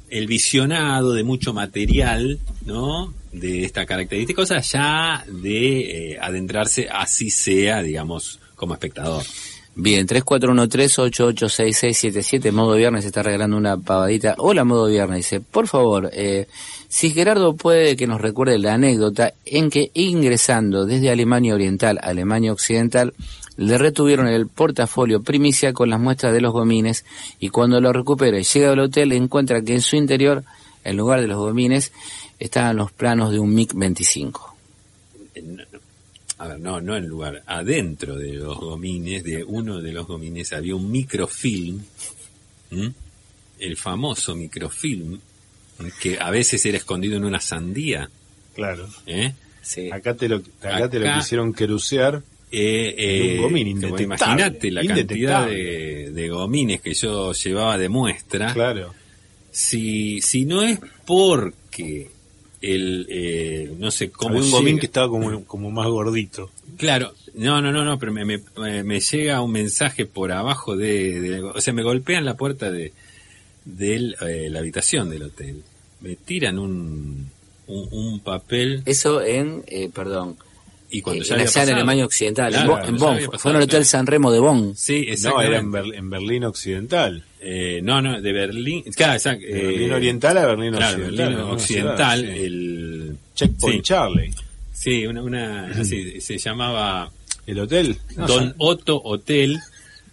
el 0.09 0.27
visionado 0.27 1.13
de 1.13 1.23
mucho 1.23 1.53
material, 1.53 2.39
¿no? 2.65 3.13
De 3.31 3.63
esta 3.63 3.85
característica, 3.85 4.41
o 4.41 4.45
sea, 4.45 4.59
ya 4.61 5.23
de 5.27 6.11
eh, 6.11 6.17
adentrarse 6.19 6.87
así 6.91 7.29
sea, 7.29 7.81
digamos, 7.81 8.39
como 8.55 8.73
espectador. 8.73 9.23
Bien, 9.73 10.05
3413-886677, 10.05 12.51
modo 12.51 12.75
viernes 12.75 13.05
está 13.05 13.23
regalando 13.23 13.55
una 13.55 13.77
pavadita. 13.77 14.35
Hola, 14.37 14.65
modo 14.65 14.87
viernes, 14.87 15.19
dice, 15.19 15.39
por 15.39 15.67
favor, 15.67 16.09
eh, 16.11 16.49
si 16.89 17.11
Gerardo 17.11 17.55
puede 17.55 17.95
que 17.95 18.05
nos 18.05 18.19
recuerde 18.19 18.59
la 18.59 18.73
anécdota 18.73 19.33
en 19.45 19.69
que 19.69 19.89
ingresando 19.93 20.85
desde 20.85 21.09
Alemania 21.09 21.55
Oriental 21.55 21.99
a 21.99 22.07
Alemania 22.07 22.51
Occidental, 22.51 23.13
le 23.55 23.77
retuvieron 23.77 24.27
el 24.27 24.47
portafolio 24.47 25.21
primicia 25.21 25.71
con 25.71 25.89
las 25.89 26.01
muestras 26.01 26.33
de 26.33 26.41
los 26.41 26.51
gomines 26.51 27.05
y 27.39 27.47
cuando 27.47 27.79
lo 27.79 27.93
recupera 27.93 28.37
y 28.39 28.43
llega 28.43 28.71
al 28.71 28.79
hotel 28.79 29.13
encuentra 29.13 29.61
que 29.61 29.73
en 29.73 29.81
su 29.81 29.95
interior, 29.95 30.43
en 30.83 30.97
lugar 30.97 31.21
de 31.21 31.27
los 31.27 31.37
gomines, 31.37 31.93
estaban 32.39 32.75
los 32.75 32.91
planos 32.91 33.31
de 33.31 33.39
un 33.39 33.55
MiG-25. 33.55 34.51
No, 36.41 36.47
no. 36.47 36.53
A 36.53 36.53
ver, 36.53 36.59
no, 36.59 36.81
no 36.81 36.97
en 36.97 37.07
lugar. 37.07 37.43
Adentro 37.45 38.15
de 38.15 38.33
los 38.33 38.57
gomines, 38.57 39.23
de 39.23 39.43
uno 39.43 39.81
de 39.81 39.91
los 39.91 40.07
gomines, 40.07 40.53
había 40.53 40.75
un 40.75 40.91
microfilm, 40.91 41.81
¿m? 42.71 42.93
el 43.59 43.77
famoso 43.77 44.35
microfilm, 44.35 45.19
que 45.99 46.17
a 46.19 46.29
veces 46.31 46.65
era 46.65 46.77
escondido 46.77 47.17
en 47.17 47.25
una 47.25 47.39
sandía. 47.39 48.09
Claro. 48.55 48.87
¿eh? 49.05 49.33
Sí. 49.61 49.89
Acá 49.91 50.15
te 50.15 50.27
lo, 50.27 50.41
acá 50.61 50.89
te 50.89 50.99
lo 50.99 51.13
quisieron 51.13 51.53
querucear. 51.53 52.21
Eh, 52.51 52.95
eh, 52.97 53.35
Un 53.37 53.43
gomín 53.43 53.67
Imagínate 53.99 54.71
la 54.71 54.83
cantidad 54.83 55.47
de 55.47 56.29
gomines 56.29 56.81
que 56.81 56.93
yo 56.93 57.31
llevaba 57.33 57.77
de 57.77 57.87
muestra. 57.87 58.53
Claro. 58.53 58.93
Si, 59.51 60.21
si 60.21 60.45
no 60.45 60.61
es 60.61 60.79
porque 61.05 62.09
el, 62.61 63.07
eh, 63.09 63.73
no 63.79 63.91
sé 63.91 64.11
cómo 64.11 64.35
Había 64.35 64.43
un 64.45 64.51
gomín 64.51 64.79
que 64.79 64.85
estaba 64.85 65.07
como, 65.09 65.43
como 65.45 65.71
más 65.71 65.87
gordito. 65.87 66.49
Claro, 66.77 67.13
no, 67.33 67.61
no, 67.61 67.71
no, 67.71 67.83
no, 67.83 67.97
pero 67.99 68.11
me, 68.11 68.23
me, 68.25 68.39
me- 68.83 68.99
llega 68.99 69.41
un 69.41 69.51
mensaje 69.51 70.05
por 70.05 70.31
abajo 70.31 70.75
de, 70.77 71.19
de- 71.21 71.41
o 71.43 71.59
sea, 71.61 71.73
me 71.73 71.83
golpean 71.83 72.25
la 72.25 72.37
puerta 72.37 72.71
de, 72.71 72.93
de 73.65 74.49
la 74.49 74.59
habitación 74.59 75.09
del 75.09 75.23
hotel. 75.23 75.63
Me 76.01 76.15
tiran 76.15 76.57
un, 76.59 77.29
un, 77.67 77.87
un 77.91 78.19
papel 78.21 78.81
Eso 78.85 79.21
en, 79.23 79.63
eh, 79.67 79.89
perdón, 79.93 80.35
y 80.91 81.01
cuando 81.01 81.23
eh, 81.23 81.25
ya 81.27 81.33
en 81.35 81.39
había 81.41 81.45
pasado. 81.53 81.75
Alemania 81.75 82.05
Occidental, 82.05 82.45
en 82.47 82.51
Claro, 82.53 82.69
Bonn, 82.71 82.85
en 82.89 83.39
fue 83.39 83.51
en 83.51 83.57
el 83.57 83.63
Hotel 83.63 83.69
claro. 83.69 83.85
San 83.85 84.07
Remo 84.07 84.31
de 84.31 84.39
Bonn. 84.39 84.75
Sí, 84.75 85.07
No, 85.23 85.41
era 85.41 85.57
en, 85.57 85.71
Ber- 85.71 85.95
en 85.95 86.09
Berlín 86.09 86.43
Occidental. 86.45 87.23
Eh, 87.39 87.79
no, 87.81 88.01
no, 88.01 88.21
de 88.21 88.31
Berlín. 88.33 88.83
Claro, 88.95 89.13
exacto. 89.13 89.45
De 89.45 89.59
eh, 89.59 89.65
Berlín 89.67 89.91
Oriental 89.93 90.37
a 90.37 90.45
Berlín 90.45 90.73
claro, 90.73 90.95
Occidental. 90.95 91.17
Berlín 91.25 91.37
¿no? 91.47 91.51
Occidental, 91.53 92.25
el... 92.25 93.15
Checkpoint 93.35 93.77
sí. 93.77 93.81
Charlie. 93.81 94.33
Sí, 94.73 95.05
una, 95.07 95.23
una 95.23 95.65
así, 95.79 96.19
se 96.21 96.37
llamaba 96.37 97.09
¿El 97.47 97.59
hotel? 97.59 97.97
No, 98.17 98.27
Don 98.27 98.53
Otto 98.59 99.01
Hotel. 99.03 99.59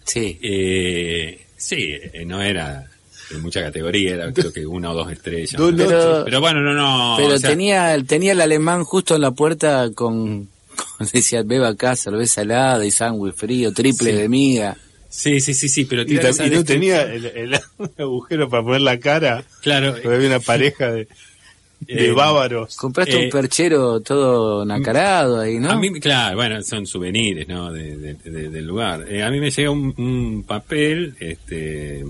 Sí. 0.05 0.39
Eh, 0.41 1.45
sí, 1.55 1.91
eh, 1.91 2.23
no 2.25 2.41
era 2.41 2.85
de 3.29 3.37
mucha 3.37 3.61
categoría, 3.61 4.15
era 4.15 4.33
creo 4.33 4.51
que 4.51 4.65
una 4.65 4.89
o 4.91 4.95
dos 4.95 5.11
estrellas. 5.11 5.53
Pero- 5.55 6.23
Pero 6.25 6.41
bueno, 6.41 6.61
no, 6.61 6.73
no. 6.73 7.13
Pero 7.17 7.35
o 7.35 7.37
sea, 7.37 7.51
tenía, 7.51 7.95
tenía 8.07 8.31
el 8.31 8.41
alemán 8.41 8.83
justo 8.83 9.13
en 9.15 9.21
la 9.21 9.29
puerta 9.31 9.91
con, 9.93 10.25
con 10.35 10.49
decía, 11.13 11.43
beba 11.43 11.69
acá, 11.69 11.95
cerveza 11.95 12.41
helada 12.41 12.85
y 12.85 12.91
sándwich 12.91 13.35
frío, 13.35 13.73
triple 13.73 14.11
Sí. 14.11 14.17
de 14.17 14.29
miga. 14.29 14.77
Sí, 15.11 15.39
sí, 15.41 15.53
sí, 15.55 15.69
sí, 15.69 15.85
pero 15.85 16.03
Y, 16.07 16.17
esa 16.17 16.45
no 16.47 16.63
tenía 16.63 17.01
el, 17.01 17.25
el 17.25 17.59
agujero 17.97 18.47
para 18.49 18.63
poner 18.63 18.81
la 18.81 18.99
cara. 18.99 19.43
Claro, 19.61 19.93
Porque 19.93 20.07
había 20.07 20.27
una 20.27 20.39
pareja 20.39 20.91
de, 20.91 21.07
de 21.79 22.07
Eh, 22.09 22.11
bávaros. 22.11 22.75
Compraste 22.75 23.19
Eh, 23.19 23.25
un 23.25 23.29
perchero 23.31 24.01
todo 24.01 24.63
nacarado 24.65 25.39
ahí, 25.39 25.57
¿no? 25.57 25.71
A 25.71 25.77
mí, 25.77 25.99
claro, 25.99 26.35
bueno, 26.35 26.61
son 26.61 26.85
souvenirs, 26.85 27.47
¿no? 27.47 27.71
De, 27.71 27.97
de- 27.97 28.13
de- 28.13 28.49
del 28.49 28.65
lugar. 28.67 29.05
Eh, 29.09 29.23
a 29.23 29.31
mí 29.31 29.39
me 29.39 29.49
llega 29.49 29.71
un, 29.71 29.93
un 29.97 30.43
papel, 30.43 31.15
este, 31.19 32.03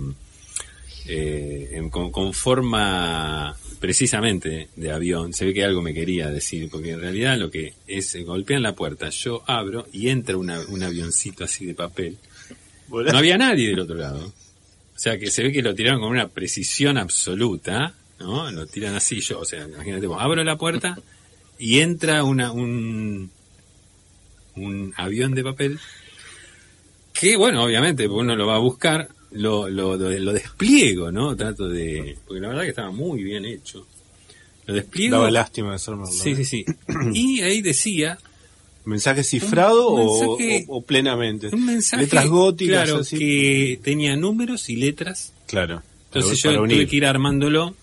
eh, 1.07 1.69
en- 1.73 1.89
con, 1.89 2.11
con 2.11 2.33
forma 2.33 3.55
precisamente 3.79 4.69
de 4.75 4.91
avión. 4.91 5.33
Se 5.33 5.45
ve 5.45 5.53
que 5.53 5.63
algo 5.63 5.81
me 5.81 5.93
quería 5.93 6.29
decir, 6.29 6.69
porque 6.69 6.91
en 6.91 7.01
realidad 7.01 7.37
lo 7.37 7.49
que 7.49 7.73
es, 7.87 8.15
golpean 8.25 8.61
la 8.63 8.75
puerta, 8.75 9.09
yo 9.09 9.43
abro 9.47 9.87
y 9.91 10.09
entra 10.09 10.37
una- 10.37 10.59
un 10.67 10.83
avioncito 10.83 11.43
así 11.43 11.65
de 11.65 11.73
papel. 11.75 12.17
Volá. 12.87 13.11
No 13.11 13.17
había 13.19 13.37
nadie 13.37 13.69
del 13.69 13.79
otro 13.79 13.95
lado. 13.95 14.25
O 14.27 14.99
sea 15.01 15.17
que 15.17 15.31
se 15.31 15.43
ve 15.43 15.51
que 15.51 15.61
lo 15.61 15.73
tiraron 15.73 16.01
con 16.01 16.09
una 16.11 16.27
precisión 16.27 16.97
absoluta, 16.97 17.93
¿no? 18.19 18.51
Lo 18.51 18.65
tiran 18.67 18.95
así 18.95 19.21
yo, 19.21 19.39
o 19.39 19.45
sea, 19.45 19.65
imagínate 19.65 20.07
vos, 20.07 20.17
abro 20.21 20.43
la 20.43 20.57
puerta 20.57 20.97
y 21.57 21.79
entra 21.79 22.23
una, 22.25 22.51
un, 22.51 23.31
un 24.55 24.93
avión 24.97 25.33
de 25.33 25.43
papel 25.43 25.79
que, 27.13 27.37
bueno, 27.37 27.63
obviamente, 27.63 28.07
uno 28.07 28.35
lo 28.35 28.47
va 28.47 28.55
a 28.55 28.59
buscar, 28.59 29.09
lo, 29.31 29.69
lo, 29.69 29.97
despliego, 30.33 31.11
¿no? 31.11 31.35
Trato 31.35 31.67
de... 31.69 32.17
Porque 32.27 32.41
la 32.41 32.49
verdad 32.49 32.63
que 32.63 32.69
estaba 32.69 32.91
muy 32.91 33.23
bien 33.23 33.45
hecho. 33.45 33.85
Lo 34.65 34.73
despliego... 34.73 35.17
Daba 35.17 35.31
lástima 35.31 35.73
de 35.73 35.79
ser. 35.79 35.95
Sí, 36.11 36.35
sí, 36.35 36.45
sí. 36.45 36.65
Y 37.13 37.41
ahí 37.41 37.61
decía 37.61 38.17
¿Mensaje 38.85 39.23
cifrado 39.23 39.89
Un 39.91 40.01
o- 40.01 40.37
mensaje- 40.37 40.65
o, 40.67 40.77
o 40.77 40.81
plenamente? 40.81 41.49
un 41.53 41.65
mensaje... 41.65 42.03
Letras 42.03 42.27
góticas, 42.27 42.85
Claro, 42.85 43.01
así. 43.01 43.17
que 43.19 43.79
tenía 43.83 44.15
números 44.15 44.69
y 44.69 44.75
letras 44.77 45.33
Claro. 45.47 45.83
Entonces 46.05 46.41
yo 46.41 46.61
unir. 46.63 46.77
tuve 46.77 46.87
que 46.87 46.95
ir 46.95 47.05
armándolo 47.05 47.75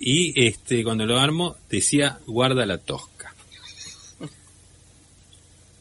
y 0.00 0.32
este 0.46 0.84
cuando 0.84 1.04
lo 1.06 1.18
armo 1.18 1.56
decía 1.68 2.18
guarda 2.26 2.64
la 2.64 2.78
tosca. 2.78 3.34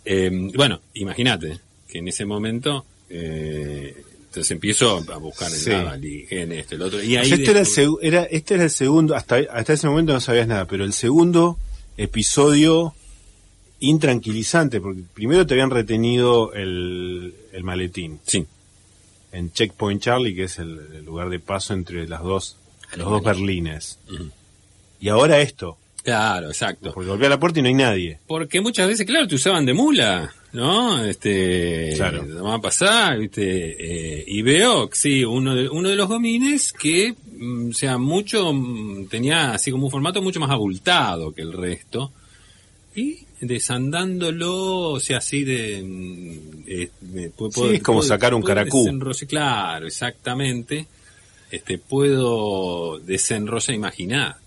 Eh, 0.09 0.29
bueno, 0.55 0.79
imagínate 0.93 1.59
que 1.87 1.97
en 1.99 2.07
ese 2.07 2.25
momento 2.25 2.85
eh, 3.09 4.03
entonces 4.37 4.51
empiezo 4.51 5.03
a 5.11 5.17
buscar 5.17 5.51
en 5.51 5.57
Sí. 5.57 6.25
En 6.29 6.51
esto, 6.51 6.75
el 6.75 6.81
otro 6.83 7.01
y 7.03 7.17
O 7.17 7.19
ahí 7.21 7.27
sea, 7.27 7.37
este, 7.37 7.51
era 7.51 7.61
descubrí- 7.61 8.27
este 8.31 8.53
era 8.53 8.63
el 8.63 8.69
segundo, 8.69 9.15
hasta, 9.15 9.37
hasta 9.51 9.73
ese 9.73 9.87
momento 9.87 10.13
no 10.13 10.21
sabías 10.21 10.47
nada, 10.47 10.65
pero 10.65 10.83
el 10.85 10.93
segundo 10.93 11.57
episodio 11.97 12.93
intranquilizante, 13.79 14.81
porque 14.81 15.01
primero 15.13 15.45
te 15.45 15.53
habían 15.53 15.69
retenido 15.69 16.53
el, 16.53 17.33
el 17.51 17.63
maletín 17.63 18.19
sí, 18.25 18.45
en 19.31 19.51
Checkpoint 19.51 20.01
Charlie, 20.01 20.35
que 20.35 20.43
es 20.45 20.57
el, 20.59 20.79
el 20.95 21.05
lugar 21.05 21.29
de 21.29 21.39
paso 21.39 21.73
entre 21.73 22.07
las 22.07 22.23
dos, 22.23 22.57
los 22.95 23.09
dos 23.09 23.23
Berlines. 23.23 23.99
Ujú. 24.11 24.29
Y 24.99 25.09
ahora 25.09 25.39
esto, 25.41 25.77
claro, 26.03 26.47
exacto. 26.47 26.91
porque 26.93 27.09
volví 27.09 27.25
a 27.25 27.29
la 27.29 27.39
puerta 27.39 27.59
y 27.59 27.61
no 27.61 27.67
hay 27.67 27.75
nadie. 27.75 28.19
Porque 28.27 28.61
muchas 28.61 28.87
veces, 28.87 29.05
claro, 29.05 29.27
te 29.27 29.35
usaban 29.35 29.65
de 29.65 29.73
mula, 29.73 30.33
¿no? 30.53 31.03
Este, 31.03 31.93
Claro. 31.95 32.25
va 32.43 32.55
a 32.55 32.61
pasar, 32.61 33.19
¿viste? 33.19 34.19
Eh, 34.19 34.23
y 34.27 34.41
veo, 34.41 34.89
sí, 34.93 35.23
uno 35.23 35.55
de, 35.55 35.69
uno 35.69 35.89
de 35.89 35.95
los 35.95 36.07
gomines 36.07 36.73
que, 36.73 37.13
mm, 37.37 37.69
o 37.69 37.73
sea, 37.73 37.97
mucho, 37.97 38.51
mm, 38.53 39.07
tenía 39.07 39.51
así 39.53 39.71
como 39.71 39.85
un 39.85 39.91
formato 39.91 40.21
mucho 40.21 40.39
más 40.39 40.49
abultado 40.51 41.31
que 41.33 41.41
el 41.41 41.53
resto. 41.53 42.11
Y 42.95 43.19
desandándolo, 43.41 44.91
o 44.93 44.99
sea, 44.99 45.17
así 45.19 45.43
de... 45.43 45.83
mm, 45.83 46.63
eh, 46.67 46.89
me- 47.13 47.29
puedo- 47.29 47.51
Sí, 47.69 47.75
es 47.75 47.83
como 47.83 48.01
sacar 48.01 48.33
un 48.33 48.41
caracú. 48.41 48.83
claro, 49.27 49.85
exactamente. 49.87 50.87
Este, 51.51 51.77
puedo 51.77 52.99
desenrollar, 52.99 53.75
imaginate. 53.75 54.39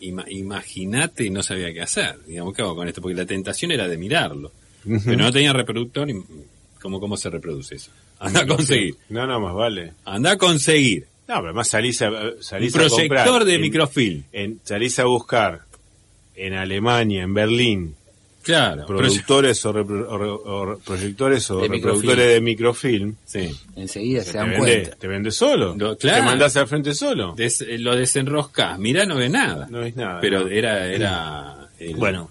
Ima- 0.00 0.24
Imagínate, 0.28 1.30
no 1.30 1.42
sabía 1.44 1.72
qué 1.72 1.80
hacer. 1.82 2.18
Digamos, 2.26 2.54
¿qué 2.54 2.62
hago 2.62 2.74
con 2.74 2.88
esto? 2.88 3.00
Porque 3.00 3.14
la 3.16 3.24
tentación 3.26 3.70
era 3.70 3.86
de 3.86 3.96
mirarlo. 3.96 4.50
Pero 4.84 5.16
no 5.16 5.32
tenía 5.32 5.52
reproductor. 5.52 6.08
y- 6.10 6.22
¿Cómo, 6.80 6.98
¿Cómo 7.00 7.16
se 7.16 7.30
reproduce 7.30 7.76
eso? 7.76 7.90
Anda 8.18 8.40
a 8.42 8.46
conseguir. 8.46 8.96
No, 9.08 9.26
no, 9.26 9.38
más 9.40 9.54
vale. 9.54 9.92
Anda 10.04 10.32
a 10.32 10.36
conseguir. 10.38 11.06
No, 11.28 11.36
pero 11.36 11.46
además 11.48 11.68
salís 11.68 12.02
a, 12.02 12.10
Un 12.10 12.32
salís 12.42 12.74
a 12.74 12.78
proyector 12.78 13.44
de 13.44 13.54
en- 13.54 13.60
microfilm. 13.60 14.22
en- 14.32 14.60
salís 14.64 14.98
a 14.98 15.04
buscar 15.04 15.62
en 16.34 16.54
Alemania, 16.54 17.22
en 17.22 17.32
Berlín, 17.34 17.94
Claro. 18.42 18.86
productores 18.86 19.64
o, 19.64 19.72
repro- 19.72 20.06
o 20.08 20.18
re- 20.18 20.28
o 20.74 20.78
proyectores 20.84 21.48
o 21.52 21.60
De 21.60 21.68
reproductores 21.68 22.02
microfilm. 22.02 22.34
de 22.34 22.40
microfilm, 22.40 23.14
Sí. 23.24 23.56
Enseguida 23.76 24.24
se 24.24 24.32
te 24.32 24.38
dan 24.38 24.50
vende, 24.50 24.58
cuenta. 24.82 24.96
te 24.96 25.06
vende 25.08 25.30
solo. 25.30 25.74
Lo- 25.76 25.96
claro. 25.96 26.18
Te 26.18 26.26
mandás 26.26 26.56
al 26.56 26.66
frente 26.66 26.94
solo. 26.94 27.34
Des- 27.36 27.64
lo 27.78 27.94
desenroscás. 27.94 28.78
Mirá, 28.80 29.06
no 29.06 29.14
ves 29.16 29.30
nada. 29.30 29.68
No 29.70 29.78
ves 29.78 29.94
nada. 29.94 30.20
Pero 30.20 30.40
no. 30.40 30.48
era... 30.48 30.88
era 30.88 31.68
el- 31.78 31.94
Bueno, 31.94 32.30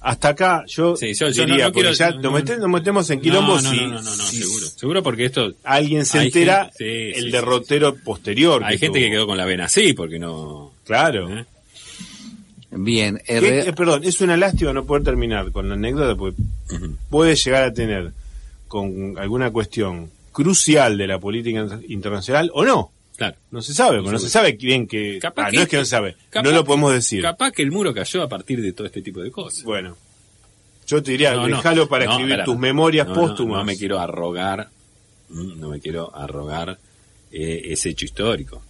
hasta 0.00 0.28
acá 0.30 0.64
yo, 0.66 0.96
Sí, 0.96 1.12
yo, 1.14 1.28
yo 1.28 1.44
diría, 1.44 1.64
no, 1.64 1.64
no 1.68 1.72
porque 1.74 1.80
quiero... 1.90 1.92
ya 1.96 2.10
no, 2.10 2.14
nos, 2.16 2.22
no, 2.24 2.32
mete- 2.32 2.56
nos 2.58 2.68
metemos 2.70 3.10
en 3.10 3.20
quilombo 3.20 3.56
no, 3.56 3.62
no, 3.62 3.70
si, 3.70 3.76
no, 3.76 3.86
no, 3.88 4.02
no, 4.02 4.16
no, 4.16 4.22
si 4.24 4.36
seguro. 4.42 4.66
Seguro 4.66 5.02
porque 5.02 5.24
esto... 5.26 5.52
alguien 5.64 6.04
se 6.06 6.22
entera 6.22 6.70
gente- 6.76 7.12
sí, 7.12 7.18
el 7.18 7.24
sí, 7.26 7.30
derrotero 7.30 7.94
posterior. 7.96 8.62
Hay 8.64 8.78
gente 8.78 8.98
tuvo. 8.98 9.06
que 9.06 9.10
quedó 9.10 9.26
con 9.26 9.36
la 9.36 9.44
vena 9.44 9.64
así 9.66 9.92
porque 9.92 10.18
no... 10.18 10.72
Claro. 10.84 11.28
¿eh? 11.38 11.44
Bien, 12.72 13.20
R- 13.26 13.68
eh, 13.68 13.72
perdón, 13.72 14.02
es 14.04 14.20
una 14.20 14.36
lástima 14.36 14.72
no 14.72 14.84
poder 14.86 15.02
terminar 15.02 15.50
con 15.52 15.68
la 15.68 15.74
anécdota 15.74 16.14
porque 16.16 16.40
puede 17.08 17.34
llegar 17.34 17.64
a 17.64 17.72
tener 17.72 18.12
con 18.68 19.18
alguna 19.18 19.50
cuestión 19.50 20.08
crucial 20.32 20.96
de 20.96 21.06
la 21.08 21.18
política 21.18 21.60
inter- 21.60 21.80
internacional 21.90 22.50
o 22.54 22.64
no. 22.64 22.92
Claro. 23.20 23.36
No 23.50 23.60
se 23.60 23.74
sabe, 23.74 23.98
porque 23.98 24.12
no 24.12 24.18
se 24.18 24.30
sabe 24.30 24.52
bien 24.52 24.86
que... 24.86 25.18
Capaz 25.20 25.48
Ah, 25.48 25.50
que- 25.50 25.56
no 25.58 25.62
es 25.64 25.68
que 25.68 25.76
no 25.76 25.84
se 25.84 25.90
sabe, 25.90 26.16
capaz 26.30 26.48
no 26.48 26.54
lo 26.56 26.64
podemos 26.64 26.94
decir. 26.94 27.20
Capaz 27.20 27.50
que 27.52 27.60
el 27.60 27.70
muro 27.70 27.92
cayó 27.92 28.22
a 28.22 28.28
partir 28.30 28.62
de 28.62 28.72
todo 28.72 28.86
este 28.86 29.02
tipo 29.02 29.20
de 29.20 29.30
cosas. 29.30 29.62
Bueno, 29.62 29.94
Yo 30.86 31.02
te 31.02 31.10
diría, 31.10 31.34
No, 31.34 31.46
no, 31.46 31.56
déjalo 31.58 31.86
para 31.86 32.06
no, 32.06 32.12
escribir 32.12 32.44
tus 32.46 32.56
memorias 32.56 33.06
No, 33.06 33.14
no, 33.14 33.20
póstumas. 33.20 33.58
No, 33.58 33.64
me 33.64 33.76
quiero 33.76 34.00
arrogar, 34.00 34.70
mm, 35.28 35.60
no 35.60 35.68
me 35.68 35.80
quiero 35.80 36.16
arrogar 36.16 36.78
eh, 37.30 37.60
ese 37.66 37.90
hecho 37.90 38.06
histórico. 38.06 38.62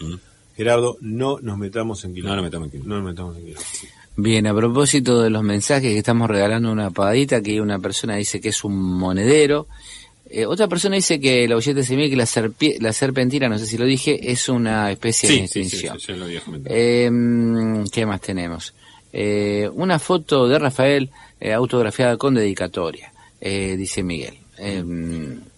Mm. 0.00 0.14
Gerardo, 0.54 0.98
no 1.00 1.38
nos 1.40 1.56
metamos 1.56 2.04
en 2.04 2.12
quilombo. 2.12 2.28
No 2.28 2.36
nos 2.36 2.44
metamos 2.44 2.66
en 2.66 2.70
quilombo. 2.72 2.88
No 2.94 3.00
nos 3.00 3.10
metamos 3.10 3.36
en 3.38 3.44
quilombo. 3.46 3.66
Bien, 4.16 4.46
a 4.48 4.54
propósito 4.54 5.22
de 5.22 5.30
los 5.30 5.42
mensajes 5.42 5.90
que 5.92 5.96
estamos 5.98 6.28
regalando 6.28 6.70
una 6.70 6.90
pagadita, 6.90 7.40
que 7.40 7.58
una 7.60 7.78
persona 7.78 8.16
dice 8.16 8.38
que 8.38 8.50
es 8.50 8.62
un 8.64 8.76
monedero, 8.76 9.66
eh, 10.30 10.46
otra 10.46 10.68
persona 10.68 10.96
dice 10.96 11.18
que 11.20 11.46
la 11.48 11.56
oyente 11.56 11.82
se 11.84 11.96
ve 11.96 12.08
que 12.10 12.16
la, 12.16 12.24
serpie- 12.24 12.78
la 12.80 12.92
serpentina, 12.92 13.48
no 13.48 13.58
sé 13.58 13.66
si 13.66 13.78
lo 13.78 13.84
dije, 13.84 14.30
es 14.30 14.48
una 14.48 14.90
especie 14.90 15.28
de 15.28 15.34
Sí, 15.34 15.40
sí, 15.40 15.48
sí, 15.48 15.60
extinción. 15.60 16.00
sí, 16.00 16.06
yo 16.08 16.16
lo 16.16 16.24
había 16.26 16.40
comentado. 16.40 16.74
Eh, 16.78 17.10
¿Qué 17.92 18.06
más 18.06 18.20
tenemos? 18.20 18.74
Eh, 19.12 19.68
una 19.74 19.98
foto 19.98 20.46
de 20.48 20.58
Rafael 20.58 21.10
eh, 21.40 21.52
autografiada 21.52 22.16
con 22.16 22.34
dedicatoria, 22.34 23.12
eh, 23.40 23.76
dice 23.76 24.02
Miguel. 24.02 24.34
Eh, 24.58 24.84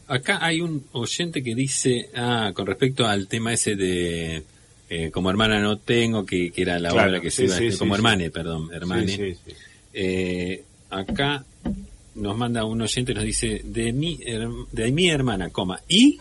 Acá 0.07 0.39
hay 0.45 0.61
un 0.61 0.85
oyente 0.93 1.41
que 1.43 1.55
dice, 1.55 2.11
ah, 2.17 2.51
con 2.53 2.67
respecto 2.67 3.07
al 3.07 3.29
tema 3.29 3.53
ese 3.53 3.77
de 3.77 4.43
eh, 4.89 5.11
como 5.13 5.31
hermana 5.31 5.61
no 5.61 5.79
tengo, 5.79 6.27
que, 6.27 6.51
que 6.51 6.63
era 6.63 6.81
la 6.81 6.91
Claro, 6.91 7.11
obra 7.11 7.21
que 7.21 7.31
se 7.31 7.43
sí, 7.43 7.45
iba, 7.45 7.57
sí, 7.57 7.65
este, 7.67 7.73
sí, 7.75 7.79
como 7.79 7.95
sí. 7.95 7.99
hermane, 7.99 8.31
perdón, 8.31 8.71
hermane. 8.75 9.07
Sí, 9.07 9.17
sí, 9.17 9.37
sí. 9.47 9.53
Eh, 9.95 10.65
acá 10.91 11.45
nos 12.17 12.37
manda 12.37 12.65
un 12.65 12.81
oyente, 12.83 13.15
nos 13.15 13.25
dice, 13.25 13.63
de 13.65 13.93
mi, 13.93 14.19
de 14.73 14.91
mi 14.93 15.09
hermana, 15.09 15.51
coma, 15.51 15.81
y 15.89 16.19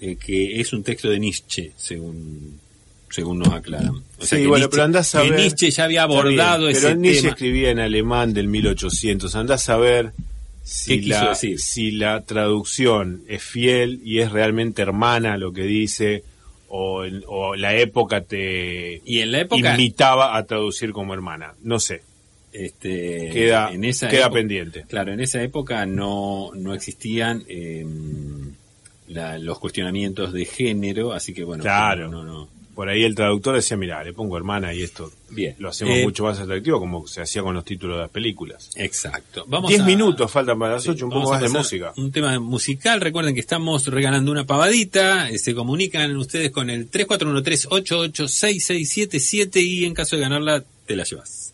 eh, 0.00 0.16
que 0.16 0.60
es 0.60 0.72
un 0.72 0.82
texto 0.82 1.08
de 1.08 1.18
Nietzsche, 1.18 1.72
según 1.76 2.60
según 3.08 3.38
nos 3.38 3.48
aclaran. 3.48 3.94
O 4.18 4.24
Sí, 4.24 4.36
que 4.36 4.46
bueno, 4.46 4.66
Nietzsche- 4.66 4.70
pero 4.70 4.82
andás 4.82 5.14
a 5.14 5.22
que 5.22 5.30
ver- 5.30 5.40
Nietzsche 5.40 5.70
ya 5.70 5.84
había 5.84 6.00
Está 6.02 6.08
bien, 6.08 6.18
abordado 6.20 6.66
pero 6.66 6.78
ese 6.78 6.94
Nietzsche 6.96 7.20
tema. 7.22 7.30
escribía 7.32 7.70
en 7.70 7.78
alemán 7.78 8.34
del 8.34 8.48
1800. 8.48 9.34
Andás 9.36 9.68
a 9.70 9.76
ver 9.78 10.12
si 10.64 10.96
¿Qué 10.96 11.00
quiso 11.04 11.20
la, 11.22 11.28
decir? 11.30 11.60
si 11.60 11.90
la 11.92 12.20
traducción 12.22 13.22
es 13.28 13.42
fiel 13.42 14.00
y 14.04 14.18
es 14.18 14.32
realmente 14.32 14.82
hermana 14.82 15.34
a 15.34 15.38
lo 15.38 15.52
que 15.52 15.62
dice 15.62 16.24
o, 16.68 17.04
en- 17.04 17.22
o 17.28 17.54
la 17.54 17.76
época 17.76 18.22
te 18.22 19.00
Y 19.04 19.20
en 19.20 19.30
la 19.32 19.40
época, 19.42 19.70
invitaba 19.70 20.36
a 20.36 20.44
traducir 20.44 20.90
como 20.92 21.14
hermana. 21.14 21.54
No 21.62 21.78
sé, 21.78 22.02
este, 22.52 23.30
queda, 23.32 23.70
en 23.72 23.84
esa 23.84 24.08
queda 24.08 24.26
época- 24.26 24.34
pendiente. 24.34 24.84
Claro, 24.88 25.12
en 25.12 25.20
esa 25.20 25.42
época 25.42 25.84
no, 25.86 26.50
no 26.54 26.74
existían 26.74 27.44
eh, 27.48 27.84
la- 29.08 29.38
los 29.38 29.58
cuestionamientos 29.58 30.32
de 30.32 30.44
género, 30.46 31.12
así 31.12 31.32
que 31.34 31.44
bueno, 31.44 31.62
Claro. 31.62 32.08
no, 32.10 32.24
no. 32.24 32.48
Por 32.74 32.88
ahí 32.90 33.04
el 33.04 33.14
traductor 33.14 33.54
decía, 33.54 33.74
mira, 33.78 34.04
le 34.04 34.12
pongo 34.12 34.36
hermana 34.36 34.74
y 34.74 34.82
esto 34.82 35.10
Bien. 35.30 35.54
lo 35.58 35.70
hacemos 35.70 35.96
Eh, 35.96 36.02
mucho 36.02 36.24
más 36.24 36.38
atractivo 36.40 36.78
como 36.78 37.06
se 37.06 37.22
hacía 37.22 37.40
con 37.42 37.54
los 37.54 37.64
títulos 37.64 37.96
de 37.96 38.02
las 38.02 38.10
películas. 38.10 38.68
Exacto. 38.76 39.46
Vamos 39.48 39.70
Diez 39.70 39.80
a- 39.80 39.86
minutos 39.86 40.30
faltan 40.30 40.58
para 40.58 40.74
las 40.74 40.82
Sí, 40.82 40.90
ocho, 40.90 41.06
un 41.06 41.12
poco 41.12 41.30
más 41.30 41.40
de 41.40 41.48
música. 41.48 41.94
Un 41.96 42.12
tema 42.12 42.38
musical. 42.38 43.00
Recuerden 43.00 43.32
que 43.32 43.40
estamos 43.40 43.86
regalando 43.86 44.30
una 44.30 44.44
pavadita. 44.44 45.30
eh, 45.30 45.38
Se 45.38 45.54
comunican 45.54 46.14
ustedes 46.18 46.50
con 46.50 46.68
el 46.68 46.90
3413886677 46.90 49.62
y 49.62 49.86
en 49.86 49.94
caso 49.94 50.16
de 50.16 50.22
ganarla, 50.22 50.62
te 50.86 50.96
la 50.96 51.04
llevas. 51.04 51.45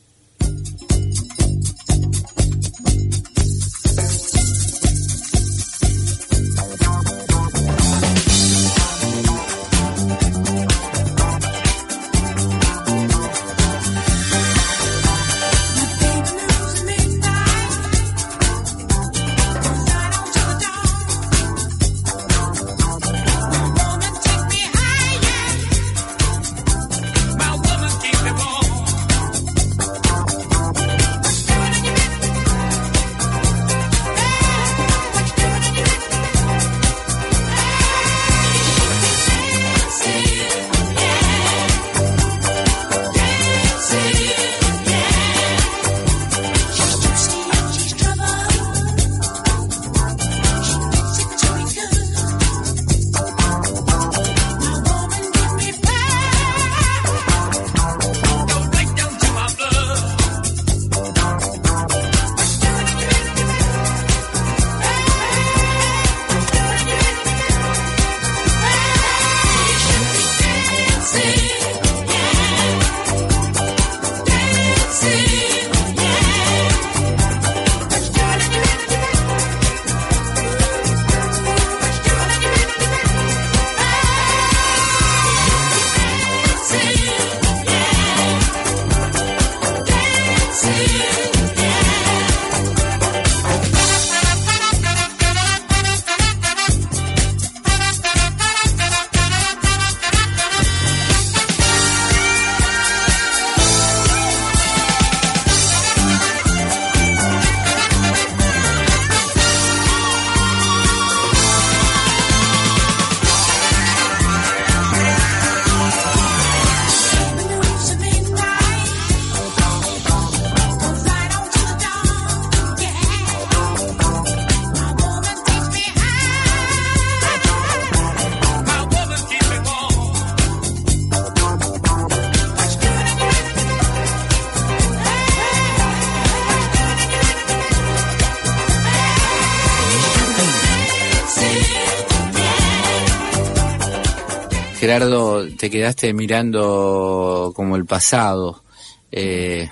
Gerardo, 144.93 145.49
te 145.57 145.70
quedaste 145.70 146.12
mirando 146.12 147.51
como 147.57 147.76
el 147.76 147.86
pasado, 147.86 148.62
eh, 149.11 149.70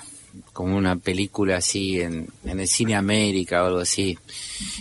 como 0.51 0.75
una 0.75 0.95
película 0.95 1.57
así 1.57 2.01
en, 2.01 2.27
en 2.43 2.59
el 2.59 2.67
cine 2.67 2.95
América 2.95 3.61
o 3.61 3.67
algo 3.67 3.79
así. 3.81 4.17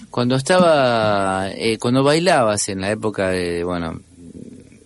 Cuando 0.09 0.37
estaba, 0.37 1.51
eh, 1.51 1.77
cuando 1.79 2.03
bailabas 2.03 2.71
en 2.71 2.81
la 2.81 2.91
época 2.91 3.29
de, 3.29 3.65
bueno, 3.65 4.01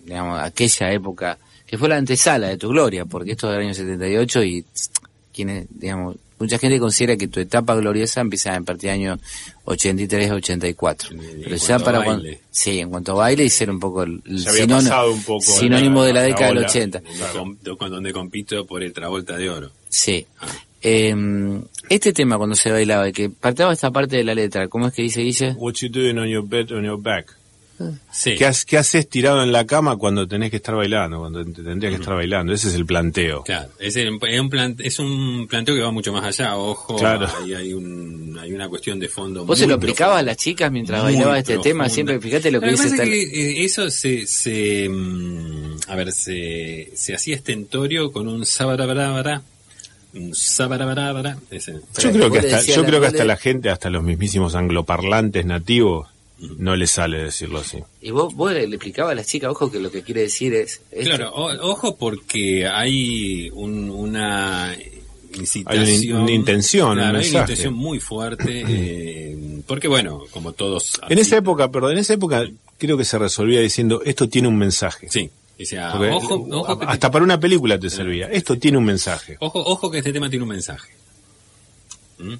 digamos, 0.03 0.41
aquella 0.41 0.91
época, 0.91 1.37
que 1.65 1.77
fue 1.77 1.87
la 1.87 1.95
antesala 1.95 2.49
de 2.49 2.57
tu 2.57 2.67
gloria, 2.67 3.05
porque 3.05 3.31
esto 3.31 3.47
es 3.47 3.53
del 3.53 3.65
año 3.67 3.73
78 3.73 4.43
y 4.43 4.65
quienes, 5.33 5.67
digamos, 5.69 6.17
mucha 6.39 6.57
gente 6.57 6.79
considera 6.79 7.15
que 7.17 7.27
tu 7.27 7.39
etapa 7.39 7.75
gloriosa 7.75 8.21
empieza 8.21 8.55
en 8.55 8.65
partir 8.65 8.89
del 8.91 8.99
año 9.01 9.19
83 9.65 10.31
84. 10.31 11.11
En 11.11 11.41
Pero 11.43 11.55
ya 11.55 11.79
para 11.79 12.03
cuando, 12.03 12.23
baile. 12.23 12.39
sí, 12.51 12.79
en 12.79 12.89
cuanto 12.89 13.11
a 13.13 13.15
baile 13.15 13.45
y 13.45 13.49
ser 13.49 13.69
un 13.69 13.79
poco 13.79 14.03
el, 14.03 14.21
sinónimo- 14.23 15.11
un 15.13 15.23
poco 15.23 15.41
sinónimo 15.41 16.01
la- 16.01 16.07
de 16.07 16.13
la 16.13 16.19
la 16.21 16.25
década 16.27 16.47
del 16.47 16.57
ola. 16.59 16.67
80. 16.67 16.99
Donde 16.99 17.25
com- 17.69 17.77
con- 17.77 17.91
donde 17.91 18.13
compito 18.13 18.65
por 18.65 18.83
el 18.83 18.93
Travolta 18.93 19.37
de 19.37 19.49
Oro. 19.49 19.71
Sí. 19.89 20.25
Ah. 20.39 20.47
Eh, 20.81 21.15
este 21.89 22.13
tema 22.13 22.37
cuando 22.37 22.55
se 22.55 22.71
bailaba, 22.71 23.11
que 23.11 23.29
partaba 23.29 23.73
esta 23.73 23.89
parte 23.91 24.17
de 24.17 24.23
la 24.23 24.35
letra, 24.35 24.67
¿cómo 24.67 24.87
es 24.87 24.93
que 24.93 25.01
dice 25.01 25.21
Guille? 25.21 25.53
What 25.57 25.73
you 25.81 25.89
doing 25.89 26.17
on 26.19 26.27
your 26.27 26.47
bed, 26.47 26.71
on 26.71 26.83
your 26.83 27.01
back. 27.01 27.35
Sí. 28.11 28.35
¿Qué, 28.35 28.45
has- 28.45 28.63
qué 28.63 28.77
haces 28.77 29.09
tirado 29.09 29.43
en 29.43 29.51
la 29.51 29.65
cama 29.65 29.97
cuando 29.97 30.25
tenés 30.27 30.49
que 30.49 30.55
estar 30.57 30.73
bailando? 30.75 31.19
Cuando 31.19 31.43
te 31.43 31.61
tendrías 31.61 31.93
que 31.93 31.99
estar 31.99 32.15
bailando. 32.15 32.53
Ese 32.53 32.69
es 32.69 32.73
el 32.75 32.85
planteo. 32.85 33.43
Claro, 33.43 33.69
es, 33.79 33.95
el- 33.97 34.17
es 34.29 34.39
un 34.39 34.49
plan- 34.49 34.75
es 34.79 34.97
un 34.99 35.45
planteo 35.49 35.75
que 35.75 35.81
va 35.81 35.91
mucho 35.91 36.13
más 36.13 36.23
allá, 36.23 36.55
ojo, 36.55 36.95
Claro. 36.95 37.27
ahí 37.43 37.53
hay, 37.53 37.73
un, 37.73 38.37
hay 38.41 38.53
una 38.53 38.69
cuestión 38.69 38.97
de 38.99 39.09
fondo. 39.09 39.45
¿Vos 39.45 39.59
se 39.59 39.67
lo 39.67 39.75
aplicabas 39.75 40.19
a 40.19 40.23
las 40.23 40.37
chicas 40.37 40.71
mientras 40.71 41.03
Muy 41.03 41.13
bailabas 41.13 41.39
este 41.39 41.53
profunda. 41.55 41.69
tema? 41.83 41.89
Siempre, 41.89 42.19
fíjate 42.21 42.51
lo 42.51 42.61
que 42.61 42.69
dice 42.71 42.87
es 42.87 42.93
que 43.01 43.23
eh, 43.23 43.65
eso 43.65 43.89
se, 43.89 44.25
se 44.25 44.87
mm, 44.89 45.77
a 45.89 45.95
ver, 45.95 46.11
se, 46.13 46.91
se 46.95 47.13
hacía 47.13 47.35
estentorio 47.35 48.11
con 48.13 48.29
un 48.29 48.45
sabarabarabara, 48.45 49.41
un 50.13 50.33
sabarabarabara, 50.33 51.37
ese. 51.51 51.73
Yo 52.01 52.11
creo 52.13 52.31
que 52.31 52.39
hasta, 52.39 52.61
yo 52.61 52.85
creo 52.85 53.01
que 53.01 53.07
hasta 53.07 53.25
la 53.25 53.35
gente, 53.35 53.69
hasta 53.69 53.89
los 53.89 54.01
mismísimos 54.01 54.55
angloparlantes 54.55 55.45
nativos, 55.45 56.07
no 56.39 56.75
les 56.75 56.91
sale 56.91 57.17
decirlo 57.23 57.59
así. 57.59 57.77
Y 58.01 58.11
vos, 58.11 58.33
vos 58.35 58.51
le, 58.51 58.67
le 58.67 58.75
explicabas 58.75 59.13
a 59.13 59.15
las 59.15 59.27
chicas, 59.27 59.49
ojo, 59.51 59.71
que 59.71 59.79
lo 59.79 59.91
que 59.91 60.03
quiere 60.03 60.21
decir 60.21 60.53
es... 60.53 60.81
esto. 60.91 61.15
Claro, 61.15 61.31
o- 61.33 61.71
ojo 61.71 61.95
porque 61.95 62.67
hay 62.67 63.49
un- 63.51 63.89
una 63.89 64.75
incitación. 65.33 65.83
Hay 65.83 65.95
una 65.95 66.03
in- 66.05 66.15
una 66.15 66.31
intención, 66.31 66.89
un 66.91 66.95
Claro, 66.97 67.17
hay 67.19 67.29
una 67.29 67.39
intención 67.41 67.73
muy 67.73 67.99
fuerte. 67.99 68.63
eh, 68.67 69.61
porque 69.65 69.87
bueno, 69.87 70.23
como 70.31 70.51
todos. 70.53 70.99
En 71.09 71.17
esa 71.19 71.37
época, 71.37 71.71
perdón, 71.71 71.93
en 71.93 71.97
esa 71.99 72.13
época 72.13 72.45
creo 72.77 72.97
que 72.97 73.05
se 73.05 73.17
resolvía 73.17 73.61
diciendo, 73.61 74.01
esto 74.05 74.27
tiene 74.29 74.47
un 74.47 74.57
mensaje. 74.57 75.07
Sí. 75.09 75.29
O 75.57 75.63
sea, 75.63 75.93
Porque 75.93 76.09
ojo, 76.11 76.45
ojo, 76.51 76.79
que 76.79 76.85
hasta 76.85 77.09
para 77.09 77.23
una 77.23 77.39
película 77.39 77.79
te 77.79 77.89
servía. 77.89 78.27
Esto 78.27 78.57
tiene 78.59 78.77
un 78.77 78.83
mensaje. 78.83 79.37
ojo, 79.39 79.59
ojo 79.65 79.89
que 79.89 79.99
este 79.99 80.11
tema 80.11 80.29
tiene 80.29 80.43
un 80.43 80.49
mensaje. 80.49 80.91
¿Mm? 82.19 82.33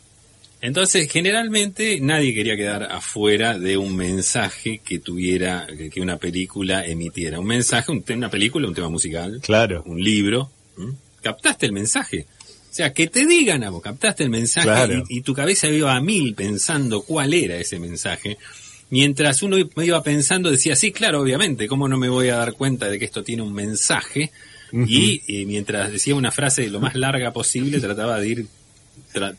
Entonces, 0.62 1.12
generalmente 1.12 2.00
nadie 2.02 2.34
quería 2.34 2.56
quedar 2.56 2.84
afuera 2.84 3.60
de 3.60 3.78
un 3.78 3.96
mensaje 3.96 4.82
que 4.84 5.00
tuviera, 5.00 5.68
que, 5.68 6.02
una 6.02 6.18
película 6.18 6.86
emitiera. 6.86 7.40
Un 7.40 7.46
mensaje, 7.48 7.92
un 7.92 8.04
una 8.10 8.30
película, 8.30 8.68
un 8.68 8.74
tema 8.74 8.90
musical, 8.90 9.40
Claro. 9.44 9.84
un 9.86 10.04
libro. 10.04 10.50
¿Mm? 10.78 10.92
¿Captaste 11.22 11.66
el 11.66 11.72
mensaje? 11.72 12.26
O 12.72 12.74
sea, 12.76 12.92
que 12.94 13.08
te 13.08 13.26
digan 13.26 13.64
a 13.64 13.70
vos, 13.70 13.82
captaste 13.82 14.24
el 14.24 14.30
mensaje 14.30 14.66
Claro. 14.68 15.04
y, 15.10 15.18
y 15.20 15.22
tu 15.22 15.34
cabeza 15.34 15.68
iba 15.70 15.96
a 15.96 16.02
mil 16.02 16.34
pensando 16.36 17.02
cuál 17.04 17.34
era 17.34 17.58
ese 17.58 17.80
mensaje. 17.80 18.38
Mientras 18.90 19.42
uno 19.44 19.58
iba 19.58 20.04
pensando, 20.04 20.52
decía, 20.52 20.76
sí, 20.76 20.92
claro, 20.92 21.22
obviamente, 21.22 21.68
¿cómo 21.68 21.88
no 21.88 21.98
me 21.98 22.10
voy 22.10 22.30
a 22.30 22.38
dar 22.38 22.54
cuenta 22.54 22.88
de 22.90 23.00
que 23.00 23.06
esto 23.06 23.24
tiene 23.24 23.42
un 23.44 23.54
mensaje? 23.54 24.32
Y 24.72 25.22
eh, 25.28 25.46
mientras 25.46 25.92
decía 25.92 26.16
una 26.16 26.32
frase 26.32 26.70
lo 26.70 26.80
más 26.82 26.96
larga 26.96 27.32
posible, 27.32 27.80
trataba 27.80 28.20
de 28.20 28.28
ir 28.28 28.46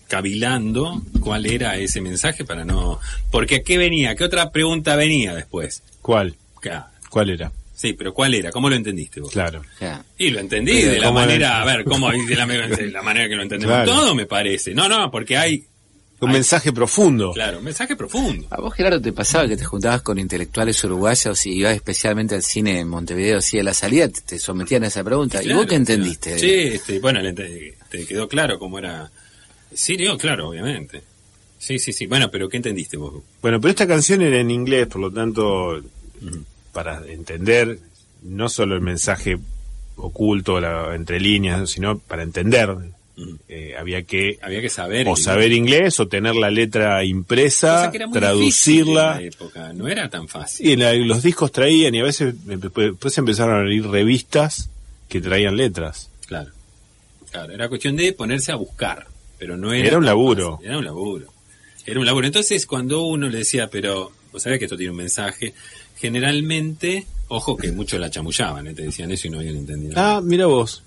cavilando 0.09 1.03
cuál 1.21 1.47
era 1.47 1.77
ese 1.77 2.01
mensaje 2.01 2.45
para 2.45 2.65
no... 2.65 3.01
Porque 3.31 3.63
¿qué 3.63 3.79
venía? 3.79 4.15
¿Qué 4.15 4.25
otra 4.25 4.51
pregunta 4.51 4.97
venía 4.97 5.35
después? 5.35 5.83
¿Cuál? 6.03 6.35
Claro. 6.61 6.87
¿Cuál 7.11 7.31
era? 7.31 7.53
Sí, 7.75 7.93
pero 7.93 8.15
¿cuál 8.15 8.35
era? 8.35 8.51
¿Cómo 8.51 8.71
lo 8.71 8.77
entendiste 8.77 9.21
vos? 9.21 9.31
Claro. 9.31 9.63
Y 10.17 10.31
lo 10.31 10.41
entendí 10.41 10.73
Pero 10.81 10.93
de 10.93 10.99
la 11.01 11.07
¿cómo 11.09 11.21
manera, 11.21 11.47
era? 11.49 11.63
a 11.63 11.65
ver, 11.67 11.85
¿cómo? 11.85 12.11
De 12.11 12.35
la, 12.35 12.47
de 12.47 12.87
la 12.91 13.03
manera 13.03 13.29
que 13.29 13.35
lo 13.37 13.43
entendemos 13.43 13.75
Claro. 13.77 13.93
todo, 13.93 14.15
me 14.15 14.25
parece. 14.27 14.73
No, 14.75 14.89
no, 14.89 15.11
porque 15.11 15.37
hay, 15.37 15.65
Un 16.21 16.29
Ay. 16.31 16.35
mensaje 16.37 16.73
profundo. 16.73 17.33
claro, 17.35 17.59
un 17.59 17.65
mensaje 17.65 17.95
profundo. 17.95 18.47
¿A 18.51 18.63
vos, 18.63 18.73
Gerardo, 18.75 18.99
te 19.03 19.13
pasaba 19.13 19.47
que 19.47 19.59
te 19.59 19.65
juntabas 19.67 20.01
con 20.01 20.19
intelectuales 20.19 20.83
uruguayos 20.85 21.45
y 21.45 21.51
ibas 21.53 21.75
especialmente 21.75 22.35
al 22.35 22.43
cine 22.43 22.81
en 22.81 22.89
Montevideo? 22.89 23.43
Si 23.43 23.59
a 23.59 23.63
la 23.63 23.75
salida 23.75 24.09
te, 24.09 24.23
te 24.23 24.39
sometían 24.39 24.85
a 24.85 24.87
esa 24.87 25.05
pregunta. 25.05 25.43
¿Y 25.43 25.53
vos 25.53 25.67
qué 25.67 25.75
entendiste? 25.75 26.39
Sí, 26.39 26.51
este, 26.77 26.99
bueno, 26.99 27.21
le 27.21 27.35
ente- 27.35 27.75
te 27.91 28.07
quedó 28.07 28.27
claro 28.27 28.59
cómo 28.59 28.79
era. 28.79 29.11
Sí, 29.73 29.97
digo, 29.97 30.17
claro, 30.17 30.49
obviamente. 30.49 31.03
Sí, 31.59 31.79
sí, 31.79 31.93
sí. 31.93 32.07
Bueno, 32.07 32.31
pero 32.31 32.49
¿qué 32.49 32.59
entendiste 32.59 32.97
vos? 32.97 33.23
Bueno, 33.43 33.61
pero 33.61 33.71
esta 33.71 33.87
canción 33.87 34.23
era 34.23 34.39
en 34.39 34.51
inglés, 34.51 34.87
por 34.87 35.01
lo 35.01 35.11
tanto, 35.13 35.81
para 36.73 37.03
entender 37.07 37.79
no 38.23 38.49
solo 38.49 38.75
el 38.75 38.81
mensaje 38.83 39.39
oculto 39.97 40.61
la- 40.61 40.95
entre 40.95 41.19
líneas, 41.21 41.71
sino 41.71 41.99
para 41.99 42.23
entender, 42.23 42.75
eh, 43.49 43.75
había 43.79 44.03
que 44.03 44.39
Había 44.43 44.61
que 44.61 44.69
saber. 44.69 45.09
o 45.09 45.13
el- 45.17 45.23
saber 45.23 45.53
inglés 45.53 45.99
o 46.01 46.07
tener 46.09 46.37
la 46.37 46.51
letra 46.51 47.03
impresa, 47.05 47.87
difícil 47.91 48.03
en 48.03 48.13
traducirla. 48.13 49.15
la 49.17 49.23
época. 49.23 49.73
No 49.73 49.89
era 49.89 50.11
tan 50.11 50.29
fácil. 50.29 50.67
Y 50.69 50.77
la- 50.77 50.93
los 50.95 51.23
discos 51.23 51.51
traían 51.53 51.95
y 51.95 52.01
a 52.01 52.05
veces 52.05 52.35
después 52.45 53.17
empezaron 53.19 53.57
a 53.57 53.63
venir 53.63 53.87
revistas 53.89 54.69
que 55.09 55.21
traían 55.23 55.57
letras. 55.57 56.11
Claro. 56.27 56.51
Claro, 57.31 57.53
era 57.55 57.69
cuestión 57.69 57.97
de 57.97 58.13
ponerse 58.13 58.53
a 58.53 58.57
buscar. 58.57 59.07
Pero 59.39 59.57
no 59.57 59.73
era. 59.73 59.89
Era 59.89 59.99
un 59.99 60.07
laburo. 60.07 60.53
fácil, 60.53 60.67
Era 60.69 60.79
un 60.79 60.85
laburo. 60.85 61.27
Era 61.85 62.01
un 62.01 62.07
laburo. 62.07 62.27
Entonces, 62.27 62.67
cuando 62.67 63.03
uno 63.03 63.29
le 63.29 63.39
decía, 63.39 63.69
pero, 63.69 64.13
vos 64.33 64.43
sabés 64.43 64.59
que 64.59 64.65
esto 64.65 64.77
tiene 64.77 64.91
un 64.91 64.97
mensaje, 64.97 65.55
generalmente, 65.97 67.07
ojo 67.29 67.57
que 67.57 67.73
muchos 67.73 68.01
la 68.01 68.11
chamullaban, 68.11 68.67
¿eh? 68.67 68.75
te 68.75 68.83
decían 68.83 69.11
eso 69.11 69.29
y 69.29 69.31
no 69.31 69.39
habían 69.39 69.57
entendido. 69.57 69.95
Ah, 69.97 70.21
mira 70.23 70.47
vos. 70.47 70.83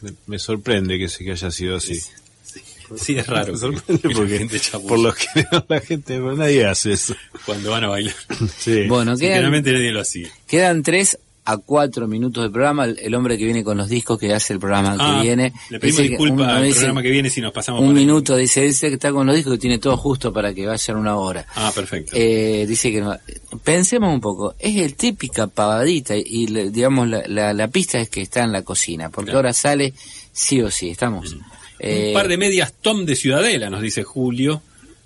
Me, 0.00 0.12
me 0.26 0.38
sorprende 0.38 0.98
que, 0.98 1.08
se, 1.08 1.24
que 1.24 1.32
haya 1.32 1.50
sido 1.50 1.76
así. 1.76 1.96
Sí, 1.96 2.60
sí, 2.96 3.18
es 3.18 3.26
raro. 3.26 3.52
Me 3.52 3.58
sorprende 3.58 4.08
porque 4.14 4.48
por 4.86 4.98
lo 4.98 5.12
que 5.12 5.26
la 5.68 5.80
gente, 5.80 6.14
pero 6.14 6.36
nadie 6.36 6.64
hace 6.66 6.92
eso. 6.92 7.14
cuando 7.44 7.70
van 7.70 7.84
a 7.84 7.88
bailar. 7.88 8.14
Sí. 8.56 8.86
Bueno, 8.86 9.16
quedan, 9.16 9.50
nadie 9.50 9.92
lo 9.92 10.00
hacía. 10.00 10.28
quedan 10.46 10.82
tres 10.82 11.18
a 11.50 11.56
cuatro 11.56 12.06
minutos 12.06 12.42
del 12.42 12.52
programa. 12.52 12.84
El, 12.84 12.98
el 12.98 13.14
hombre 13.14 13.38
que 13.38 13.44
viene 13.44 13.64
con 13.64 13.76
los 13.78 13.88
discos 13.88 14.18
que 14.18 14.34
hace 14.34 14.52
el 14.52 14.58
programa 14.58 14.96
Ah, 14.98 15.16
que 15.20 15.26
viene. 15.26 15.52
le 15.70 15.78
pedimos 15.80 16.02
disculpas 16.02 16.48
al 16.48 16.62
dice 16.64 16.76
programa 16.80 17.02
que 17.02 17.10
viene 17.10 17.30
si 17.30 17.40
nos 17.40 17.52
pasamos 17.52 17.80
Un 17.80 17.86
por 17.88 17.96
ahí. 17.96 18.04
minuto, 18.04 18.36
dice, 18.36 18.60
dice 18.62 18.88
que 18.88 18.94
está 18.94 19.12
con 19.12 19.26
los 19.26 19.34
discos 19.34 19.54
que 19.54 19.58
tiene 19.58 19.78
todo 19.78 19.96
justo 19.96 20.32
para 20.32 20.52
que 20.52 20.66
vayan 20.66 20.96
una 20.98 21.16
hora. 21.16 21.46
Ah, 21.54 21.72
perfecto. 21.74 22.12
Eh, 22.14 22.66
dice 22.68 22.92
que 22.92 23.00
no. 23.00 23.16
Pensemos 23.64 24.12
un 24.12 24.20
poco, 24.20 24.54
es 24.58 24.76
el 24.76 24.94
típica 24.94 25.46
pavadita 25.46 26.14
y 26.16 26.48
le- 26.48 26.70
digamos 26.70 27.08
la, 27.08 27.22
la, 27.26 27.52
la 27.54 27.68
pista 27.68 27.98
es 27.98 28.10
que 28.10 28.20
está 28.20 28.42
en 28.42 28.52
la 28.52 28.62
cocina, 28.62 29.08
porque 29.08 29.30
Claro. 29.30 29.38
ahora 29.38 29.52
sale 29.54 29.94
sí 30.32 30.60
o 30.60 30.70
sí, 30.70 30.90
estamos. 30.90 31.34
Eh, 31.78 32.08
Un 32.08 32.14
par 32.14 32.28
de 32.28 32.36
medias 32.36 32.74
Tom 32.82 33.04
de 33.06 33.16
Ciudadela, 33.16 33.70
nos 33.70 33.80
dice 33.80 34.02
Julio. 34.02 34.60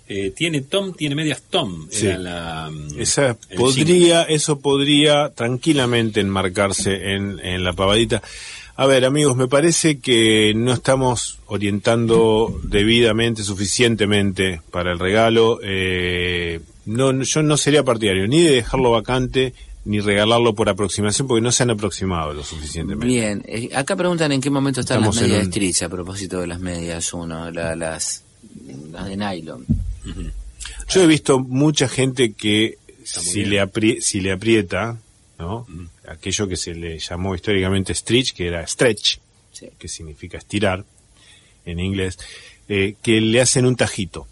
Eh, 0.07 0.31
tiene 0.35 0.61
Tom, 0.61 0.93
tiene 0.93 1.15
medias 1.15 1.41
Tom. 1.49 1.87
Sí. 1.89 2.07
Era 2.07 2.17
la, 2.19 2.69
mm, 2.71 2.99
Esa 2.99 3.37
podría, 3.55 4.23
eso 4.23 4.59
podría 4.59 5.29
tranquilamente 5.29 6.19
enmarcarse 6.19 7.13
en, 7.13 7.39
en 7.43 7.63
la 7.63 7.73
pavadita. 7.73 8.21
A 8.75 8.85
ver, 8.87 9.05
amigos, 9.05 9.37
me 9.37 9.47
parece 9.47 9.99
que 9.99 10.53
no 10.55 10.73
estamos 10.73 11.37
orientando 11.45 12.59
debidamente, 12.63 13.43
suficientemente 13.43 14.61
para 14.71 14.91
el 14.91 14.99
regalo. 14.99 15.59
Eh, 15.63 16.59
no, 16.85 17.21
yo 17.23 17.43
no 17.43 17.55
sería 17.57 17.83
partidario 17.83 18.27
ni 18.27 18.41
de 18.41 18.51
dejarlo 18.55 18.91
vacante 18.91 19.53
ni 19.85 19.99
regalarlo 19.99 20.53
por 20.55 20.69
aproximación 20.69 21.27
porque 21.27 21.41
no 21.41 21.51
se 21.51 21.63
han 21.63 21.69
aproximado 21.69 22.33
lo 22.33 22.43
suficientemente. 22.43 23.05
Bien, 23.05 23.43
eh, 23.45 23.69
acá 23.75 23.95
preguntan 23.95 24.31
en 24.31 24.39
qué 24.41 24.49
momento 24.49 24.79
están 24.81 24.97
Estamos 24.99 25.15
las 25.17 25.23
medias 25.29 25.45
un- 25.45 25.51
a 25.83 25.89
propósito 25.89 26.39
de 26.39 26.47
las 26.47 26.59
medias 26.59 27.13
uno, 27.13 27.51
la- 27.51 27.75
las, 27.75 28.23
las 28.91 29.05
de 29.07 29.17
nylon. 29.17 29.65
Yo 30.89 31.03
he 31.03 31.07
visto 31.07 31.39
mucha 31.39 31.87
gente 31.87 32.33
que 32.33 32.77
si 33.03 33.39
bien. 33.39 33.49
le, 33.51 33.61
apri- 33.63 34.01
si 34.01 34.21
le 34.21 34.31
aprieta, 34.31 34.97
¿no? 35.39 35.67
Aquello 36.07 36.47
que 36.47 36.55
se 36.57 36.73
le 36.75 36.99
llamó 36.99 37.35
históricamente 37.35 37.93
stretch, 37.93 38.33
que 38.33 38.47
era 38.47 38.65
stretch, 38.67 39.17
Sí. 39.51 39.67
que 39.77 39.87
significa 39.87 40.37
estirar 40.39 40.83
en 41.65 41.79
inglés, 41.79 42.17
eh, 42.67 42.95
que 43.03 43.21
le 43.21 43.39
hacen 43.39 43.65
un 43.65 43.75
tajito, 43.75 44.27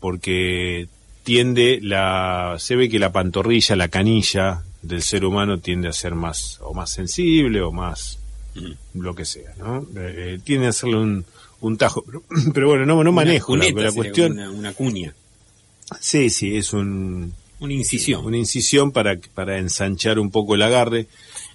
porque 0.00 0.88
tiende 1.24 1.78
la, 1.82 2.56
se 2.58 2.76
ve 2.76 2.88
que 2.88 2.98
la 2.98 3.12
pantorrilla, 3.12 3.76
la 3.76 3.88
canilla 3.88 4.62
del 4.82 5.02
ser 5.02 5.24
humano 5.24 5.58
tiende 5.60 5.88
a 5.88 5.92
ser 5.92 6.14
más, 6.14 6.58
o 6.60 6.74
más 6.74 6.90
sensible, 6.90 7.60
o 7.62 7.72
más, 7.72 8.18
lo 8.94 9.14
que 9.14 9.24
sea, 9.24 9.54
¿no? 9.58 9.80
Eh, 9.96 10.34
eh, 10.34 10.40
tiende 10.44 10.66
a 10.66 10.70
hacerle 10.70 10.96
un, 10.96 11.24
un 11.60 11.76
tajo, 11.78 12.02
pero, 12.06 12.22
pero 12.54 12.68
bueno, 12.68 12.86
no, 12.86 13.02
no 13.04 13.12
manejo 13.12 13.52
Una 13.52 13.64
la, 13.64 13.70
cuneta 13.70 13.88
la 13.88 13.94
cuestión. 13.94 14.32
Una, 14.32 14.50
una 14.50 14.72
cuña. 14.72 15.14
Sí, 16.00 16.30
sí, 16.30 16.56
es 16.56 16.72
un, 16.72 17.32
Una 17.60 17.72
incisión. 17.72 18.24
una 18.24 18.36
incisión 18.36 18.90
para, 18.92 19.16
para 19.34 19.58
ensanchar 19.58 20.18
un 20.18 20.30
poco 20.30 20.54
el 20.56 20.62
agarre. 20.62 21.06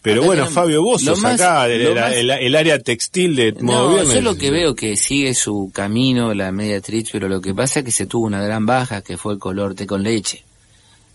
Pero 0.01 0.21
Acá 0.21 0.27
bueno, 0.27 0.43
tenemos- 0.45 0.53
Fabio, 0.55 0.81
vos 0.83 1.01
sos 1.03 1.19
más- 1.19 1.39
acá, 1.39 1.67
el, 1.69 1.83
lo 1.83 1.89
el- 1.89 1.95
más- 1.95 2.13
el- 2.15 2.29
el 2.31 2.55
área 2.55 2.79
textil 2.79 3.35
de 3.35 3.51
modo 3.61 4.03
No, 4.03 4.11
yo 4.13 4.21
lo 4.21 4.35
que 4.35 4.49
veo 4.49 4.73
que 4.73 4.95
sigue 4.95 5.35
su 5.35 5.69
camino 5.73 6.33
la 6.33 6.51
media 6.51 6.79
stretch, 6.79 7.11
pero 7.11 7.27
lo 7.29 7.39
que 7.39 7.53
pasa 7.53 7.79
es 7.79 7.85
que 7.85 7.91
se 7.91 8.07
tuvo 8.07 8.25
una 8.25 8.41
gran 8.41 8.65
baja 8.65 9.01
que 9.03 9.17
fue 9.17 9.33
el 9.33 9.39
color 9.39 9.75
té 9.75 9.85
con 9.85 10.01
leche 10.01 10.43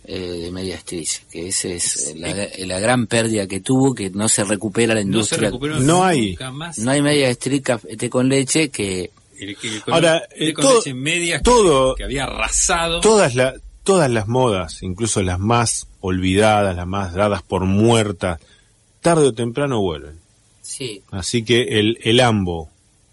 eh, 0.06 0.18
de 0.44 0.50
media 0.52 0.78
stretch, 0.78 1.22
que 1.30 1.48
esa 1.48 1.68
es 1.68 2.14
la, 2.16 2.48
la 2.66 2.78
gran 2.80 3.06
pérdida 3.06 3.46
que 3.46 3.60
tuvo, 3.60 3.94
que 3.94 4.10
no 4.10 4.28
se 4.28 4.44
recupera 4.44 4.94
la 4.94 5.00
No 5.04 5.22
se 5.24 5.34
industria. 5.36 5.50
No 5.80 6.04
hay. 6.04 6.36
más. 6.52 6.78
No 6.78 6.90
hay 6.92 7.02
media 7.02 7.28
caf- 7.62 7.96
té 7.98 8.08
con 8.08 8.28
leche 8.28 8.68
que 8.70 9.10
El, 9.38 9.50
el 9.50 9.56
color 9.56 9.82
Ahora, 9.94 10.22
con 10.54 10.62
todo- 10.62 10.78
leche 10.78 10.94
que- 11.96 12.04
había 12.04 12.24
arrasado. 12.24 13.00
Todas, 13.00 13.34
la, 13.34 13.54
todas 13.84 14.10
las 14.10 14.28
modas, 14.28 14.82
incluso 14.82 15.22
las 15.22 15.38
más 15.38 15.86
olvidadas, 16.00 16.74
las 16.76 16.86
más 16.86 17.12
dadas 17.14 17.42
por 17.42 17.64
muertas, 17.64 18.40
tarde 19.00 19.26
o 19.28 19.32
temprano 19.32 19.80
vuelven. 19.80 20.16
sí, 20.62 21.02
Así 21.10 21.42
que 21.44 21.78
el, 21.80 21.98
el 22.02 22.20
ambo, 22.20 22.68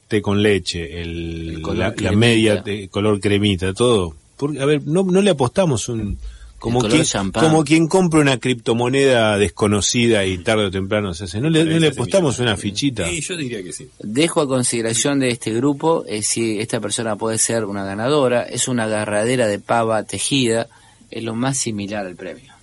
té 0.07 0.21
con 0.21 0.41
leche, 0.43 1.01
el, 1.01 1.61
la, 1.75 1.93
la 1.97 2.11
media 2.11 2.57
de 2.57 2.87
color 2.89 3.19
cremita, 3.19 3.73
todo. 3.73 4.15
Porque, 4.37 4.59
a 4.61 4.65
ver, 4.65 4.81
no, 4.85 5.03
no 5.03 5.21
le 5.21 5.31
apostamos 5.31 5.89
un 5.89 6.17
Como 6.63 6.79
quien, 6.79 7.03
como 7.33 7.65
quien 7.65 7.87
compra 7.89 8.21
una 8.21 8.39
criptomoneda 8.39 9.37
desconocida 9.37 10.23
y 10.23 10.37
tarde 10.37 10.67
o 10.67 10.71
temprano 10.71 11.13
se 11.13 11.25
hace. 11.25 11.41
¿No 11.41 11.49
le, 11.49 11.65
no 11.65 11.77
le 11.77 11.89
apostamos 11.89 12.39
una 12.39 12.55
fichita? 12.55 13.05
Sí, 13.05 13.19
yo 13.19 13.35
diría 13.35 13.61
que 13.61 13.73
sí. 13.73 13.89
Dejo 13.99 14.39
a 14.39 14.47
consideración 14.47 15.19
de 15.19 15.27
este 15.27 15.51
grupo 15.51 16.05
eh, 16.07 16.21
si 16.21 16.61
esta 16.61 16.79
persona 16.79 17.17
puede 17.17 17.37
ser 17.37 17.65
una 17.65 17.83
ganadora. 17.83 18.43
Es 18.43 18.69
una 18.69 18.85
agarradera 18.85 19.45
de 19.47 19.59
pava 19.59 20.03
tejida. 20.03 20.69
Es 21.11 21.21
lo 21.21 21.35
más 21.35 21.57
similar 21.57 22.05
al 22.05 22.15
premio. 22.15 22.53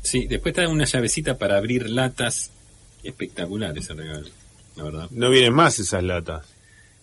Sí, 0.00 0.26
después 0.26 0.54
trae 0.54 0.66
una 0.66 0.86
llavecita 0.86 1.36
para 1.36 1.58
abrir 1.58 1.90
latas. 1.90 2.50
Espectacular 3.04 3.76
ese 3.76 3.92
regalo, 3.92 4.26
la 4.74 4.84
verdad. 4.84 5.08
No 5.10 5.28
vienen 5.28 5.52
más 5.52 5.78
esas 5.78 6.02
latas. 6.02 6.46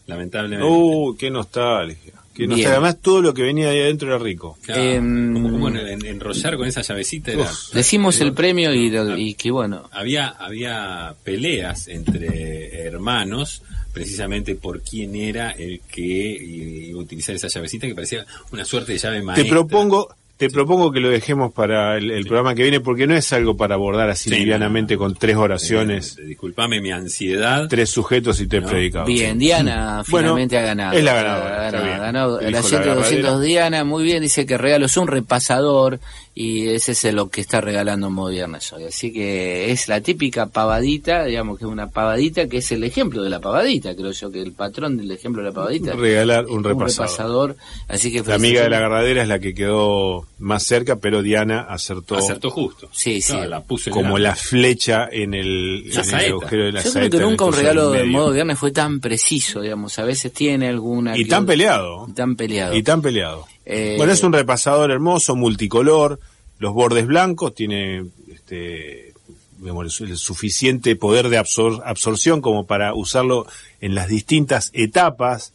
Lamentablemente. 0.07 0.65
Uh, 0.65 1.15
qué 1.19 1.29
nostalgia. 1.29 2.13
Qué 2.35 2.39
Bien. 2.43 2.49
nostalgia. 2.49 2.71
Además, 2.73 2.97
todo 3.01 3.21
lo 3.21 3.33
que 3.33 3.43
venía 3.43 3.69
de 3.69 3.71
ahí 3.77 3.81
adentro 3.83 4.09
era 4.09 4.17
rico. 4.19 4.57
Claro, 4.61 4.81
Em, 4.83 5.33
como, 5.33 5.51
como 5.51 5.69
en- 5.69 5.77
en- 5.87 6.05
enrollar 6.05 6.57
con 6.57 6.67
esa 6.67 6.81
llavecita 6.81 7.31
era... 7.31 7.49
Decimos 7.73 8.19
el 8.19 8.33
premio 8.33 8.73
y, 8.73 8.89
lo- 8.89 9.13
Ah. 9.13 9.17
y 9.17 9.33
que 9.35 9.51
bueno, 9.51 9.89
había 9.93 10.27
había 10.27 11.15
peleas 11.23 11.87
entre 11.87 12.83
hermanos 12.85 13.61
precisamente 13.93 14.55
por 14.55 14.81
quién 14.81 15.15
era 15.15 15.51
el 15.51 15.79
que 15.89 16.01
iba 16.01 16.99
a 16.99 17.03
utilizar 17.03 17.33
esa 17.35 17.47
llavecita 17.47 17.87
que 17.87 17.95
parecía 17.95 18.25
una 18.51 18.65
suerte 18.65 18.91
de 18.91 18.97
llave 18.97 19.21
maestra. 19.23 19.43
Te 19.45 19.49
propongo, 19.49 20.13
te 20.37 20.49
propongo 20.49 20.91
que 20.91 20.99
lo 20.99 21.09
dejemos 21.09 21.53
para 21.53 21.97
el, 21.97 22.11
el 22.11 22.25
programa 22.25 22.53
que 22.55 22.61
viene 22.63 22.81
porque 22.81 23.07
no 23.07 23.15
es 23.15 23.31
algo 23.33 23.55
para 23.55 23.75
abordar 23.75 24.09
así 24.09 24.29
Sí, 24.29 24.35
livianamente 24.35 24.95
no, 24.95 24.99
con 24.99 25.15
tres 25.15 25.35
oraciones, 25.37 26.17
Eh, 26.17 26.23
disculpame 26.25 26.81
mi 26.81 26.91
ansiedad. 26.91 27.67
tres 27.69 27.89
sujetos 27.89 28.41
y 28.41 28.47
tres 28.47 28.63
No. 28.63 28.69
predicados. 28.69 29.07
bien, 29.07 29.39
Diana 29.39 30.03
Bueno, 30.09 30.27
finalmente 30.29 30.57
ha 30.57 30.61
ganado. 30.61 30.97
es 30.97 31.03
la 31.03 31.13
ganadora, 31.13 31.61
Ha 31.61 31.65
está 31.67 31.97
ganado, 31.99 32.41
La 32.41 32.51
la 32.51 32.61
100 32.63 32.81
200 32.83 32.87
agarradera. 33.25 33.39
Diana, 33.39 33.83
muy 33.85 34.03
bien, 34.03 34.21
dice 34.21 34.45
que 34.45 34.57
regalo 34.57 34.87
es 34.87 34.97
un 34.97 35.07
repasador 35.07 35.99
y 36.37 36.67
ese 36.67 36.91
es 36.91 37.13
lo 37.13 37.29
que 37.29 37.39
está 37.39 37.61
regalando 37.61 38.09
modo 38.09 38.29
viernes 38.31 38.73
hoy. 38.73 38.83
Así 38.83 39.13
que 39.13 39.71
es 39.71 39.87
la 39.87 40.01
típica 40.01 40.47
pavadita, 40.47 41.23
digamos 41.23 41.57
que 41.57 41.63
es 41.63 41.71
una 41.71 41.87
pavadita 41.87 42.47
que 42.49 42.57
es 42.57 42.71
el 42.73 42.83
ejemplo 42.83 43.23
de 43.23 43.29
la 43.29 43.39
pavadita, 43.39 43.95
creo 43.95 44.11
yo 44.11 44.29
que 44.31 44.41
el 44.41 44.51
patrón 44.51 44.97
del 44.97 45.09
ejemplo 45.11 45.41
de 45.41 45.49
la 45.49 45.55
pavadita. 45.55 45.93
Regalar 45.93 46.45
un 46.47 46.57
un 46.57 46.63
repasador. 46.65 47.51
repasador. 47.51 47.55
Así 47.87 48.11
que 48.11 48.21
La 48.23 48.35
amiga 48.35 48.63
de 48.63 48.69
la 48.69 48.77
agarradera 48.79 49.21
es 49.21 49.29
la 49.29 49.39
que 49.39 49.53
quedó 49.53 50.25
más 50.37 50.63
cerca, 50.63 50.97
pero 50.97 51.21
Diana 51.21 51.61
acertó, 51.61 52.17
Acertó 52.17 52.49
justo. 52.49 52.89
Sí, 52.91 53.21
sí. 53.21 53.33
La 53.47 53.61
puso 53.61 53.89
como 53.91 54.17
la 54.17 54.35
flecha 54.35 55.07
en 55.11 55.33
el, 55.33 55.89
La 55.89 56.01
en 56.01 56.09
el 56.19 56.25
agujero 56.31 56.65
de 56.65 56.71
la 56.73 56.79
Yo 56.83 56.91
creo 56.91 56.93
saeta 57.03 57.17
que 57.17 57.23
nunca 57.23 57.45
un 57.45 57.53
regalo 57.53 57.91
de 57.91 58.03
modo 58.03 58.31
viernes 58.33 58.59
fue 58.59 58.71
tan 58.71 58.99
preciso, 58.99 59.61
digamos. 59.61 59.97
A 59.97 60.03
veces 60.03 60.33
tiene 60.33 60.67
alguna. 60.67 61.17
Y 61.17 61.23
que- 61.23 61.29
tan 61.29 61.45
peleado. 61.45 62.05
y 62.09 62.13
tan 62.13 62.35
peleado. 62.35 62.75
Y 62.75 62.83
tan 62.83 63.01
peleado. 63.01 63.45
Eh, 63.65 63.95
Bueno, 63.97 64.11
es 64.11 64.23
un 64.23 64.33
repasador 64.33 64.91
hermoso, 64.91 65.35
multicolor, 65.35 66.19
los 66.59 66.73
bordes 66.73 67.07
blancos, 67.07 67.55
tiene 67.55 68.05
este, 68.33 69.13
digamos, 69.57 69.99
el 70.01 70.17
suficiente 70.17 70.95
poder 70.97 71.29
de 71.29 71.39
absor- 71.39 71.81
absorción 71.85 72.41
como 72.41 72.65
para 72.67 72.93
usarlo 72.93 73.47
en 73.79 73.95
las 73.95 74.09
distintas 74.09 74.69
etapas 74.73 75.53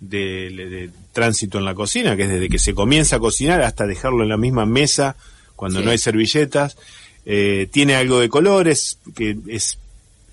de, 0.00 0.50
de 0.50 0.90
tránsito 1.14 1.56
en 1.58 1.64
la 1.64 1.74
cocina, 1.74 2.14
que 2.16 2.24
es 2.24 2.28
desde 2.28 2.50
que 2.50 2.58
se 2.58 2.74
comienza 2.74 3.16
a 3.16 3.20
cocinar 3.20 3.62
hasta 3.62 3.86
dejarlo 3.86 4.22
en 4.22 4.28
la 4.28 4.36
misma 4.36 4.66
mesa 4.66 5.16
cuando 5.56 5.78
Sí. 5.78 5.84
no 5.86 5.90
hay 5.92 5.98
servilletas. 5.98 6.76
Eh, 7.24 7.68
tiene 7.72 7.94
algo 7.94 8.20
de 8.20 8.28
colores, 8.28 8.98
que 9.16 9.36
es 9.48 9.78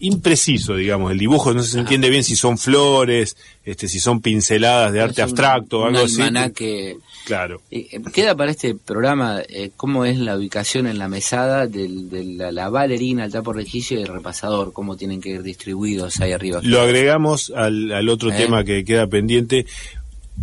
impreciso, 0.04 0.76
digamos, 0.76 1.12
el 1.12 1.20
dibujo 1.20 1.54
no 1.54 1.62
se 1.62 1.80
entiende 1.80 2.10
bien 2.10 2.24
si 2.24 2.36
son 2.36 2.58
flores, 2.58 3.38
este, 3.64 3.88
si 3.88 4.00
son 4.00 4.20
pinceladas 4.20 4.92
de 4.92 5.00
arte 5.00 5.22
un- 5.22 5.26
abstracto 5.26 5.82
o 5.82 5.86
algo 5.86 6.00
así. 6.00 6.20
almanaque. 6.22 6.98
Claro. 7.26 7.62
Eh, 7.70 8.02
Queda 8.12 8.36
para 8.36 8.50
este 8.50 8.74
programa 8.74 9.42
eh, 9.48 9.70
cómo 9.78 10.04
es 10.06 10.18
la 10.18 10.36
ubicación 10.36 10.88
en 10.88 10.98
la 10.98 11.08
mesada 11.08 11.68
del- 11.68 12.10
de 12.10 12.24
la, 12.26 12.52
la 12.52 12.70
bailarina, 12.70 13.26
el 13.26 13.32
tapo 13.32 13.54
registro 13.54 14.00
y 14.00 14.02
el 14.02 14.08
repasador, 14.08 14.74
cómo 14.74 14.98
tienen 14.98 15.22
que 15.22 15.30
ir 15.30 15.44
distribuidos 15.44 16.20
ahí 16.20 16.32
arriba. 16.32 16.62
Lo 16.64 16.82
agregamos 16.82 17.54
al, 17.56 17.92
al 17.92 18.10
otro 18.10 18.32
Eh. 18.32 18.38
tema 18.38 18.64
que 18.64 18.84
queda 18.84 19.06
pendiente. 19.06 19.68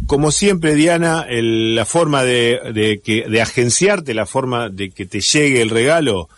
Como 0.07 0.30
siempre, 0.30 0.74
Diana, 0.74 1.26
el- 1.28 1.74
la 1.74 1.84
forma 1.84 2.22
de, 2.24 2.61
de, 2.72 3.01
que, 3.01 3.28
de 3.28 3.41
agenciarte, 3.43 4.14
la 4.14 4.26
forma 4.26 4.68
de 4.68 4.91
que 4.91 5.07
te 5.07 5.20
llegue 5.20 5.61
el 5.62 5.70
regalo, 5.70 6.28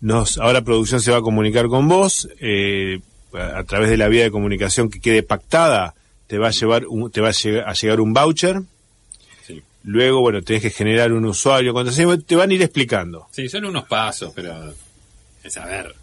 nos, 0.00 0.38
ahora 0.38 0.62
producción 0.62 1.00
se 1.00 1.10
va 1.10 1.18
a 1.18 1.22
comunicar 1.22 1.66
con 1.68 1.88
vos, 1.88 2.28
eh, 2.40 3.00
a, 3.34 3.58
a 3.58 3.64
través 3.64 3.90
de 3.90 3.96
la 3.96 4.08
vía 4.08 4.22
de 4.24 4.30
comunicación 4.30 4.90
que 4.90 5.00
quede 5.00 5.22
pactada, 5.22 5.94
te 6.26 6.38
va 6.38 6.48
a 6.48 6.52
llevar 6.52 6.86
un, 6.86 7.10
te 7.10 7.20
va 7.20 7.28
a 7.28 7.32
llegar, 7.32 7.68
a 7.68 7.72
llegar 7.74 8.00
un 8.00 8.12
voucher. 8.12 8.60
Sí. 9.46 9.62
Luego, 9.84 10.20
bueno, 10.20 10.42
tenés 10.42 10.62
que 10.62 10.70
generar 10.70 11.12
un 11.12 11.24
usuario, 11.26 11.72
contraseña, 11.72 12.16
te 12.18 12.36
van 12.36 12.50
a 12.50 12.54
ir 12.54 12.62
explicando. 12.62 13.28
Sí, 13.30 13.48
son 13.48 13.64
unos 13.66 13.84
pasos, 13.84 14.32
pero 14.34 14.72
es 15.44 15.56
a 15.56 15.66
ver. 15.66 15.94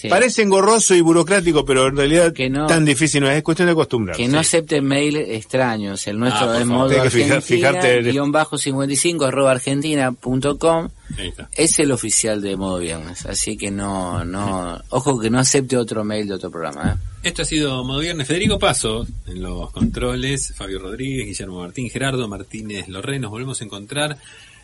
Sí. 0.00 0.08
Parece 0.08 0.42
engorroso 0.42 0.94
y 0.94 1.00
burocrático, 1.02 1.64
pero 1.64 1.88
en 1.88 1.96
realidad 1.96 2.32
Que 2.32 2.48
no- 2.48 2.66
tan 2.66 2.84
difícil 2.84 3.20
no 3.20 3.30
es, 3.30 3.36
es 3.36 3.42
cuestión 3.42 3.66
de 3.66 3.72
acostumbrarse. 3.72 4.22
Que 4.22 4.28
no 4.28 4.38
acepten 4.38 4.84
mail 4.84 5.16
extraños. 5.16 6.06
El 6.06 6.18
nuestro 6.18 6.50
Ah, 6.50 6.58
es 6.60 6.66
modo 6.66 6.88
que 6.88 6.94
fijar- 7.10 7.36
argentina, 7.38 7.40
fijarte 7.40 8.02
guion 8.10 8.32
bajo 8.32 8.56
55 8.56 9.26
arroba 9.26 9.50
argentina 9.50 10.12
punto 10.12 10.56
com. 10.58 10.88
Ahí 11.18 11.28
está. 11.28 11.48
Es 11.52 11.78
el 11.80 11.92
oficial 11.92 12.40
de 12.40 12.56
modo 12.56 12.78
viernes. 12.78 13.26
Así 13.26 13.56
que 13.58 13.70
no, 13.70 14.24
no, 14.24 14.80
ojo 14.90 15.18
que 15.20 15.28
no 15.28 15.38
acepte 15.38 15.76
otro 15.76 16.04
mail 16.04 16.26
de 16.28 16.34
otro 16.34 16.50
programa. 16.50 16.92
¿eh? 16.92 17.06
Esto 17.24 17.42
ha 17.42 17.44
sido 17.44 17.84
Modo 17.84 17.98
Viernes. 18.00 18.26
Federico 18.26 18.58
Paso 18.58 19.06
en 19.26 19.42
los 19.42 19.70
controles, 19.72 20.54
Fabio 20.56 20.78
Rodríguez, 20.78 21.26
Guillermo 21.26 21.58
Martín, 21.60 21.90
Gerardo 21.90 22.26
Martínez 22.28 22.88
Lorre. 22.88 23.18
Nos 23.18 23.30
volvemos 23.30 23.60
a 23.60 23.64
encontrar 23.64 24.16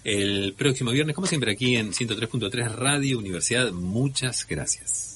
el 0.04 0.54
próximo 0.56 0.92
viernes, 0.92 1.14
como 1.16 1.26
siempre, 1.26 1.52
aquí 1.52 1.76
en 1.76 1.92
103.3 1.92 2.72
Radio 2.74 3.18
Universidad. 3.18 3.72
Muchas 3.72 4.46
gracias. 4.48 5.15